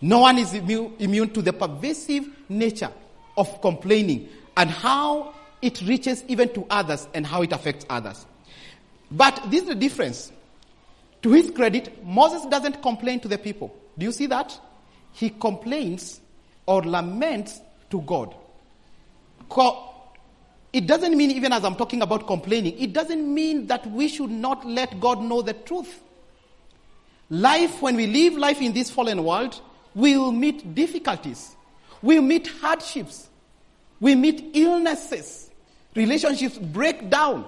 No 0.00 0.20
one 0.20 0.38
is 0.38 0.52
immune, 0.54 1.30
to 1.30 1.42
the 1.42 1.52
pervasive 1.52 2.28
nature 2.48 2.90
of 3.36 3.60
complaining 3.60 4.28
and 4.56 4.70
how 4.70 5.34
it 5.62 5.80
reaches 5.82 6.22
even 6.28 6.52
to 6.54 6.66
others 6.70 7.08
and 7.14 7.26
how 7.26 7.42
it 7.42 7.52
affects 7.52 7.86
others. 7.88 8.26
But 9.10 9.40
this 9.50 9.62
is 9.62 9.68
the 9.68 9.74
difference. 9.74 10.32
To 11.22 11.32
his 11.32 11.50
credit, 11.50 12.04
Moses 12.04 12.44
doesn't 12.46 12.82
complain 12.82 13.20
to 13.20 13.28
the 13.28 13.38
people. 13.38 13.74
Do 13.96 14.04
you 14.04 14.12
see 14.12 14.26
that? 14.26 14.58
He 15.12 15.30
complains 15.30 16.20
or 16.66 16.82
laments 16.82 17.60
to 17.90 18.00
God. 18.02 18.34
It 20.72 20.86
doesn't 20.86 21.16
mean, 21.16 21.30
even 21.30 21.52
as 21.52 21.64
I'm 21.64 21.76
talking 21.76 22.02
about 22.02 22.26
complaining, 22.26 22.78
it 22.78 22.92
doesn't 22.92 23.32
mean 23.32 23.66
that 23.68 23.90
we 23.90 24.08
should 24.08 24.30
not 24.30 24.66
let 24.66 25.00
God 25.00 25.22
know 25.22 25.40
the 25.40 25.54
truth. 25.54 26.02
Life, 27.28 27.82
when 27.82 27.96
we 27.96 28.06
live 28.06 28.34
life 28.34 28.60
in 28.60 28.72
this 28.72 28.90
fallen 28.90 29.24
world, 29.24 29.60
we'll 29.94 30.32
meet 30.32 30.74
difficulties. 30.74 31.56
We'll 32.02 32.22
meet 32.22 32.46
hardships. 32.46 33.28
We 34.00 34.14
meet 34.14 34.50
illnesses. 34.54 35.50
Relationships 35.94 36.58
break 36.58 37.10
down. 37.10 37.46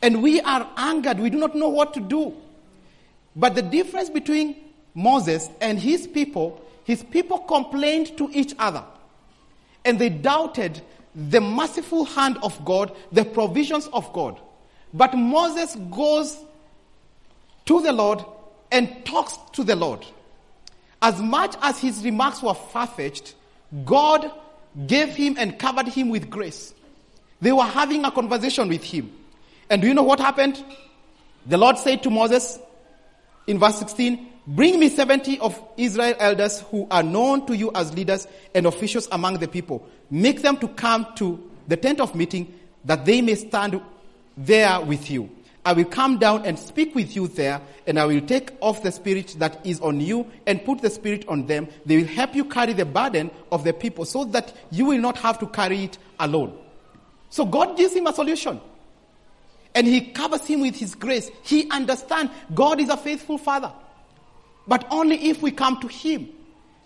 And 0.00 0.22
we 0.22 0.40
are 0.40 0.68
angered. 0.76 1.20
We 1.20 1.30
do 1.30 1.38
not 1.38 1.54
know 1.54 1.68
what 1.68 1.94
to 1.94 2.00
do. 2.00 2.34
But 3.36 3.54
the 3.54 3.62
difference 3.62 4.10
between 4.10 4.56
Moses 4.94 5.48
and 5.60 5.78
his 5.78 6.06
people, 6.06 6.60
his 6.84 7.02
people 7.04 7.38
complained 7.38 8.16
to 8.18 8.28
each 8.32 8.54
other. 8.58 8.82
And 9.84 9.98
they 9.98 10.08
doubted 10.08 10.80
the 11.14 11.40
merciful 11.40 12.04
hand 12.04 12.38
of 12.42 12.64
God, 12.64 12.94
the 13.12 13.24
provisions 13.24 13.86
of 13.92 14.12
God. 14.12 14.40
But 14.92 15.14
Moses 15.14 15.76
goes 15.90 16.36
to 17.66 17.80
the 17.80 17.92
Lord 17.92 18.24
and 18.70 19.04
talks 19.04 19.38
to 19.52 19.64
the 19.64 19.76
Lord. 19.76 20.04
As 21.00 21.20
much 21.20 21.56
as 21.62 21.78
his 21.78 22.04
remarks 22.04 22.42
were 22.42 22.54
far 22.54 22.86
fetched, 22.86 23.34
God 23.84 24.30
gave 24.86 25.10
him 25.10 25.36
and 25.38 25.58
covered 25.58 25.88
him 25.88 26.10
with 26.10 26.30
grace. 26.30 26.74
They 27.40 27.52
were 27.52 27.64
having 27.64 28.04
a 28.04 28.10
conversation 28.10 28.68
with 28.68 28.84
him. 28.84 29.12
And 29.68 29.82
do 29.82 29.88
you 29.88 29.94
know 29.94 30.02
what 30.02 30.20
happened? 30.20 30.62
The 31.46 31.58
Lord 31.58 31.76
said 31.78 32.02
to 32.04 32.10
Moses 32.10 32.58
in 33.46 33.58
verse 33.58 33.78
16, 33.78 34.28
Bring 34.46 34.78
me 34.80 34.88
70 34.88 35.38
of 35.38 35.60
Israel 35.76 36.14
elders 36.18 36.60
who 36.70 36.86
are 36.90 37.02
known 37.02 37.46
to 37.46 37.56
you 37.56 37.70
as 37.74 37.94
leaders 37.94 38.26
and 38.54 38.66
officials 38.66 39.08
among 39.12 39.38
the 39.38 39.48
people. 39.48 39.86
Make 40.10 40.42
them 40.42 40.56
to 40.58 40.68
come 40.68 41.06
to 41.16 41.50
the 41.68 41.76
tent 41.76 42.00
of 42.00 42.14
meeting 42.14 42.52
that 42.84 43.04
they 43.04 43.20
may 43.20 43.36
stand 43.36 43.80
there 44.36 44.80
with 44.80 45.10
you. 45.10 45.30
I 45.64 45.72
will 45.74 45.84
come 45.84 46.18
down 46.18 46.44
and 46.44 46.58
speak 46.58 46.94
with 46.94 47.14
you 47.14 47.28
there, 47.28 47.60
and 47.86 47.98
I 47.98 48.04
will 48.04 48.20
take 48.20 48.50
off 48.60 48.82
the 48.82 48.90
spirit 48.90 49.36
that 49.38 49.64
is 49.64 49.80
on 49.80 50.00
you 50.00 50.26
and 50.46 50.64
put 50.64 50.82
the 50.82 50.90
spirit 50.90 51.26
on 51.28 51.46
them. 51.46 51.68
They 51.86 51.98
will 51.98 52.08
help 52.08 52.34
you 52.34 52.44
carry 52.44 52.72
the 52.72 52.84
burden 52.84 53.30
of 53.52 53.62
the 53.62 53.72
people 53.72 54.04
so 54.04 54.24
that 54.24 54.52
you 54.70 54.86
will 54.86 54.98
not 54.98 55.16
have 55.18 55.38
to 55.38 55.46
carry 55.46 55.84
it 55.84 55.98
alone. 56.18 56.58
So 57.30 57.44
God 57.44 57.76
gives 57.76 57.94
him 57.94 58.08
a 58.08 58.12
solution. 58.12 58.60
And 59.74 59.86
he 59.86 60.00
covers 60.00 60.44
him 60.46 60.60
with 60.60 60.76
his 60.76 60.94
grace. 60.94 61.30
He 61.42 61.70
understands 61.70 62.32
God 62.52 62.80
is 62.80 62.88
a 62.88 62.96
faithful 62.96 63.38
father. 63.38 63.72
But 64.66 64.86
only 64.90 65.30
if 65.30 65.42
we 65.42 65.50
come 65.50 65.80
to 65.80 65.88
Him. 65.88 66.28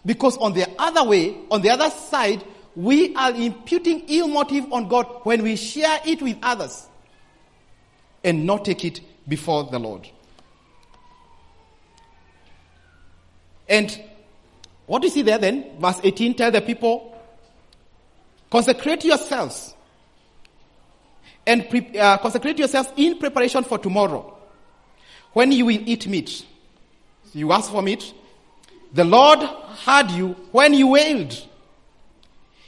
Because 0.04 0.36
on 0.38 0.52
the 0.52 0.68
other 0.78 1.04
way, 1.04 1.36
on 1.50 1.62
the 1.62 1.70
other 1.70 1.90
side, 1.90 2.44
we 2.74 3.14
are 3.16 3.32
imputing 3.32 4.04
ill 4.08 4.28
motive 4.28 4.72
on 4.72 4.88
God 4.88 5.06
when 5.24 5.42
we 5.42 5.56
share 5.56 5.98
it 6.06 6.22
with 6.22 6.38
others 6.42 6.86
and 8.26 8.44
not 8.44 8.66
take 8.66 8.84
it 8.84 9.00
before 9.26 9.64
the 9.64 9.78
Lord. 9.78 10.06
And 13.68 13.98
what 14.84 15.00
do 15.00 15.08
you 15.08 15.14
see 15.14 15.22
there 15.22 15.38
then? 15.38 15.78
Verse 15.80 16.00
18 16.02 16.34
tell 16.34 16.50
the 16.50 16.60
people, 16.60 17.18
consecrate 18.50 19.04
yourselves 19.04 19.74
and 21.46 21.68
pre- 21.70 21.98
uh, 21.98 22.18
consecrate 22.18 22.58
yourselves 22.58 22.90
in 22.96 23.18
preparation 23.18 23.64
for 23.64 23.78
tomorrow 23.78 24.36
when 25.32 25.50
you 25.52 25.64
will 25.64 25.80
eat 25.86 26.06
meat 26.06 26.44
you 27.36 27.52
ask 27.52 27.70
for 27.70 27.82
meat. 27.82 28.14
The 28.94 29.04
Lord 29.04 29.40
heard 29.40 30.10
you 30.10 30.28
when 30.52 30.72
you 30.72 30.88
wailed. 30.88 31.46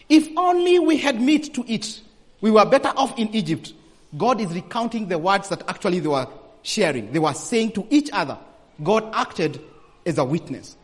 If 0.09 0.29
only 0.37 0.79
we 0.79 0.99
had 0.99 1.21
meat 1.21 1.55
to 1.55 1.65
eat, 1.67 2.03
we 2.41 2.51
were 2.51 2.67
better 2.67 2.93
off 2.95 3.19
in 3.19 3.35
Egypt. 3.35 3.73
God 4.17 4.41
is 4.41 4.53
recounting 4.53 5.09
the 5.09 5.19
words 5.19 5.49
that 5.51 5.69
actually 5.69 6.01
they 6.01 6.09
were 6.09 6.27
sharing. 6.63 7.13
They 7.13 7.19
were 7.19 7.35
saying 7.35 7.73
to 7.73 7.87
each 7.91 8.11
other. 8.13 8.39
God 8.83 9.11
acted 9.13 9.61
as 10.07 10.19
a 10.19 10.25
witness. 10.25 10.77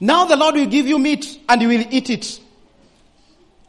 Now 0.00 0.24
the 0.24 0.36
Lord 0.36 0.54
will 0.54 0.66
give 0.66 0.86
you 0.86 0.98
meat 0.98 1.40
and 1.48 1.62
you 1.62 1.68
will 1.68 1.84
eat 1.90 2.10
it. 2.10 2.40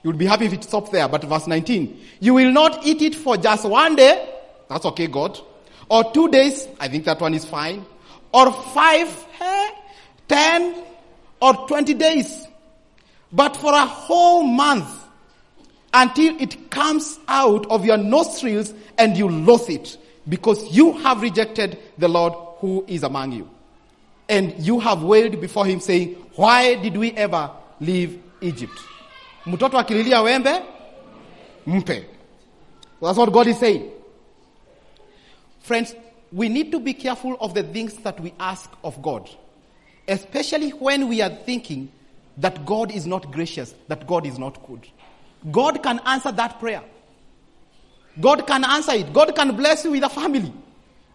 You 0.03 0.11
will 0.11 0.17
be 0.17 0.25
happy 0.25 0.45
if 0.45 0.53
it 0.53 0.63
stops 0.63 0.91
there. 0.91 1.07
But 1.07 1.23
verse 1.23 1.47
19, 1.47 1.99
you 2.19 2.33
will 2.35 2.51
not 2.51 2.85
eat 2.85 3.01
it 3.01 3.15
for 3.15 3.37
just 3.37 3.65
one 3.65 3.95
day. 3.95 4.33
That's 4.69 4.85
okay, 4.85 5.07
God. 5.07 5.39
Or 5.89 6.11
two 6.11 6.29
days. 6.29 6.67
I 6.79 6.87
think 6.87 7.05
that 7.05 7.19
one 7.19 7.33
is 7.33 7.45
fine 7.45 7.85
or 8.35 8.51
five, 8.51 9.07
eh, 9.39 9.71
ten, 10.27 10.83
or 11.41 11.53
twenty 11.67 11.93
days, 11.93 12.45
but 13.31 13.55
for 13.55 13.71
a 13.71 13.85
whole 13.85 14.43
month 14.43 14.89
until 15.95 16.39
it 16.41 16.69
comes 16.69 17.17
out 17.29 17.65
of 17.67 17.85
your 17.85 17.95
nostrils 17.95 18.73
and 18.97 19.15
you 19.15 19.29
loathe 19.29 19.69
it 19.69 19.97
because 20.27 20.61
you 20.75 20.91
have 20.91 21.21
rejected 21.21 21.79
the 21.97 22.09
Lord 22.09 22.33
who 22.57 22.83
is 22.85 23.03
among 23.03 23.31
you. 23.31 23.49
And 24.27 24.53
you 24.59 24.81
have 24.81 25.03
wailed 25.03 25.39
before 25.39 25.65
him 25.65 25.79
saying, 25.79 26.15
why 26.35 26.75
did 26.75 26.97
we 26.97 27.11
ever 27.13 27.49
leave 27.79 28.21
Egypt? 28.41 28.77
Mtoto 29.45 29.77
akililia 29.77 30.21
wembe, 30.21 30.63
mpe. 31.65 32.05
That's 33.01 33.17
what 33.17 33.31
God 33.31 33.47
is 33.47 33.59
saying. 33.59 33.89
Friends, 35.61 35.95
we 36.31 36.49
need 36.49 36.71
to 36.71 36.79
be 36.79 36.93
careful 36.93 37.37
of 37.39 37.53
the 37.53 37.63
things 37.63 37.95
that 37.97 38.19
we 38.19 38.33
ask 38.37 38.69
of 38.83 39.01
God, 39.01 39.29
especially 40.07 40.71
when 40.71 41.07
we 41.07 41.21
are 41.21 41.29
thinking 41.29 41.89
that 42.37 42.65
God 42.65 42.91
is 42.91 43.07
not 43.07 43.31
gracious, 43.31 43.73
that 43.87 44.05
God 44.07 44.25
is 44.25 44.37
not 44.37 44.65
good. 44.67 44.85
God 45.51 45.83
can 45.83 45.99
answer 46.05 46.31
that 46.31 46.59
prayer. 46.59 46.83
God 48.19 48.47
can 48.47 48.63
answer 48.63 48.93
it. 48.93 49.13
God 49.13 49.35
can 49.35 49.55
bless 49.55 49.83
you 49.83 49.91
with 49.91 50.03
a 50.03 50.09
family 50.09 50.51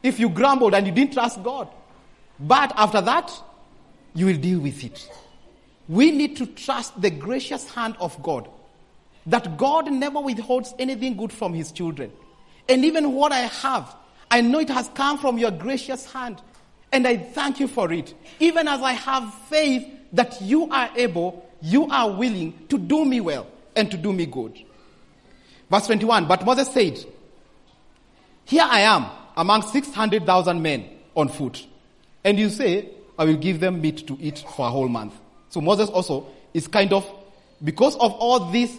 if 0.02 0.20
you 0.20 0.28
grumbled 0.28 0.74
and 0.74 0.86
you 0.86 0.92
didn't 0.92 1.14
trust 1.14 1.42
God. 1.42 1.68
But 2.38 2.72
after 2.76 3.00
that, 3.00 3.32
you 4.14 4.26
will 4.26 4.36
deal 4.36 4.60
with 4.60 4.84
it. 4.84 5.10
We 5.88 6.10
need 6.10 6.36
to 6.36 6.46
trust 6.46 7.00
the 7.00 7.10
gracious 7.10 7.68
hand 7.68 7.96
of 7.98 8.20
God. 8.22 8.48
That 9.26 9.56
God 9.56 9.90
never 9.90 10.20
withholds 10.20 10.74
anything 10.78 11.16
good 11.16 11.32
from 11.32 11.52
his 11.52 11.72
children. 11.72 12.12
And 12.68 12.84
even 12.84 13.12
what 13.12 13.32
I 13.32 13.40
have, 13.40 13.94
I 14.30 14.40
know 14.40 14.60
it 14.60 14.70
has 14.70 14.88
come 14.94 15.18
from 15.18 15.38
your 15.38 15.50
gracious 15.50 16.10
hand. 16.10 16.40
And 16.92 17.06
I 17.06 17.16
thank 17.16 17.60
you 17.60 17.68
for 17.68 17.92
it. 17.92 18.14
Even 18.38 18.68
as 18.68 18.80
I 18.80 18.92
have 18.92 19.34
faith 19.48 19.86
that 20.12 20.40
you 20.40 20.70
are 20.70 20.90
able, 20.96 21.48
you 21.60 21.88
are 21.88 22.10
willing 22.10 22.66
to 22.68 22.78
do 22.78 23.04
me 23.04 23.20
well 23.20 23.46
and 23.80 23.90
to 23.90 23.96
do 23.96 24.12
me 24.12 24.26
good. 24.26 24.56
Verse 25.70 25.86
21, 25.86 26.26
but 26.26 26.44
Moses 26.44 26.68
said, 26.72 26.98
here 28.44 28.64
I 28.64 28.80
am 28.80 29.06
among 29.36 29.62
600,000 29.62 30.60
men 30.60 30.88
on 31.14 31.28
foot. 31.28 31.66
And 32.24 32.38
you 32.38 32.48
say, 32.48 32.90
I 33.18 33.24
will 33.24 33.36
give 33.36 33.60
them 33.60 33.80
meat 33.80 34.06
to 34.06 34.16
eat 34.20 34.44
for 34.56 34.66
a 34.66 34.70
whole 34.70 34.88
month. 34.88 35.14
So 35.50 35.60
Moses 35.60 35.88
also 35.88 36.26
is 36.52 36.66
kind 36.66 36.92
of, 36.92 37.08
because 37.62 37.94
of 37.96 38.12
all 38.12 38.50
this 38.50 38.76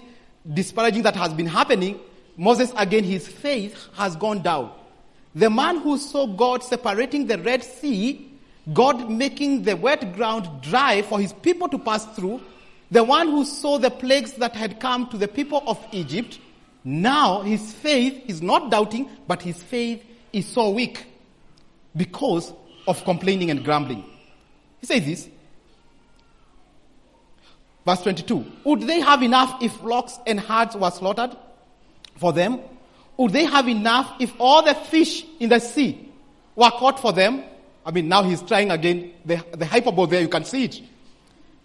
disparaging 0.54 1.04
that 1.04 1.16
has 1.16 1.34
been 1.34 1.45
happening, 1.45 1.99
Moses 2.38 2.74
again, 2.78 3.04
his 3.04 3.28
faith 3.28 3.88
has 3.93 4.16
gone 4.16 4.41
down. 4.41 4.72
The 5.36 5.49
man 5.49 5.78
who 5.78 5.97
saw 5.97 6.28
God 6.28 6.64
separating 6.64 7.28
the 7.28 7.38
Red 7.38 7.64
Sea, 7.64 8.30
God 8.74 9.10
making 9.10 9.64
the 9.64 9.76
wet 9.78 10.14
ground 10.14 10.49
dry 10.62 11.02
for 11.02 11.20
his 11.20 11.34
people 11.34 11.70
to 11.70 11.80
pass 11.80 12.06
through, 12.16 12.41
the 12.92 13.04
one 13.04 13.30
who 13.30 13.46
saw 13.46 13.78
the 13.78 13.89
plagues 13.89 14.34
that 14.34 14.54
had 14.54 14.82
come 14.82 15.08
to 15.10 15.18
the 15.18 15.28
people 15.28 15.64
of 15.66 15.80
Egypt, 15.94 16.39
now 16.84 17.42
his 17.42 17.72
faith 17.72 18.22
is 18.28 18.42
not 18.42 18.70
doubting, 18.70 19.10
but 19.28 19.42
his 19.42 19.64
faith 19.64 20.04
is 20.34 20.46
so 20.46 20.72
weak 20.72 21.06
because 21.96 22.52
of 22.88 23.04
complaining 23.06 23.50
and 23.50 23.64
grumbling. 23.64 24.04
He 24.82 24.88
says 24.88 25.06
this. 25.06 25.30
Verse 27.86 28.02
22. 28.02 28.46
Would 28.66 28.82
they 28.82 29.00
have 29.00 29.24
enough 29.24 29.62
if 29.64 29.72
flocks 29.74 30.20
and 30.28 30.39
herds 30.39 30.76
were 30.76 30.92
slaughtered 30.92 31.36
for 32.18 32.34
them? 32.34 32.60
Would 33.18 33.32
they 33.32 33.46
have 33.46 33.70
enough 33.70 34.16
if 34.20 34.34
all 34.38 34.64
the 34.64 34.76
fish 34.76 35.26
in 35.39 35.50
the 35.50 35.60
sea 35.60 36.12
were 36.56 36.72
caught 36.72 37.00
for 37.00 37.14
them? 37.14 37.44
I 37.86 37.92
mean, 37.92 38.08
now 38.10 38.24
he's 38.24 38.42
trying 38.42 38.70
again. 38.70 39.14
The, 39.26 39.44
the 39.54 39.66
hyperbole 39.66 40.10
there, 40.10 40.22
you 40.22 40.28
can 40.28 40.44
see 40.44 40.66
it. 40.66 40.82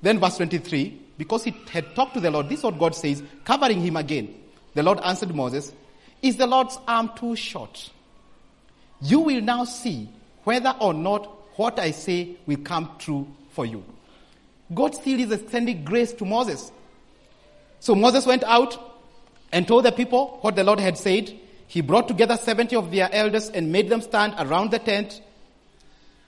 Then 0.00 0.20
verse 0.20 0.36
23. 0.36 1.02
Because 1.18 1.44
he 1.44 1.54
had 1.70 1.94
talked 1.94 2.14
to 2.14 2.20
the 2.20 2.30
Lord, 2.30 2.48
this 2.48 2.58
is 2.58 2.64
what 2.64 2.78
God 2.78 2.94
says, 2.94 3.22
covering 3.44 3.80
him 3.80 3.96
again. 3.96 4.34
The 4.74 4.82
Lord 4.82 5.00
answered 5.00 5.34
Moses, 5.34 5.72
Is 6.22 6.36
the 6.36 6.46
Lord's 6.46 6.78
arm 6.86 7.10
too 7.16 7.36
short? 7.36 7.90
You 9.00 9.20
will 9.20 9.40
now 9.40 9.64
see 9.64 10.08
whether 10.44 10.74
or 10.80 10.94
not 10.94 11.26
what 11.58 11.78
I 11.78 11.90
say 11.90 12.36
will 12.46 12.58
come 12.58 12.90
true 12.98 13.26
for 13.50 13.64
you. 13.64 13.84
God 14.74 14.94
still 14.94 15.18
is 15.20 15.32
extending 15.32 15.84
grace 15.84 16.12
to 16.14 16.24
Moses. 16.24 16.70
So 17.80 17.94
Moses 17.94 18.26
went 18.26 18.44
out 18.44 18.78
and 19.52 19.66
told 19.66 19.84
the 19.84 19.92
people 19.92 20.38
what 20.42 20.56
the 20.56 20.64
Lord 20.64 20.80
had 20.80 20.98
said. 20.98 21.32
He 21.68 21.80
brought 21.80 22.08
together 22.08 22.36
70 22.36 22.76
of 22.76 22.90
their 22.90 23.08
elders 23.12 23.48
and 23.48 23.72
made 23.72 23.88
them 23.88 24.02
stand 24.02 24.34
around 24.38 24.70
the 24.70 24.78
tent. 24.78 25.22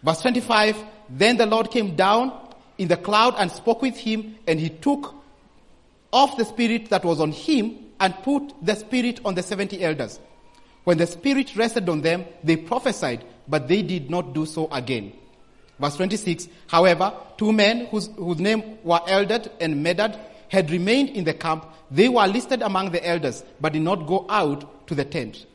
Verse 0.03 0.21
25, 0.23 0.83
then 1.11 1.37
the 1.37 1.47
Lord 1.47 1.71
came 1.71 1.97
down 1.97 2.48
in 2.79 2.89
the 2.89 2.97
cloud 2.97 3.35
and 3.39 3.51
spoke 3.51 3.83
with 3.83 3.97
him 3.97 4.37
and 4.47 4.59
he 4.59 4.71
took 4.71 5.15
off 6.13 6.37
the 6.37 6.45
spirit 6.45 6.89
that 6.91 7.05
was 7.05 7.21
on 7.21 7.33
him 7.33 7.77
and 8.01 8.15
put 8.23 8.55
the 8.63 8.75
spirit 8.75 9.21
on 9.25 9.35
the 9.35 9.43
70 9.43 9.83
elders. 9.83 10.21
When 10.85 10.97
the 10.97 11.07
spirit 11.07 11.55
rested 11.55 11.89
on 11.89 12.01
them, 12.01 12.25
they 12.43 12.57
prophesied, 12.57 13.25
but 13.47 13.69
they 13.69 13.83
did 13.83 14.11
not 14.11 14.33
do 14.33 14.47
so 14.47 14.69
again. 14.73 15.13
Verse 15.79 15.97
26, 15.97 16.49
however, 16.67 17.13
two 17.37 17.53
men 17.53 17.87
whose, 17.87 18.09
whose 18.17 18.39
name 18.39 18.79
were 18.83 19.01
Eldad 19.01 19.51
and 19.61 19.85
Medad 19.85 20.19
had 20.49 20.71
remained 20.71 21.11
in 21.11 21.25
the 21.25 21.35
camp. 21.35 21.67
They 21.91 22.09
were 22.09 22.27
listed 22.27 22.63
among 22.63 22.91
the 22.91 23.07
elders, 23.07 23.45
but 23.61 23.75
did 23.75 23.83
not 23.83 24.07
go 24.07 24.27
out 24.29 24.87
to 24.89 24.95
the 24.95 25.05
tent. 25.05 25.47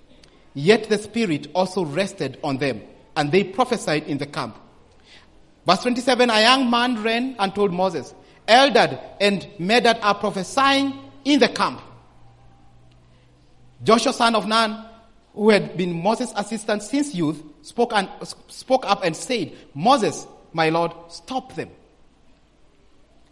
Yet 0.54 0.88
the 0.88 0.98
Spirit 0.98 1.48
also 1.56 1.84
rested 1.84 2.40
on 2.44 2.58
them, 2.58 2.82
and 3.18 3.32
they 3.32 3.44
prophesied 3.44 4.04
in 4.04 4.20
the 4.20 4.26
camp. 4.26 4.58
Verse 5.66 5.82
27, 5.82 6.30
a 6.30 6.42
young 6.42 6.70
man 6.70 7.02
ran 7.02 7.36
and 7.40 7.56
told 7.56 7.72
Moses, 7.72 8.14
Eldad 8.48 9.00
and 9.22 9.48
Medad 9.60 10.04
are 10.04 10.16
prophesying 10.16 11.00
in 11.24 11.40
the 11.40 11.48
camp. 11.48 11.82
Joshua 13.84 14.14
son 14.14 14.36
of 14.36 14.48
Nun, 14.48 14.86
who 15.34 15.50
had 15.50 15.78
been 15.78 16.02
Moses' 16.02 16.34
assistant 16.36 16.84
since 16.84 17.16
youth, 17.16 17.42
spoke, 17.62 17.94
and, 17.94 18.10
spoke 18.48 18.86
up 18.86 19.04
and 19.04 19.16
said, 19.16 19.54
Moses, 19.74 20.28
my 20.52 20.70
Lord, 20.70 20.92
stop 21.10 21.56
them. 21.56 21.70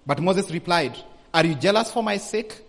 But 0.05 0.21
Moses 0.21 0.49
replied, 0.51 0.97
Are 1.34 1.45
you 1.45 1.55
jealous 1.55 1.91
for 1.91 2.01
my 2.01 2.17
sake? 2.17 2.61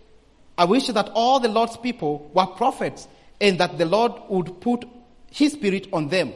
I 0.57 0.65
wish 0.65 0.87
that 0.87 1.09
all 1.13 1.39
the 1.39 1.49
Lord's 1.49 1.77
people 1.77 2.29
were 2.33 2.45
prophets 2.45 3.07
and 3.41 3.59
that 3.59 3.77
the 3.77 3.85
Lord 3.85 4.11
would 4.29 4.61
put 4.61 4.85
his 5.31 5.53
spirit 5.53 5.87
on 5.91 6.09
them. 6.09 6.33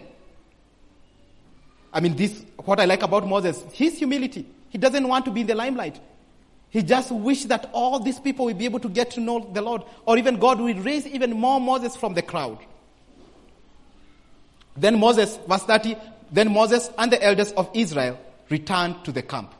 I 1.94 2.00
mean, 2.00 2.16
this, 2.16 2.46
what 2.64 2.80
I 2.80 2.86
like 2.86 3.04
about 3.04 3.28
Moses, 3.28 3.64
his 3.74 3.98
humility. 3.98 4.46
He 4.70 4.78
doesn't 4.78 5.08
want 5.08 5.26
to 5.26 5.32
be 5.32 5.42
in 5.42 5.48
the 5.48 5.56
limelight. 5.56 6.00
He 6.70 6.84
just 6.84 7.12
wished 7.12 7.48
that 7.48 7.70
all 7.72 8.00
these 8.00 8.20
people 8.20 8.46
will 8.46 8.54
be 8.54 8.66
able 8.66 8.80
to 8.82 8.90
get 8.90 9.12
to 9.12 9.20
know 9.20 9.50
the 9.54 9.62
Lord, 9.62 9.84
or 10.06 10.18
even 10.18 10.38
God 10.38 10.60
will 10.60 10.76
raise 10.76 11.08
even 11.08 11.32
more 11.32 11.62
Moses 11.62 11.96
from 11.96 12.14
the 12.14 12.22
crowd. 12.22 12.60
Then 14.76 15.00
Moses, 15.00 15.40
verse 15.48 15.64
30, 15.64 15.96
then 16.32 16.54
Moses 16.54 16.90
and 16.98 17.12
the 17.12 17.24
elders 17.24 17.52
of 17.54 17.70
Israel 17.74 18.20
returned 18.50 19.04
to 19.06 19.12
the 19.12 19.22
camp. 19.22 19.54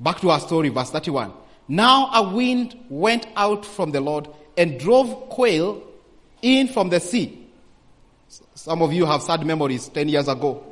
Back 0.00 0.20
to 0.20 0.30
our 0.30 0.40
story, 0.40 0.70
verse 0.70 0.90
31. 0.90 1.32
Now 1.68 2.10
a 2.12 2.34
wind 2.34 2.76
went 2.88 3.26
out 3.36 3.64
from 3.64 3.92
the 3.92 4.00
Lord 4.00 4.26
and 4.56 4.80
drove 4.80 5.28
quail 5.28 5.82
in 6.42 6.66
from 6.66 6.88
the 6.88 6.98
sea. 6.98 7.46
Some 8.54 8.82
of 8.82 8.92
you 8.92 9.04
have 9.06 9.22
sad 9.22 9.44
memories 9.46 9.88
10 9.88 10.08
years 10.08 10.26
ago 10.26 10.64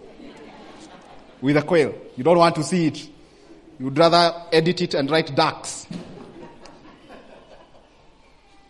with 1.40 1.56
a 1.56 1.62
quail. 1.62 1.94
You 2.16 2.24
don't 2.24 2.38
want 2.38 2.54
to 2.56 2.62
see 2.62 2.86
it. 2.86 3.08
You'd 3.78 3.96
rather 3.96 4.34
edit 4.52 4.80
it 4.80 4.94
and 4.94 5.10
write 5.10 5.34
ducks. 5.34 5.86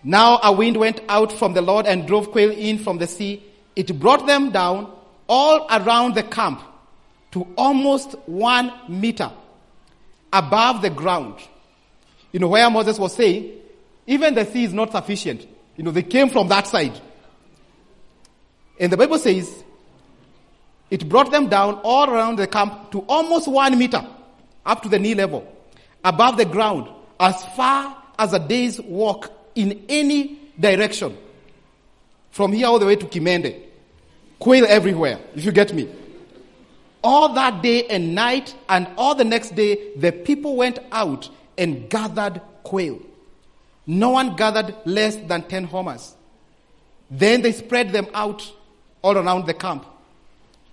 now 0.04 0.38
a 0.42 0.52
wind 0.52 0.76
went 0.76 1.00
out 1.08 1.32
from 1.32 1.54
the 1.54 1.62
Lord 1.62 1.86
and 1.86 2.06
drove 2.06 2.30
quail 2.30 2.50
in 2.50 2.78
from 2.78 2.98
the 2.98 3.06
sea 3.06 3.42
it 3.78 3.96
brought 4.00 4.26
them 4.26 4.50
down 4.50 4.92
all 5.28 5.64
around 5.70 6.16
the 6.16 6.24
camp 6.24 6.60
to 7.30 7.46
almost 7.56 8.16
one 8.26 8.72
meter 8.88 9.30
above 10.32 10.82
the 10.82 10.90
ground. 10.90 11.36
You 12.32 12.40
know, 12.40 12.48
where 12.48 12.68
Moses 12.70 12.98
was 12.98 13.14
saying, 13.14 13.52
even 14.08 14.34
the 14.34 14.44
sea 14.46 14.64
is 14.64 14.72
not 14.72 14.90
sufficient. 14.90 15.46
You 15.76 15.84
know, 15.84 15.92
they 15.92 16.02
came 16.02 16.28
from 16.28 16.48
that 16.48 16.66
side. 16.66 17.00
And 18.80 18.90
the 18.90 18.96
Bible 18.96 19.18
says, 19.18 19.62
it 20.90 21.08
brought 21.08 21.30
them 21.30 21.48
down 21.48 21.74
all 21.84 22.08
around 22.08 22.36
the 22.36 22.46
camp 22.46 22.90
to 22.92 23.00
almost 23.08 23.48
one 23.48 23.78
meter 23.78 24.04
up 24.64 24.82
to 24.82 24.88
the 24.88 24.98
knee 24.98 25.14
level 25.14 25.46
above 26.04 26.36
the 26.36 26.44
ground 26.44 26.88
as 27.20 27.42
far 27.56 27.96
as 28.18 28.32
a 28.32 28.38
day's 28.38 28.80
walk 28.80 29.30
in 29.54 29.84
any 29.88 30.38
direction 30.58 31.16
from 32.30 32.52
here 32.52 32.66
all 32.66 32.78
the 32.78 32.86
way 32.86 32.96
to 32.96 33.06
Kimende. 33.06 33.60
Quail 34.38 34.64
everywhere, 34.68 35.18
if 35.34 35.44
you 35.44 35.52
get 35.52 35.72
me. 35.74 35.88
All 37.02 37.32
that 37.34 37.62
day 37.62 37.86
and 37.88 38.14
night 38.14 38.54
and 38.68 38.86
all 38.96 39.14
the 39.14 39.24
next 39.24 39.54
day, 39.54 39.92
the 39.96 40.12
people 40.12 40.56
went 40.56 40.78
out 40.92 41.28
and 41.56 41.88
gathered 41.90 42.40
quail. 42.62 43.00
No 43.86 44.10
one 44.10 44.36
gathered 44.36 44.74
less 44.84 45.16
than 45.16 45.42
10 45.48 45.64
homers. 45.64 46.14
Then 47.10 47.42
they 47.42 47.52
spread 47.52 47.90
them 47.92 48.06
out 48.14 48.52
all 49.02 49.16
around 49.16 49.46
the 49.46 49.54
camp. 49.54 49.86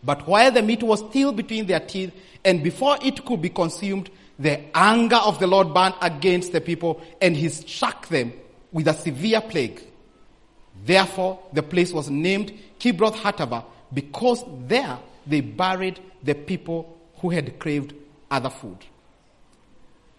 But 0.05 0.27
while 0.27 0.51
the 0.51 0.61
meat 0.61 0.83
was 0.83 0.99
still 1.09 1.31
between 1.31 1.65
their 1.65 1.79
teeth 1.79 2.13
and 2.43 2.63
before 2.63 2.97
it 3.01 3.25
could 3.25 3.41
be 3.41 3.49
consumed, 3.49 4.09
the 4.37 4.61
anger 4.77 5.15
of 5.15 5.39
the 5.39 5.47
Lord 5.47 5.73
burned 5.73 5.95
against 6.01 6.51
the 6.51 6.61
people 6.61 7.01
and 7.21 7.35
he 7.35 7.49
struck 7.49 8.07
them 8.07 8.31
with 8.71 8.87
a 8.87 8.93
severe 8.93 9.41
plague. 9.41 9.81
Therefore, 10.85 11.39
the 11.53 11.63
place 11.63 11.91
was 11.91 12.09
named 12.09 12.53
Kibroth 12.79 13.15
Hattaavah 13.15 13.65
because 13.93 14.43
there 14.67 14.99
they 15.25 15.41
buried 15.41 15.99
the 16.21 16.35
people 16.35 16.97
who 17.17 17.31
had 17.31 17.57
craved 17.57 17.95
other 18.29 18.49
food. 18.49 18.77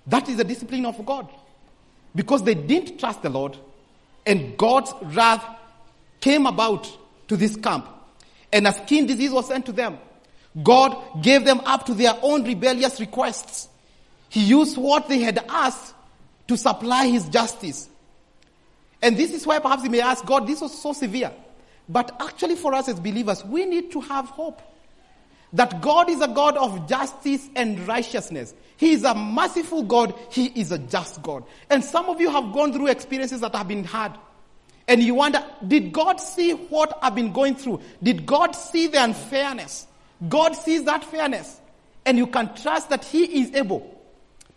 That 0.07 0.29
is 0.29 0.39
the 0.39 0.45
discipline 0.45 0.87
of 0.87 1.05
God. 1.07 1.29
Because 2.15 2.43
they 2.43 2.55
didn't 2.55 2.99
trust 2.99 3.23
the 3.23 3.29
Lord, 3.29 3.57
And 4.27 4.59
God's 4.59 4.93
wrath 5.15 5.45
came 6.21 6.47
about 6.47 6.91
to 7.29 7.37
this 7.37 7.57
camp. 7.57 7.89
And 8.53 8.67
a 8.67 8.73
skin 8.73 9.07
disease 9.07 9.31
was 9.31 9.49
sent 9.49 9.67
to 9.67 9.73
them. 9.73 9.99
God 10.63 11.23
gave 11.23 11.45
them 11.45 11.61
up 11.61 11.87
to 11.87 11.95
their 11.95 12.17
own 12.23 12.45
rebellious 12.45 12.99
requests. 13.01 13.69
He 14.29 14.41
used 14.45 14.77
what 14.77 15.09
they 15.09 15.19
had 15.19 15.39
asked 15.49 15.95
to 16.49 16.57
supply 16.57 17.07
his 17.07 17.29
justice. 17.29 17.89
And 19.03 19.17
this 19.17 19.33
is 19.33 19.47
why 19.47 19.59
perhaps 19.59 19.85
you 19.85 19.91
may 19.91 20.01
ask, 20.01 20.25
God, 20.25 20.47
this 20.47 20.61
was 20.61 20.77
so 20.81 20.93
severe. 20.93 21.33
But 21.89 22.17
actually 22.21 22.57
for 22.57 22.75
us 22.75 22.89
as 22.89 22.99
believers, 22.99 23.45
we 23.45 23.65
need 23.65 23.93
to 23.93 24.01
have 24.01 24.27
hope. 24.27 24.63
That 25.53 25.81
God 25.81 26.11
is 26.11 26.21
a 26.21 26.29
God 26.29 26.57
of 26.57 26.89
justice 26.89 27.49
and 27.55 27.87
righteousness. 27.87 28.55
He 28.77 28.93
is 28.93 29.05
a 29.05 29.15
merciful 29.15 29.83
God. 29.83 30.15
He 30.31 30.47
is 30.47 30.73
a 30.73 30.79
just 30.79 31.23
God. 31.23 31.45
And 31.71 31.85
some 31.85 32.07
of 32.07 32.21
you 32.21 32.31
have 32.31 32.53
gone 32.53 32.73
through 32.73 32.89
experiences 32.89 33.41
that 33.41 33.55
have 33.55 33.69
been 33.69 33.85
hard. 33.85 34.13
And 34.89 35.03
you 35.03 35.15
wonder, 35.15 35.45
did 35.67 35.93
God 35.93 36.21
see 36.21 36.53
what 36.53 36.99
I've 37.03 37.15
been 37.15 37.33
going 37.33 37.57
through? 37.57 37.81
Did 38.03 38.25
God 38.25 38.53
see 38.53 38.87
the 38.87 39.03
unfairness? 39.03 39.87
God 40.29 40.55
sees 40.55 40.85
that 40.85 41.05
fairness. 41.05 41.61
And 42.05 42.17
you 42.17 42.27
can 42.29 42.55
trust 42.55 42.91
that 42.91 43.05
He 43.05 43.43
is 43.43 43.55
able 43.55 44.01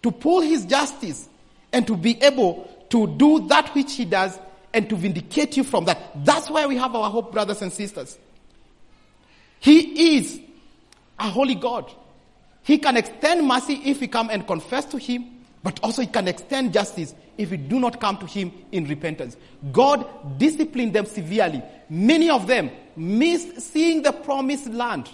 to 0.03 0.11
pull 0.11 0.41
His 0.41 0.65
justice 0.65 1.27
and 1.73 1.85
to 1.87 1.97
be 1.97 2.21
able 2.21 2.69
to 2.89 3.07
do 3.07 3.47
that 3.47 3.73
which 3.73 3.93
He 3.95 4.05
does 4.05 4.37
and 4.73 4.87
to 4.89 4.95
vindicate 4.95 5.57
you 5.57 5.63
from 5.63 5.85
that. 5.85 6.23
That's 6.23 6.49
why 6.49 6.67
we 6.67 6.77
have 6.77 6.95
our 6.95 7.09
hope, 7.09 7.31
brothers 7.31 7.61
and 7.61 7.73
sisters. 7.73 8.17
He 9.59 10.17
is 10.17 10.39
a 11.17 11.27
holy 11.29 11.55
God. 11.55 11.91
He 12.63 12.77
can 12.77 12.97
extend 12.97 13.47
mercy 13.47 13.81
if 13.85 13.99
we 13.99 14.07
come 14.07 14.29
and 14.29 14.45
confess 14.45 14.85
to 14.85 14.97
Him, 14.97 15.25
but 15.63 15.79
also 15.83 16.01
He 16.01 16.07
can 16.07 16.27
extend 16.27 16.73
justice 16.73 17.13
if 17.37 17.51
we 17.51 17.57
do 17.57 17.79
not 17.79 17.99
come 17.99 18.17
to 18.17 18.25
Him 18.25 18.51
in 18.71 18.85
repentance. 18.85 19.37
God 19.71 20.37
disciplined 20.37 20.93
them 20.93 21.05
severely. 21.05 21.61
Many 21.89 22.29
of 22.29 22.47
them 22.47 22.71
missed 22.95 23.61
seeing 23.61 24.01
the 24.01 24.11
promised 24.11 24.67
land 24.67 25.09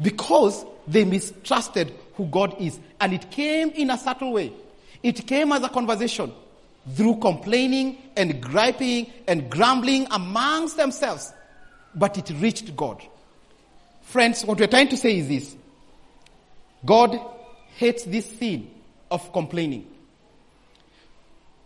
because 0.00 0.64
they 0.86 1.04
mistrusted 1.04 1.92
who 2.14 2.26
God 2.26 2.56
is. 2.60 2.78
And 3.00 3.12
it 3.12 3.30
came 3.30 3.70
in 3.70 3.90
a 3.90 3.98
subtle 3.98 4.32
way. 4.32 4.52
It 5.02 5.26
came 5.26 5.52
as 5.52 5.62
a 5.62 5.68
conversation 5.68 6.32
through 6.94 7.16
complaining 7.16 7.98
and 8.16 8.42
griping 8.42 9.12
and 9.26 9.50
grumbling 9.50 10.06
amongst 10.10 10.76
themselves. 10.76 11.32
But 11.94 12.18
it 12.18 12.30
reached 12.40 12.74
God. 12.76 13.02
Friends, 14.02 14.44
what 14.44 14.58
we're 14.58 14.66
trying 14.66 14.88
to 14.88 14.96
say 14.96 15.18
is 15.18 15.28
this. 15.28 15.56
God 16.84 17.20
hates 17.76 18.04
this 18.04 18.26
sin 18.38 18.70
of 19.10 19.32
complaining. 19.32 19.86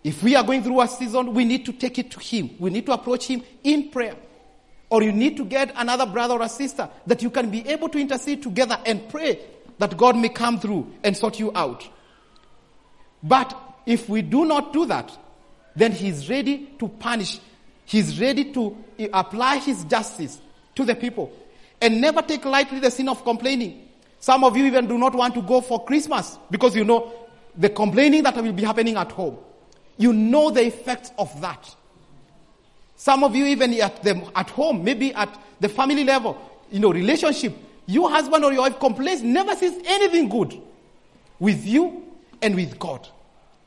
If 0.04 0.22
we 0.22 0.36
are 0.36 0.44
going 0.44 0.62
through 0.62 0.82
a 0.82 0.88
season, 0.88 1.32
we 1.32 1.46
need 1.46 1.64
to 1.64 1.72
take 1.72 1.98
it 1.98 2.10
to 2.10 2.20
Him. 2.20 2.50
We 2.58 2.70
need 2.70 2.84
to 2.86 2.92
approach 2.92 3.26
Him 3.26 3.42
in 3.62 3.88
prayer. 3.88 4.14
Or 4.90 5.02
you 5.02 5.12
need 5.12 5.38
to 5.38 5.44
get 5.46 5.72
another 5.76 6.04
brother 6.04 6.34
or 6.34 6.42
a 6.42 6.48
sister 6.48 6.88
that 7.06 7.22
you 7.22 7.30
can 7.30 7.50
be 7.50 7.66
able 7.66 7.88
to 7.88 7.98
intercede 7.98 8.42
together 8.42 8.78
and 8.84 9.08
pray 9.08 9.40
that 9.78 9.96
God 9.96 10.16
may 10.16 10.28
come 10.28 10.60
through 10.60 10.92
and 11.02 11.16
sort 11.16 11.40
you 11.40 11.50
out. 11.54 11.88
But 13.22 13.58
if 13.86 14.08
we 14.08 14.20
do 14.20 14.44
not 14.44 14.74
do 14.74 14.84
that, 14.86 15.16
then 15.74 15.92
He's 15.92 16.28
ready 16.28 16.70
to 16.78 16.88
punish. 16.88 17.40
He's 17.86 18.20
ready 18.20 18.52
to 18.52 18.76
eh, 18.98 19.08
apply 19.12 19.58
His 19.58 19.84
justice 19.84 20.38
to 20.74 20.84
the 20.84 20.94
people. 20.94 21.32
And 21.80 22.00
never 22.00 22.20
take 22.20 22.44
lightly 22.44 22.78
the 22.78 22.90
sin 22.90 23.08
of 23.08 23.24
complaining. 23.24 23.88
Some 24.20 24.44
of 24.44 24.56
you 24.56 24.64
even 24.66 24.86
do 24.86 24.96
not 24.96 25.14
want 25.14 25.34
to 25.34 25.42
go 25.42 25.60
for 25.60 25.84
Christmas 25.84 26.38
because 26.50 26.76
you 26.76 26.84
know 26.84 27.12
the 27.56 27.68
complaining 27.68 28.22
that 28.24 28.36
will 28.36 28.52
be 28.52 28.64
happening 28.64 28.96
at 28.96 29.12
home. 29.12 29.38
You 29.96 30.12
know 30.12 30.50
the 30.50 30.66
effects 30.66 31.12
of 31.18 31.40
that. 31.40 31.74
Some 32.96 33.24
of 33.24 33.34
you 33.34 33.44
even 33.46 33.74
at 33.74 34.02
the, 34.02 34.30
at 34.34 34.50
home, 34.50 34.84
maybe 34.84 35.14
at 35.14 35.28
the 35.60 35.68
family 35.68 36.04
level, 36.04 36.38
you 36.70 36.80
know, 36.80 36.92
relationship, 36.92 37.54
your 37.86 38.10
husband 38.10 38.44
or 38.44 38.52
your 38.52 38.62
wife 38.62 38.78
complains, 38.78 39.22
never 39.22 39.54
says 39.54 39.78
anything 39.84 40.28
good 40.28 40.60
with 41.38 41.64
you 41.66 42.04
and 42.40 42.54
with 42.54 42.78
God. 42.78 43.06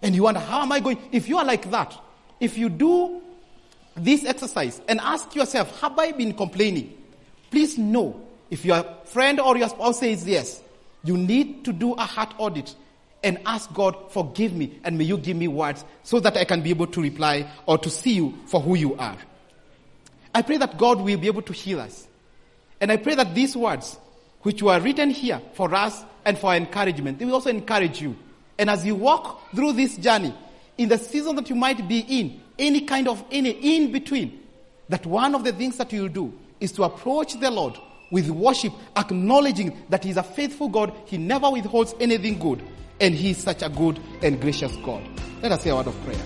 And 0.01 0.15
you 0.15 0.23
wonder, 0.23 0.39
how 0.39 0.61
am 0.61 0.71
I 0.71 0.79
going? 0.79 0.97
If 1.11 1.27
you 1.27 1.37
are 1.37 1.45
like 1.45 1.69
that, 1.71 1.97
if 2.39 2.57
you 2.57 2.69
do 2.69 3.21
this 3.95 4.25
exercise 4.25 4.81
and 4.87 4.99
ask 4.99 5.33
yourself, 5.35 5.79
have 5.81 5.97
I 5.97 6.11
been 6.11 6.33
complaining? 6.33 6.95
Please 7.49 7.77
know, 7.77 8.21
if 8.49 8.63
your 8.63 8.83
friend 9.05 9.39
or 9.39 9.57
your 9.57 9.69
spouse 9.69 9.99
says 9.99 10.27
yes, 10.27 10.61
you 11.03 11.17
need 11.17 11.65
to 11.65 11.73
do 11.73 11.93
a 11.93 12.01
heart 12.01 12.33
audit 12.37 12.75
and 13.27 13.39
ask 13.45 13.73
God, 13.73 14.11
forgive 14.11 14.53
me 14.53 14.79
and 14.83 14.97
may 14.97 15.03
you 15.03 15.17
give 15.17 15.35
me 15.35 15.47
words 15.47 15.83
so 16.03 16.19
that 16.21 16.37
I 16.37 16.45
can 16.45 16.61
be 16.61 16.69
able 16.69 16.87
to 16.87 17.01
reply 17.01 17.49
or 17.65 17.77
to 17.77 17.89
see 17.89 18.13
you 18.13 18.37
for 18.47 18.61
who 18.61 18.75
you 18.75 18.95
are. 18.95 19.17
I 20.33 20.41
pray 20.41 20.57
that 20.57 20.77
God 20.77 21.01
will 21.01 21.17
be 21.17 21.27
able 21.27 21.41
to 21.41 21.53
heal 21.53 21.79
us. 21.79 22.07
And 22.79 22.91
I 22.91 22.97
pray 22.97 23.15
that 23.15 23.35
these 23.35 23.57
words, 23.57 23.97
which 24.43 24.63
were 24.63 24.79
written 24.79 25.09
here 25.09 25.41
for 25.53 25.73
us 25.75 26.03
and 26.23 26.37
for 26.37 26.53
encouragement, 26.53 27.19
they 27.19 27.25
will 27.25 27.33
also 27.33 27.49
encourage 27.49 28.01
you. 28.01 28.15
And 28.57 28.69
as 28.69 28.85
you 28.85 28.95
walk 28.95 29.51
through 29.51 29.73
this 29.73 29.97
journey, 29.97 30.33
in 30.77 30.89
the 30.89 30.97
season 30.97 31.35
that 31.35 31.49
you 31.49 31.55
might 31.55 31.87
be 31.87 31.99
in, 31.99 32.41
any 32.57 32.81
kind 32.81 33.07
of, 33.07 33.23
any 33.31 33.49
in 33.49 33.91
between, 33.91 34.41
that 34.89 35.05
one 35.05 35.35
of 35.35 35.43
the 35.43 35.51
things 35.51 35.77
that 35.77 35.91
you'll 35.91 36.07
do 36.07 36.31
is 36.59 36.71
to 36.73 36.83
approach 36.83 37.39
the 37.39 37.51
Lord 37.51 37.77
with 38.09 38.29
worship, 38.29 38.73
acknowledging 38.95 39.77
that 39.89 40.03
He's 40.03 40.17
a 40.17 40.23
faithful 40.23 40.69
God. 40.69 40.93
He 41.05 41.17
never 41.17 41.49
withholds 41.49 41.93
anything 41.99 42.39
good. 42.39 42.61
And 42.99 43.13
He 43.13 43.31
is 43.31 43.37
such 43.37 43.61
a 43.61 43.69
good 43.69 43.99
and 44.21 44.39
gracious 44.39 44.75
God. 44.77 45.03
Let 45.41 45.51
us 45.51 45.63
say 45.63 45.69
a 45.69 45.75
word 45.75 45.87
of 45.87 46.03
prayer. 46.03 46.23